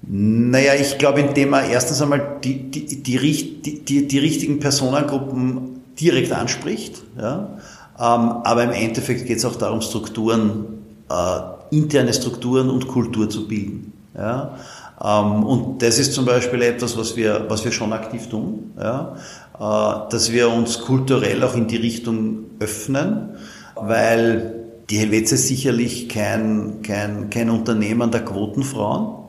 Naja, 0.05 0.73
ich 0.75 0.99
glaube, 0.99 1.21
indem 1.21 1.51
man 1.51 1.71
erstens 1.71 2.03
einmal 2.03 2.39
die, 2.43 2.71
die, 2.71 3.03
die, 3.03 3.63
die, 3.63 4.09
die 4.09 4.19
richtigen 4.19 4.59
Personengruppen 4.59 5.81
direkt 6.01 6.33
anspricht. 6.33 7.03
Ja? 7.17 7.59
Ähm, 7.99 8.31
aber 8.45 8.65
im 8.65 8.73
Endeffekt 8.73 9.27
geht 9.27 9.39
es 9.39 9.45
auch 9.45 9.57
darum, 9.57 9.81
Strukturen, 9.81 10.85
äh, 11.09 11.75
interne 11.77 12.13
Strukturen 12.13 12.69
und 12.69 12.89
Kultur 12.89 13.31
zu 13.31 13.47
bilden. 13.47 13.93
Ja? 14.17 14.59
Ähm, 15.03 15.45
und 15.45 15.83
das 15.83 15.99
ist 15.99 16.13
zum 16.13 16.25
Beispiel 16.25 16.63
etwas, 16.63 16.97
was 16.97 17.17
wir, 17.17 17.47
was 17.49 17.65
wir 17.65 17.73
schon 17.73 17.93
aktiv 17.93 18.29
tun, 18.29 18.73
ja? 18.79 19.17
Äh, 19.59 20.11
dass 20.11 20.33
wir 20.33 20.51
uns 20.51 20.81
kulturell 20.81 21.43
auch 21.43 21.55
in 21.55 21.67
die 21.67 21.77
Richtung 21.77 22.47
öffnen, 22.61 23.37
weil 23.75 24.55
die 24.91 24.99
Helvetia 24.99 25.37
sicherlich 25.37 26.09
kein, 26.09 26.83
kein, 26.83 27.31
kein 27.31 27.51
Unternehmen 27.51 28.11
der 28.11 28.25
Quotenfrauen. 28.25 29.22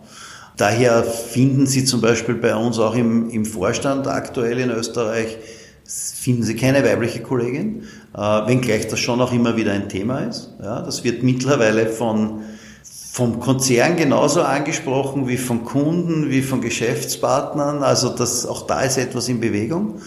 Daher 0.58 1.04
finden 1.04 1.66
Sie 1.66 1.84
zum 1.84 2.02
Beispiel 2.02 2.36
bei 2.36 2.56
uns 2.56 2.78
auch 2.78 2.96
im, 2.96 3.30
im 3.30 3.46
Vorstand 3.46 4.08
aktuell 4.08 4.60
in 4.60 4.70
Österreich, 4.70 5.38
finden 5.86 6.44
Sie 6.44 6.56
keine 6.56 6.84
weibliche 6.84 7.22
Kollegin, 7.22 7.84
äh, 8.16 8.20
wenngleich 8.20 8.88
das 8.88 9.00
schon 9.00 9.20
auch 9.20 9.34
immer 9.34 9.58
wieder 9.58 9.72
ein 9.72 9.89
Thema 9.89 10.20
ist. 10.20 10.52
Ja, 10.62 10.82
das 10.82 11.04
wird 11.04 11.24
mittlerweile 11.24 11.88
von, 11.88 12.42
vom 12.84 13.39
Konzern 13.39 13.96
genauso 13.96 14.44
angesprochen 14.44 15.28
wie 15.28 15.38
von 15.38 15.66
Kunden, 15.66 16.30
wie 16.30 16.44
von 16.44 16.62
Geschäftspartnern. 16.62 17.82
Also 17.84 18.10
das, 18.10 18.46
auch 18.46 18.68
da 18.68 18.82
ist 18.82 18.98
etwas 18.98 19.28
in 19.30 19.39
Bewegung. 19.39 20.02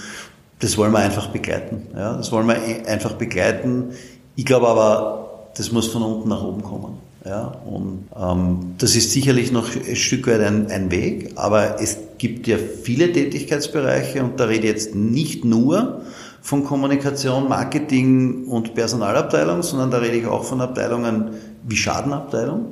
Das 0.61 0.79
wollen 0.79 0.93
wir 0.93 1.01
einfach 1.01 1.27
begleiten. 1.29 1.83
Ja, 1.95 2.17
das 2.17 2.33
wollen 2.33 2.47
wir 2.47 2.57
einfach 2.87 3.13
begleiten. 3.15 3.91
Ich 4.37 4.47
glaube 4.47 4.69
aber, 4.69 5.51
das 5.57 5.73
muss 5.73 5.89
von 5.89 6.03
unten 6.03 6.29
nach 6.29 6.43
oben 6.43 6.63
kommen. 6.63 7.06
Ja, 7.27 7.53
und 7.65 8.05
ähm, 8.17 8.75
das 8.79 8.95
ist 8.95 9.11
sicherlich 9.11 9.51
noch 9.51 9.69
ein 9.75 9.97
Stück 9.97 10.29
weit 10.29 10.43
ein, 10.43 10.71
ein, 10.71 10.93
Weg, 10.93 11.33
aber 11.35 11.81
es 11.81 11.99
gibt 12.19 12.47
ja 12.47 12.57
viele 12.57 13.13
Tätigkeitsbereiche 13.13 14.23
und 14.23 14.39
da 14.39 14.45
rede 14.45 14.69
ich 14.69 14.73
jetzt 14.73 14.95
nicht 14.95 15.45
nur 15.45 16.03
von 16.41 16.63
Kommunikation, 16.63 17.49
Marketing 17.49 18.45
und 18.45 18.77
Personalabteilung, 18.77 19.65
sondern 19.65 19.91
da 19.91 19.99
rede 19.99 20.19
ich 20.19 20.27
auch 20.27 20.45
von 20.45 20.61
Abteilungen 20.61 21.31
wie 21.67 21.75
Schadenabteilung. 21.75 22.67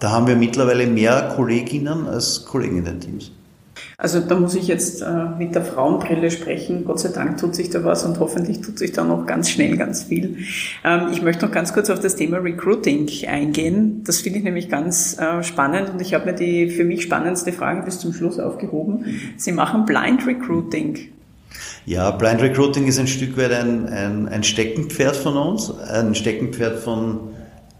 Da 0.00 0.10
haben 0.10 0.26
wir 0.26 0.36
mittlerweile 0.36 0.86
mehr 0.86 1.32
Kolleginnen 1.34 2.06
als 2.06 2.44
Kollegen 2.44 2.76
in 2.76 2.84
den 2.84 3.00
Teams. 3.00 3.30
Also 4.02 4.18
da 4.18 4.34
muss 4.34 4.56
ich 4.56 4.66
jetzt 4.66 5.00
äh, 5.00 5.06
mit 5.38 5.54
der 5.54 5.62
Frauenbrille 5.62 6.32
sprechen. 6.32 6.84
Gott 6.84 6.98
sei 6.98 7.10
Dank 7.10 7.36
tut 7.36 7.54
sich 7.54 7.70
da 7.70 7.84
was 7.84 8.04
und 8.04 8.18
hoffentlich 8.18 8.60
tut 8.60 8.76
sich 8.76 8.90
da 8.90 9.04
noch 9.04 9.26
ganz 9.26 9.48
schnell 9.48 9.76
ganz 9.76 10.02
viel. 10.02 10.38
Ähm, 10.82 11.10
ich 11.12 11.22
möchte 11.22 11.46
noch 11.46 11.52
ganz 11.52 11.72
kurz 11.72 11.88
auf 11.88 12.00
das 12.00 12.16
Thema 12.16 12.38
Recruiting 12.38 13.08
eingehen. 13.28 14.02
Das 14.04 14.18
finde 14.18 14.40
ich 14.40 14.44
nämlich 14.44 14.68
ganz 14.68 15.16
äh, 15.20 15.44
spannend 15.44 15.90
und 15.90 16.02
ich 16.02 16.14
habe 16.14 16.24
mir 16.26 16.32
die 16.32 16.68
für 16.68 16.82
mich 16.82 17.04
spannendste 17.04 17.52
Frage 17.52 17.82
bis 17.82 18.00
zum 18.00 18.12
Schluss 18.12 18.40
aufgehoben. 18.40 19.04
Sie 19.36 19.52
machen 19.52 19.86
Blind 19.86 20.26
Recruiting. 20.26 20.98
Ja, 21.86 22.10
Blind 22.10 22.42
Recruiting 22.42 22.88
ist 22.88 22.98
ein 22.98 23.06
Stück 23.06 23.36
weit 23.36 23.52
ein, 23.52 23.86
ein, 23.88 24.28
ein 24.28 24.42
Steckenpferd 24.42 25.14
von 25.14 25.36
uns, 25.36 25.72
ein 25.78 26.16
Steckenpferd 26.16 26.80
von 26.80 27.20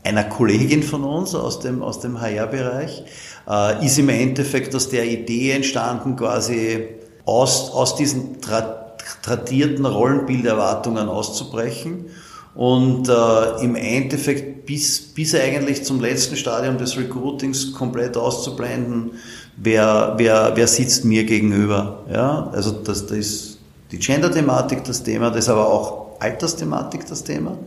einer 0.04 0.24
Kollegin 0.24 0.82
von 0.82 1.04
uns 1.04 1.34
aus 1.34 1.60
dem, 1.60 1.82
aus 1.82 2.00
dem 2.00 2.20
HR-Bereich 2.20 3.04
äh, 3.48 3.86
ist 3.86 3.98
im 3.98 4.08
Endeffekt 4.08 4.74
aus 4.74 4.88
der 4.88 5.06
Idee 5.06 5.52
entstanden, 5.52 6.16
quasi 6.16 6.88
aus, 7.24 7.70
aus 7.70 7.96
diesen 7.96 8.40
tra 8.40 8.80
tradierten 9.22 9.84
Rollenbilderwartungen 9.84 11.08
auszubrechen 11.08 12.06
und 12.54 13.08
äh, 13.08 13.64
im 13.64 13.74
Endeffekt 13.74 14.66
bis, 14.66 15.00
bis 15.00 15.34
eigentlich 15.34 15.84
zum 15.84 16.00
letzten 16.00 16.36
Stadium 16.36 16.78
des 16.78 16.96
Recruitings 16.96 17.72
komplett 17.72 18.16
auszublenden, 18.16 19.12
wer, 19.56 20.14
wer, 20.18 20.52
wer 20.54 20.68
sitzt 20.68 21.04
mir 21.04 21.24
gegenüber. 21.24 22.04
Ja? 22.12 22.48
Also 22.52 22.72
das, 22.72 23.06
das 23.06 23.18
ist 23.18 23.58
die 23.90 23.98
Gender-Thematik 23.98 24.84
das 24.84 25.02
Thema, 25.02 25.30
das 25.30 25.44
ist 25.44 25.48
aber 25.48 25.68
auch 25.68 26.20
Altersthematik 26.20 27.06
das 27.06 27.24
Thema. 27.24 27.58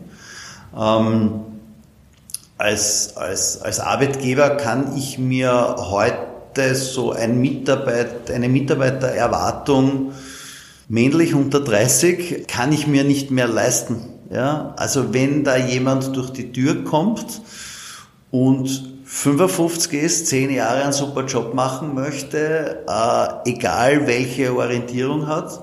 Ähm, 0.78 1.55
als, 2.58 3.18
als, 3.18 3.62
als 3.62 3.80
Arbeitgeber 3.80 4.52
kann 4.52 4.96
ich 4.98 5.20
mir 5.20 5.76
heute 5.78 6.76
so 6.76 7.12
ein 7.12 7.40
Mitarbeit, 7.40 8.32
eine 8.32 8.50
Mitarbeitererwartung 8.50 10.14
männlich 10.88 11.34
unter 11.34 11.60
30 11.60 12.48
kann 12.48 12.72
ich 12.72 12.88
mir 12.88 13.04
nicht 13.04 13.32
mehr 13.32 13.48
leisten. 13.48 14.12
Ja, 14.32 14.74
also 14.78 15.14
wenn 15.14 15.44
da 15.44 15.56
jemand 15.56 16.16
durch 16.16 16.32
die 16.32 16.52
Tür 16.52 16.84
kommt 16.84 17.42
und 18.32 18.96
55 19.06 19.94
ist, 19.94 20.28
10 20.28 20.50
Jahre 20.50 20.84
einen 20.84 20.94
super 20.94 21.26
Job 21.26 21.54
machen 21.54 21.94
möchte, 21.94 22.84
äh, 22.88 23.50
egal 23.50 24.08
welche 24.08 24.56
Orientierung 24.56 25.28
hat, 25.28 25.62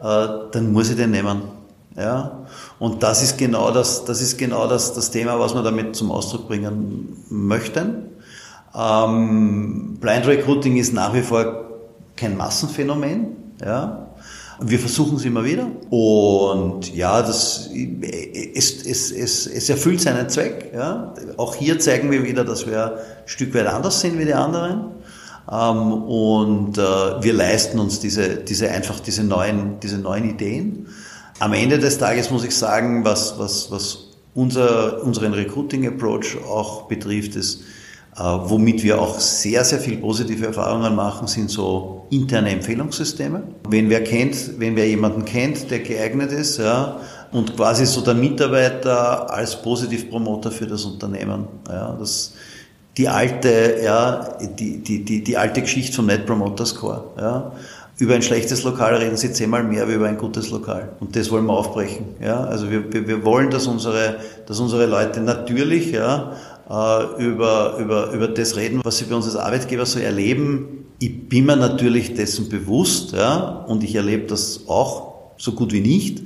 äh, 0.00 0.28
dann 0.52 0.72
muss 0.72 0.90
ich 0.90 0.96
den 0.96 1.10
nehmen. 1.10 1.42
Ja? 1.96 2.43
Und 2.84 3.02
das 3.02 3.22
ist 3.22 3.38
genau 3.38 3.70
das, 3.70 4.04
das 4.04 4.20
ist 4.20 4.36
genau 4.36 4.66
das, 4.66 4.92
das 4.92 5.10
Thema, 5.10 5.40
was 5.40 5.54
wir 5.54 5.62
damit 5.62 5.96
zum 5.96 6.10
Ausdruck 6.10 6.48
bringen 6.48 7.16
möchten. 7.30 8.10
Ähm, 8.78 9.96
Blind 9.98 10.26
Recruiting 10.26 10.76
ist 10.76 10.92
nach 10.92 11.14
wie 11.14 11.22
vor 11.22 11.64
kein 12.14 12.36
Massenphänomen. 12.36 13.54
Ja? 13.64 14.08
Wir 14.60 14.78
versuchen 14.78 15.16
es 15.16 15.24
immer 15.24 15.44
wieder. 15.46 15.66
Und 15.88 16.94
ja, 16.94 17.22
das, 17.22 17.70
es, 17.72 18.84
es, 18.84 19.10
es, 19.12 19.46
es 19.46 19.70
erfüllt 19.70 20.02
seinen 20.02 20.28
Zweck. 20.28 20.70
Ja? 20.74 21.14
Auch 21.38 21.54
hier 21.54 21.78
zeigen 21.78 22.10
wir 22.10 22.22
wieder, 22.22 22.44
dass 22.44 22.66
wir 22.66 22.96
ein 22.96 22.98
Stück 23.24 23.54
weit 23.54 23.66
anders 23.66 24.02
sind 24.02 24.18
wie 24.18 24.26
die 24.26 24.34
anderen. 24.34 24.88
Ähm, 25.50 25.90
und 25.90 26.76
äh, 26.76 26.82
wir 26.82 27.32
leisten 27.32 27.78
uns 27.78 28.00
diese, 28.00 28.36
diese 28.36 28.70
einfach 28.70 29.00
diese 29.00 29.24
neuen, 29.24 29.80
diese 29.80 29.96
neuen 29.96 30.28
Ideen. 30.28 30.86
Am 31.40 31.52
Ende 31.52 31.78
des 31.78 31.98
Tages 31.98 32.30
muss 32.30 32.44
ich 32.44 32.56
sagen, 32.56 33.04
was, 33.04 33.38
was, 33.38 33.70
was 33.70 33.98
unser, 34.34 35.02
unseren 35.02 35.34
Recruiting-Approach 35.34 36.38
auch 36.48 36.82
betrifft, 36.82 37.34
ist, 37.34 37.62
äh, 38.16 38.20
womit 38.22 38.84
wir 38.84 39.00
auch 39.00 39.18
sehr, 39.18 39.64
sehr 39.64 39.80
viel 39.80 39.96
positive 39.96 40.46
Erfahrungen 40.46 40.94
machen, 40.94 41.26
sind 41.26 41.50
so 41.50 42.06
interne 42.10 42.50
Empfehlungssysteme. 42.50 43.42
Wenn 43.68 43.90
wer 43.90 44.04
kennt, 44.04 44.60
wenn 44.60 44.76
wer 44.76 44.86
jemanden 44.86 45.24
kennt, 45.24 45.70
der 45.72 45.80
geeignet 45.80 46.30
ist, 46.30 46.58
ja, 46.58 47.00
und 47.32 47.56
quasi 47.56 47.84
so 47.86 48.00
der 48.02 48.14
Mitarbeiter 48.14 49.28
als 49.32 49.60
Positivpromoter 49.60 50.52
für 50.52 50.68
das 50.68 50.84
Unternehmen, 50.84 51.48
ja, 51.68 51.96
das, 51.98 52.34
die 52.96 53.08
alte, 53.08 53.80
ja, 53.82 54.38
die, 54.40 54.78
die, 54.78 55.04
die, 55.04 55.24
die 55.24 55.36
alte 55.36 55.62
Geschichte 55.62 55.96
vom 55.96 56.06
Net 56.06 56.26
Promoter 56.26 56.64
Score, 56.64 57.04
ja 57.18 57.52
über 57.98 58.14
ein 58.14 58.22
schlechtes 58.22 58.64
Lokal 58.64 58.96
reden 58.96 59.16
sie 59.16 59.32
zehnmal 59.32 59.62
mehr 59.62 59.88
wie 59.88 59.94
über 59.94 60.08
ein 60.08 60.18
gutes 60.18 60.50
Lokal. 60.50 60.92
Und 61.00 61.14
das 61.14 61.30
wollen 61.30 61.46
wir 61.46 61.52
aufbrechen. 61.52 62.06
Ja? 62.20 62.44
Also 62.44 62.70
wir, 62.70 62.92
wir, 62.92 63.06
wir 63.06 63.24
wollen, 63.24 63.50
dass 63.50 63.66
unsere, 63.66 64.16
dass 64.46 64.58
unsere 64.58 64.86
Leute 64.86 65.20
natürlich 65.20 65.92
ja, 65.92 66.32
äh, 66.68 67.24
über, 67.24 67.76
über, 67.78 68.10
über 68.10 68.28
das 68.28 68.56
reden, 68.56 68.80
was 68.82 68.98
sie 68.98 69.04
bei 69.04 69.14
uns 69.14 69.26
als 69.26 69.36
Arbeitgeber 69.36 69.86
so 69.86 70.00
erleben. 70.00 70.86
Ich 70.98 71.28
bin 71.28 71.46
mir 71.46 71.56
natürlich 71.56 72.14
dessen 72.14 72.48
bewusst 72.48 73.12
ja, 73.12 73.64
und 73.66 73.84
ich 73.84 73.94
erlebe 73.94 74.26
das 74.26 74.62
auch 74.66 75.14
so 75.36 75.52
gut 75.52 75.72
wie 75.72 75.80
nicht 75.80 76.22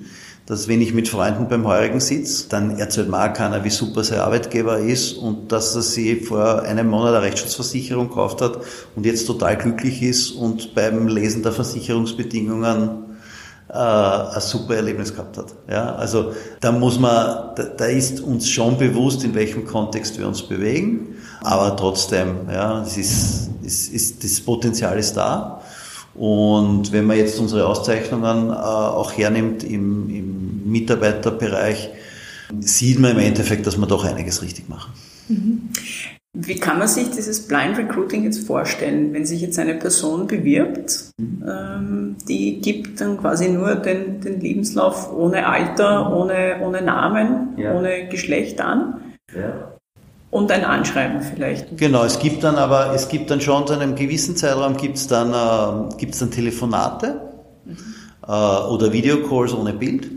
dass 0.49 0.67
wenn 0.67 0.81
ich 0.81 0.95
mit 0.95 1.09
Freunden 1.09 1.47
beim 1.49 1.67
Heurigen 1.67 2.01
sitze, 2.01 2.49
dann 2.49 2.79
erzählt 2.79 3.11
mir 3.11 3.23
auch 3.23 3.35
keiner, 3.35 3.65
wie 3.65 3.71
super 3.71 4.03
sein 4.03 4.21
Arbeitgeber 4.21 4.79
ist 4.79 5.13
und 5.13 5.53
dass 5.53 5.75
er 5.77 5.83
sich 5.83 6.27
vor 6.27 6.63
einem 6.63 6.89
Monat 6.89 7.17
eine 7.17 7.23
Rechtsschutzversicherung 7.23 8.09
gekauft 8.09 8.41
hat 8.41 8.59
und 8.97 9.05
jetzt 9.05 9.27
total 9.27 9.59
glücklich 9.59 10.03
ist 10.03 10.31
und 10.31 10.75
beim 10.75 11.07
Lesen 11.07 11.43
der 11.43 11.53
Versicherungsbedingungen 11.53 13.09
äh, 13.69 13.75
ein 13.75 14.41
super 14.41 14.77
Erlebnis 14.77 15.13
gehabt 15.13 15.37
hat. 15.37 15.55
Ja, 15.69 15.95
also 15.97 16.33
da 16.61 16.73
muss 16.73 16.99
man, 16.99 17.55
da, 17.55 17.65
da 17.65 17.85
ist 17.85 18.21
uns 18.21 18.49
schon 18.49 18.79
bewusst, 18.79 19.25
in 19.25 19.35
welchem 19.35 19.67
Kontext 19.67 20.19
wir 20.19 20.27
uns 20.27 20.41
bewegen, 20.41 21.17
aber 21.43 21.77
trotzdem, 21.77 22.49
ja, 22.51 22.81
es 22.81 22.97
ist, 22.97 23.51
es 23.63 23.89
ist, 23.89 24.25
das 24.25 24.41
Potenzial 24.41 24.99
ist 24.99 25.15
da. 25.15 25.61
Und 26.19 26.93
wenn 26.93 27.05
man 27.05 27.17
jetzt 27.17 27.39
unsere 27.39 27.67
Auszeichnungen 27.67 28.51
äh, 28.51 28.53
auch 28.53 29.13
hernimmt 29.17 29.63
im, 29.63 30.11
im 30.11 30.71
Mitarbeiterbereich, 30.71 31.91
sieht 32.61 32.99
man 32.99 33.13
im 33.13 33.19
Endeffekt, 33.19 33.67
dass 33.67 33.77
wir 33.77 33.87
doch 33.87 34.05
einiges 34.05 34.43
richtig 34.43 34.69
machen. 34.69 34.93
Mhm. 35.29 35.69
Wie 36.37 36.57
kann 36.57 36.79
man 36.79 36.89
sich 36.89 37.11
dieses 37.11 37.47
Blind 37.47 37.79
Recruiting 37.79 38.25
jetzt 38.25 38.47
vorstellen, 38.47 39.13
wenn 39.13 39.25
sich 39.25 39.41
jetzt 39.41 39.59
eine 39.59 39.75
Person 39.75 40.27
bewirbt, 40.27 41.13
mhm. 41.19 41.45
ähm, 41.49 42.17
die 42.29 42.61
gibt 42.61 43.01
dann 43.01 43.17
quasi 43.19 43.49
nur 43.49 43.77
den, 43.77 44.21
den 44.21 44.41
Lebenslauf 44.41 45.13
ohne 45.13 45.47
Alter, 45.47 46.15
ohne, 46.15 46.61
ohne 46.63 46.83
Namen, 46.83 47.57
ja. 47.57 47.75
ohne 47.75 48.09
Geschlecht 48.09 48.61
an? 48.61 49.01
Ja. 49.35 49.78
Und 50.31 50.53
ein 50.53 50.65
Anschreiben 50.65 51.23
vielleicht. 51.23 51.79
Genau, 51.79 52.05
es 52.05 52.19
gibt 52.19 52.45
dann 52.45 52.57
aber, 52.57 52.93
es 52.95 53.09
gibt 53.09 53.31
dann 53.31 53.41
schon 53.41 53.67
zu 53.67 53.73
einem 53.73 53.95
gewissen 53.95 54.37
Zeitraum 54.37 54.77
gibt's 54.77 55.07
dann, 55.07 55.33
äh, 55.33 55.95
gibt's 55.97 56.19
dann 56.19 56.31
Telefonate 56.31 57.21
mhm. 57.65 57.77
äh, 58.27 58.31
oder 58.31 58.93
Videocalls 58.93 59.55
ohne 59.55 59.73
Bild. 59.73 60.11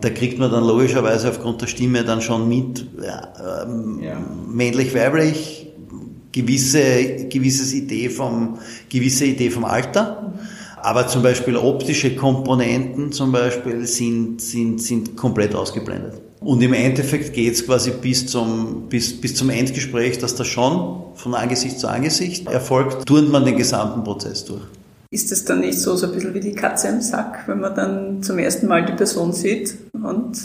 Da 0.00 0.10
kriegt 0.10 0.38
man 0.38 0.50
dann 0.50 0.64
logischerweise 0.64 1.28
aufgrund 1.28 1.62
der 1.62 1.66
Stimme 1.66 2.04
dann 2.04 2.22
schon 2.22 2.48
mit, 2.48 2.86
ja, 3.04 3.64
ähm, 3.64 4.00
ja. 4.00 4.16
männlich, 4.48 4.94
weiblich, 4.94 5.68
gewisse, 6.32 7.28
gewisses 7.28 7.72
Idee 7.74 8.10
vom, 8.10 8.58
gewisse 8.88 9.26
Idee 9.26 9.50
vom 9.50 9.64
Alter. 9.64 10.32
Aber 10.76 11.06
zum 11.06 11.22
Beispiel 11.22 11.56
optische 11.56 12.16
Komponenten 12.16 13.12
zum 13.12 13.30
Beispiel 13.30 13.86
sind, 13.86 14.40
sind, 14.40 14.82
sind 14.82 15.16
komplett 15.16 15.54
ausgeblendet. 15.54 16.21
Und 16.44 16.62
im 16.62 16.72
Endeffekt 16.72 17.32
geht's 17.34 17.64
quasi 17.64 17.92
bis 17.92 18.26
zum, 18.26 18.88
bis, 18.88 19.20
bis 19.20 19.34
zum 19.34 19.50
Endgespräch, 19.50 20.18
dass 20.18 20.34
das 20.34 20.48
schon 20.48 21.02
von 21.14 21.34
Angesicht 21.34 21.78
zu 21.78 21.88
Angesicht 21.88 22.48
erfolgt, 22.48 23.06
turnt 23.06 23.30
man 23.30 23.44
den 23.44 23.56
gesamten 23.56 24.02
Prozess 24.02 24.44
durch. 24.44 24.62
Ist 25.10 25.30
das 25.30 25.44
dann 25.44 25.60
nicht 25.60 25.78
so, 25.78 25.94
so 25.94 26.06
ein 26.06 26.12
bisschen 26.12 26.34
wie 26.34 26.40
die 26.40 26.54
Katze 26.54 26.88
im 26.88 27.00
Sack, 27.00 27.44
wenn 27.46 27.60
man 27.60 27.74
dann 27.74 28.22
zum 28.22 28.38
ersten 28.38 28.66
Mal 28.66 28.86
die 28.86 28.94
Person 28.94 29.32
sieht 29.32 29.76
und 29.92 30.38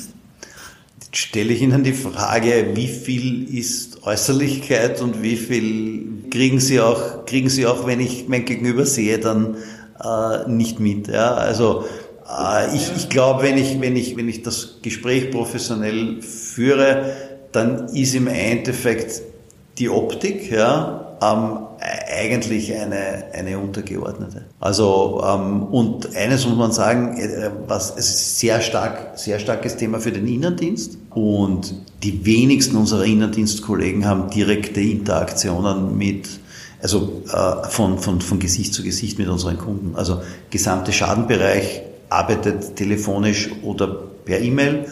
Jetzt 1.00 1.16
stelle 1.16 1.54
ich 1.54 1.62
Ihnen 1.62 1.84
die 1.84 1.94
Frage, 1.94 2.72
wie 2.74 2.88
viel 2.88 3.58
ist 3.58 4.04
Äußerlichkeit 4.04 5.02
und 5.02 5.24
wie 5.24 5.38
viel 5.38 6.26
kriegen 6.30 6.60
Sie 6.60 6.82
auch, 6.82 7.26
kriegen 7.26 7.48
Sie 7.48 7.66
auch, 7.66 7.88
wenn 7.88 8.02
ich 8.02 8.28
mein 8.28 8.44
Gegenüber 8.44 8.86
sehe, 8.86 9.18
dann 9.18 9.56
äh, 10.04 10.50
nicht 10.50 10.82
mit. 10.82 11.08
Ja? 11.08 11.34
Also 11.36 11.86
ich, 12.74 12.92
ich 12.96 13.10
glaube, 13.10 13.44
wenn 13.44 13.58
ich, 13.58 13.80
wenn, 13.80 13.96
ich, 13.96 14.18
wenn 14.18 14.28
ich 14.28 14.44
das 14.44 14.80
Gespräch 14.82 15.32
professionell 15.32 16.22
führe, 16.22 17.14
dann 17.52 17.88
ist 17.90 18.16
im 18.16 18.28
Endeffekt 18.28 19.22
die 19.78 19.90
Optik, 19.90 20.52
ja, 20.52 21.18
ähm, 21.22 21.60
eigentlich 21.80 22.74
eine, 22.74 23.26
eine 23.34 23.60
untergeordnete. 23.60 24.46
Also 24.60 25.24
ähm, 25.26 25.64
und 25.64 26.16
eines 26.16 26.46
muss 26.48 26.58
man 26.58 26.72
sagen, 26.72 27.18
äh, 27.18 27.52
was 27.68 27.92
es 27.96 28.10
ist 28.10 28.40
sehr 28.40 28.62
stark, 28.62 29.18
sehr 29.18 29.40
starkes 29.40 29.78
Thema 29.78 30.00
für 30.00 30.12
den 30.12 30.28
Innendienst 30.28 30.98
und 31.12 31.76
die 32.04 32.26
wenigsten 32.26 32.76
unserer 32.76 33.06
Innendienstkollegen 33.06 34.06
haben 34.06 34.30
direkte 34.30 34.82
Interaktionen 34.82 35.98
mit 35.98 36.28
also 36.82 37.24
äh, 37.32 37.68
von, 37.70 38.00
von, 38.00 38.22
von 38.22 38.40
Gesicht 38.40 38.74
zu 38.74 38.84
Gesicht 38.84 39.18
mit 39.18 39.28
unseren 39.28 39.58
Kunden. 39.58 39.96
Also 39.96 40.22
gesamte 40.50 40.94
Schadenbereich 40.94 41.82
arbeitet 42.10 42.76
telefonisch 42.76 43.50
oder 43.64 43.88
per 44.26 44.40
E-Mail, 44.42 44.86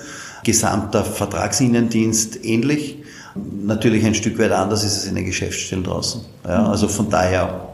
gesamter 0.44 1.04
Vertragsinnendienst 1.04 2.46
ähnlich. 2.46 3.00
Natürlich 3.36 4.06
ein 4.06 4.16
Stück 4.16 4.40
weit 4.40 4.52
anders 4.52 4.84
ist 4.84 4.98
es 4.98 5.06
in 5.08 5.16
den 5.16 5.26
Geschäftsstellen 5.26 5.84
draußen. 5.84 6.22
Ja, 6.46 6.70
also 6.70 6.88
von 6.88 7.10
daher, 7.10 7.68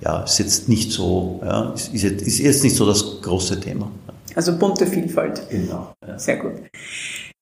ja, 0.00 0.22
ist 0.22 0.38
jetzt 0.38 0.68
nicht 0.68 0.90
so, 0.90 1.40
ja, 1.44 1.72
ist, 1.72 1.92
jetzt, 1.92 2.22
ist 2.22 2.38
jetzt 2.38 2.64
nicht 2.64 2.74
so 2.74 2.84
das 2.84 3.20
große 3.22 3.60
Thema. 3.60 3.90
Also 4.34 4.58
bunte 4.58 4.86
Vielfalt. 4.86 5.42
Genau. 5.50 5.92
Ja. 6.06 6.18
Sehr 6.18 6.36
gut. 6.36 6.52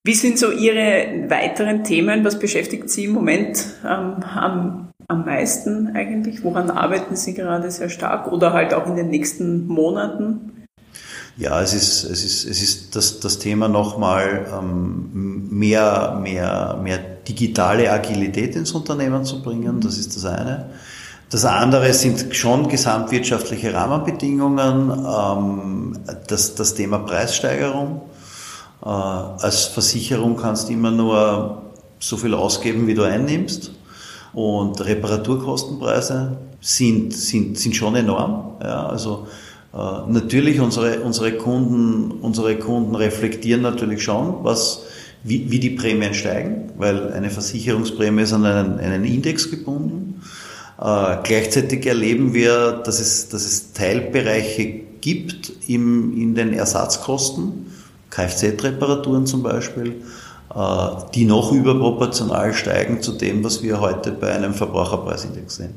Wie 0.04 0.14
sind 0.14 0.38
so 0.38 0.52
Ihre 0.52 1.28
weiteren 1.28 1.82
Themen? 1.82 2.24
Was 2.24 2.38
beschäftigt 2.38 2.88
Sie 2.90 3.06
im 3.06 3.12
Moment 3.12 3.64
ähm, 3.84 4.22
am, 4.22 4.88
am 5.08 5.24
meisten 5.24 5.96
eigentlich? 5.96 6.44
Woran 6.44 6.70
arbeiten 6.70 7.16
Sie 7.16 7.34
gerade 7.34 7.70
sehr 7.70 7.88
stark 7.88 8.30
oder 8.30 8.52
halt 8.52 8.72
auch 8.72 8.86
in 8.86 8.94
den 8.94 9.08
nächsten 9.08 9.66
Monaten? 9.66 10.65
Ja, 11.38 11.60
es 11.60 11.74
ist, 11.74 12.04
es 12.04 12.24
ist, 12.24 12.46
es 12.46 12.62
ist 12.62 12.96
das, 12.96 13.20
das 13.20 13.38
Thema 13.38 13.68
nochmal 13.68 14.46
ähm, 14.58 15.48
mehr, 15.50 16.18
mehr, 16.22 16.78
mehr 16.82 16.98
digitale 16.98 17.92
Agilität 17.92 18.56
ins 18.56 18.72
Unternehmen 18.72 19.24
zu 19.24 19.42
bringen. 19.42 19.80
Das 19.80 19.98
ist 19.98 20.16
das 20.16 20.24
eine. 20.24 20.70
Das 21.28 21.44
andere 21.44 21.92
sind 21.92 22.34
schon 22.34 22.68
gesamtwirtschaftliche 22.68 23.74
Rahmenbedingungen, 23.74 24.90
ähm, 24.90 25.98
das, 26.26 26.54
das 26.54 26.74
Thema 26.74 27.00
Preissteigerung. 27.00 28.00
Äh, 28.82 28.88
als 28.88 29.64
Versicherung 29.64 30.36
kannst 30.36 30.68
du 30.68 30.72
immer 30.72 30.90
nur 30.90 31.62
so 31.98 32.16
viel 32.16 32.32
ausgeben, 32.32 32.86
wie 32.86 32.94
du 32.94 33.02
einnimmst. 33.02 33.72
Und 34.32 34.82
Reparaturkostenpreise 34.82 36.38
sind, 36.60 37.12
sind, 37.12 37.58
sind 37.58 37.76
schon 37.76 37.94
enorm. 37.96 38.56
Ja, 38.62 38.86
also 38.86 39.26
natürlich, 39.72 40.60
unsere, 40.60 41.00
unsere, 41.00 41.32
Kunden, 41.32 42.12
unsere 42.22 42.56
Kunden 42.56 42.94
reflektieren 42.94 43.62
natürlich 43.62 44.02
schon, 44.02 44.42
was, 44.42 44.84
wie, 45.22 45.50
wie 45.50 45.58
die 45.58 45.70
Prämien 45.70 46.14
steigen, 46.14 46.72
weil 46.78 47.12
eine 47.12 47.30
Versicherungsprämie 47.30 48.22
ist 48.22 48.32
an 48.32 48.44
einen, 48.44 48.78
einen 48.78 49.04
Index 49.04 49.50
gebunden. 49.50 50.22
Äh, 50.80 51.16
gleichzeitig 51.22 51.86
erleben 51.86 52.34
wir, 52.34 52.82
dass 52.84 53.00
es, 53.00 53.28
dass 53.28 53.44
es 53.44 53.72
Teilbereiche 53.72 54.66
gibt 55.00 55.52
im, 55.68 56.16
in 56.16 56.34
den 56.34 56.52
Ersatzkosten, 56.52 57.72
Kfz-Reparaturen 58.10 59.26
zum 59.26 59.42
Beispiel, 59.42 60.02
äh, 60.54 60.88
die 61.14 61.24
noch 61.24 61.52
überproportional 61.52 62.54
steigen 62.54 63.02
zu 63.02 63.12
dem, 63.12 63.42
was 63.42 63.62
wir 63.62 63.80
heute 63.80 64.12
bei 64.12 64.32
einem 64.32 64.54
Verbraucherpreisindex 64.54 65.56
sehen. 65.56 65.74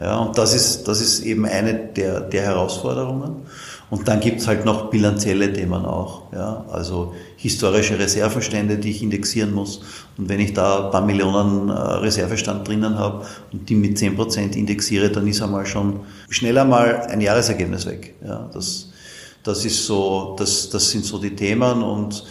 Ja, 0.00 0.18
und 0.18 0.38
das 0.38 0.54
ist, 0.54 0.88
das 0.88 1.00
ist 1.00 1.20
eben 1.20 1.44
eine 1.44 1.74
der, 1.74 2.20
der 2.20 2.42
Herausforderungen. 2.42 3.42
Und 3.90 4.06
dann 4.06 4.20
gibt's 4.20 4.46
halt 4.46 4.64
noch 4.64 4.88
bilanzielle 4.88 5.52
Themen 5.52 5.84
auch. 5.84 6.32
Ja, 6.32 6.64
also 6.70 7.12
historische 7.36 7.98
Reservestände, 7.98 8.78
die 8.78 8.90
ich 8.90 9.02
indexieren 9.02 9.52
muss. 9.52 9.80
Und 10.16 10.28
wenn 10.28 10.38
ich 10.38 10.54
da 10.54 10.86
ein 10.86 10.90
paar 10.92 11.04
Millionen 11.04 11.68
äh, 11.68 11.72
Reservestand 11.72 12.66
drinnen 12.66 12.96
habe 12.98 13.26
und 13.52 13.68
die 13.68 13.74
mit 13.74 13.98
zehn 13.98 14.14
Prozent 14.14 14.54
indexiere, 14.54 15.10
dann 15.10 15.26
ist 15.26 15.42
einmal 15.42 15.66
schon 15.66 16.00
schneller 16.28 16.64
mal 16.64 17.02
ein 17.08 17.20
Jahresergebnis 17.20 17.84
weg. 17.84 18.14
Ja, 18.24 18.48
das, 18.54 18.90
das 19.42 19.64
ist 19.64 19.84
so, 19.84 20.36
das, 20.38 20.70
das 20.70 20.88
sind 20.88 21.04
so 21.04 21.18
die 21.18 21.34
Themen 21.34 21.82
und 21.82 22.24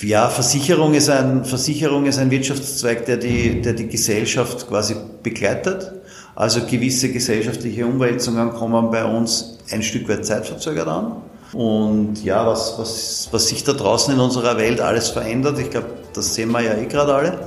ja, 0.00 0.28
Versicherung 0.28 0.94
ist 0.94 1.08
ein, 1.08 1.44
Versicherung 1.44 2.06
ist 2.06 2.18
ein 2.18 2.30
Wirtschaftszweig, 2.30 3.06
der 3.06 3.16
die, 3.16 3.60
der 3.62 3.72
die 3.72 3.88
Gesellschaft 3.88 4.68
quasi 4.68 4.94
begleitet. 5.22 5.92
Also 6.38 6.60
gewisse 6.64 7.10
gesellschaftliche 7.10 7.84
Umwälzungen 7.84 8.52
kommen 8.52 8.92
bei 8.92 9.04
uns 9.04 9.58
ein 9.72 9.82
Stück 9.82 10.08
weit 10.08 10.24
zeitverzögert 10.24 10.86
an. 10.86 11.16
Und 11.52 12.22
ja, 12.22 12.46
was, 12.46 12.78
was, 12.78 13.28
was 13.32 13.48
sich 13.48 13.64
da 13.64 13.72
draußen 13.72 14.14
in 14.14 14.20
unserer 14.20 14.56
Welt 14.56 14.80
alles 14.80 15.08
verändert, 15.08 15.58
ich 15.58 15.68
glaube, 15.68 15.88
das 16.12 16.36
sehen 16.36 16.52
wir 16.52 16.60
ja 16.60 16.74
eh 16.74 16.86
gerade 16.86 17.12
alle. 17.12 17.40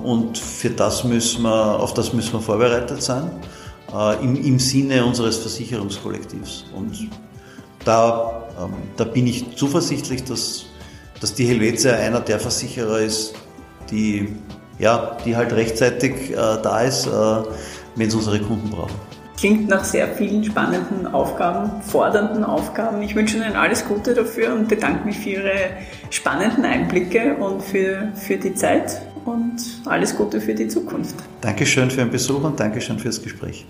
Und 0.00 0.38
für 0.38 0.70
das 0.70 1.02
müssen 1.02 1.42
wir, 1.42 1.80
auf 1.80 1.92
das 1.94 2.12
müssen 2.12 2.34
wir 2.34 2.40
vorbereitet 2.40 3.02
sein, 3.02 3.28
äh, 3.92 4.22
im, 4.22 4.36
im 4.36 4.60
Sinne 4.60 5.04
unseres 5.04 5.38
Versicherungskollektivs. 5.38 6.66
Und 6.72 7.10
da, 7.84 8.44
ähm, 8.62 8.74
da 8.96 9.02
bin 9.02 9.26
ich 9.26 9.56
zuversichtlich, 9.56 10.22
dass, 10.22 10.66
dass 11.20 11.34
die 11.34 11.48
Helvetia 11.48 11.94
einer 11.94 12.20
der 12.20 12.38
Versicherer 12.38 13.00
ist, 13.00 13.34
die, 13.90 14.36
ja, 14.78 15.16
die 15.24 15.34
halt 15.34 15.52
rechtzeitig 15.52 16.30
äh, 16.30 16.34
da 16.34 16.82
ist. 16.82 17.08
Äh, 17.08 17.42
wenn 17.96 18.08
es 18.08 18.14
unsere 18.14 18.40
Kunden 18.40 18.70
brauchen. 18.70 18.94
Klingt 19.36 19.68
nach 19.68 19.84
sehr 19.84 20.08
vielen 20.08 20.42
spannenden 20.44 21.06
Aufgaben, 21.06 21.82
fordernden 21.82 22.42
Aufgaben. 22.42 23.02
Ich 23.02 23.14
wünsche 23.14 23.36
Ihnen 23.36 23.54
alles 23.54 23.84
Gute 23.84 24.14
dafür 24.14 24.54
und 24.54 24.68
bedanke 24.68 25.04
mich 25.04 25.18
für 25.18 25.30
Ihre 25.30 25.52
spannenden 26.08 26.64
Einblicke 26.64 27.34
und 27.36 27.62
für, 27.62 28.08
für 28.14 28.38
die 28.38 28.54
Zeit 28.54 29.02
und 29.26 29.56
alles 29.84 30.16
Gute 30.16 30.40
für 30.40 30.54
die 30.54 30.68
Zukunft. 30.68 31.16
Dankeschön 31.42 31.90
für 31.90 31.98
den 31.98 32.10
Besuch 32.10 32.44
und 32.44 32.58
Dankeschön 32.58 32.98
fürs 32.98 33.22
Gespräch. 33.22 33.66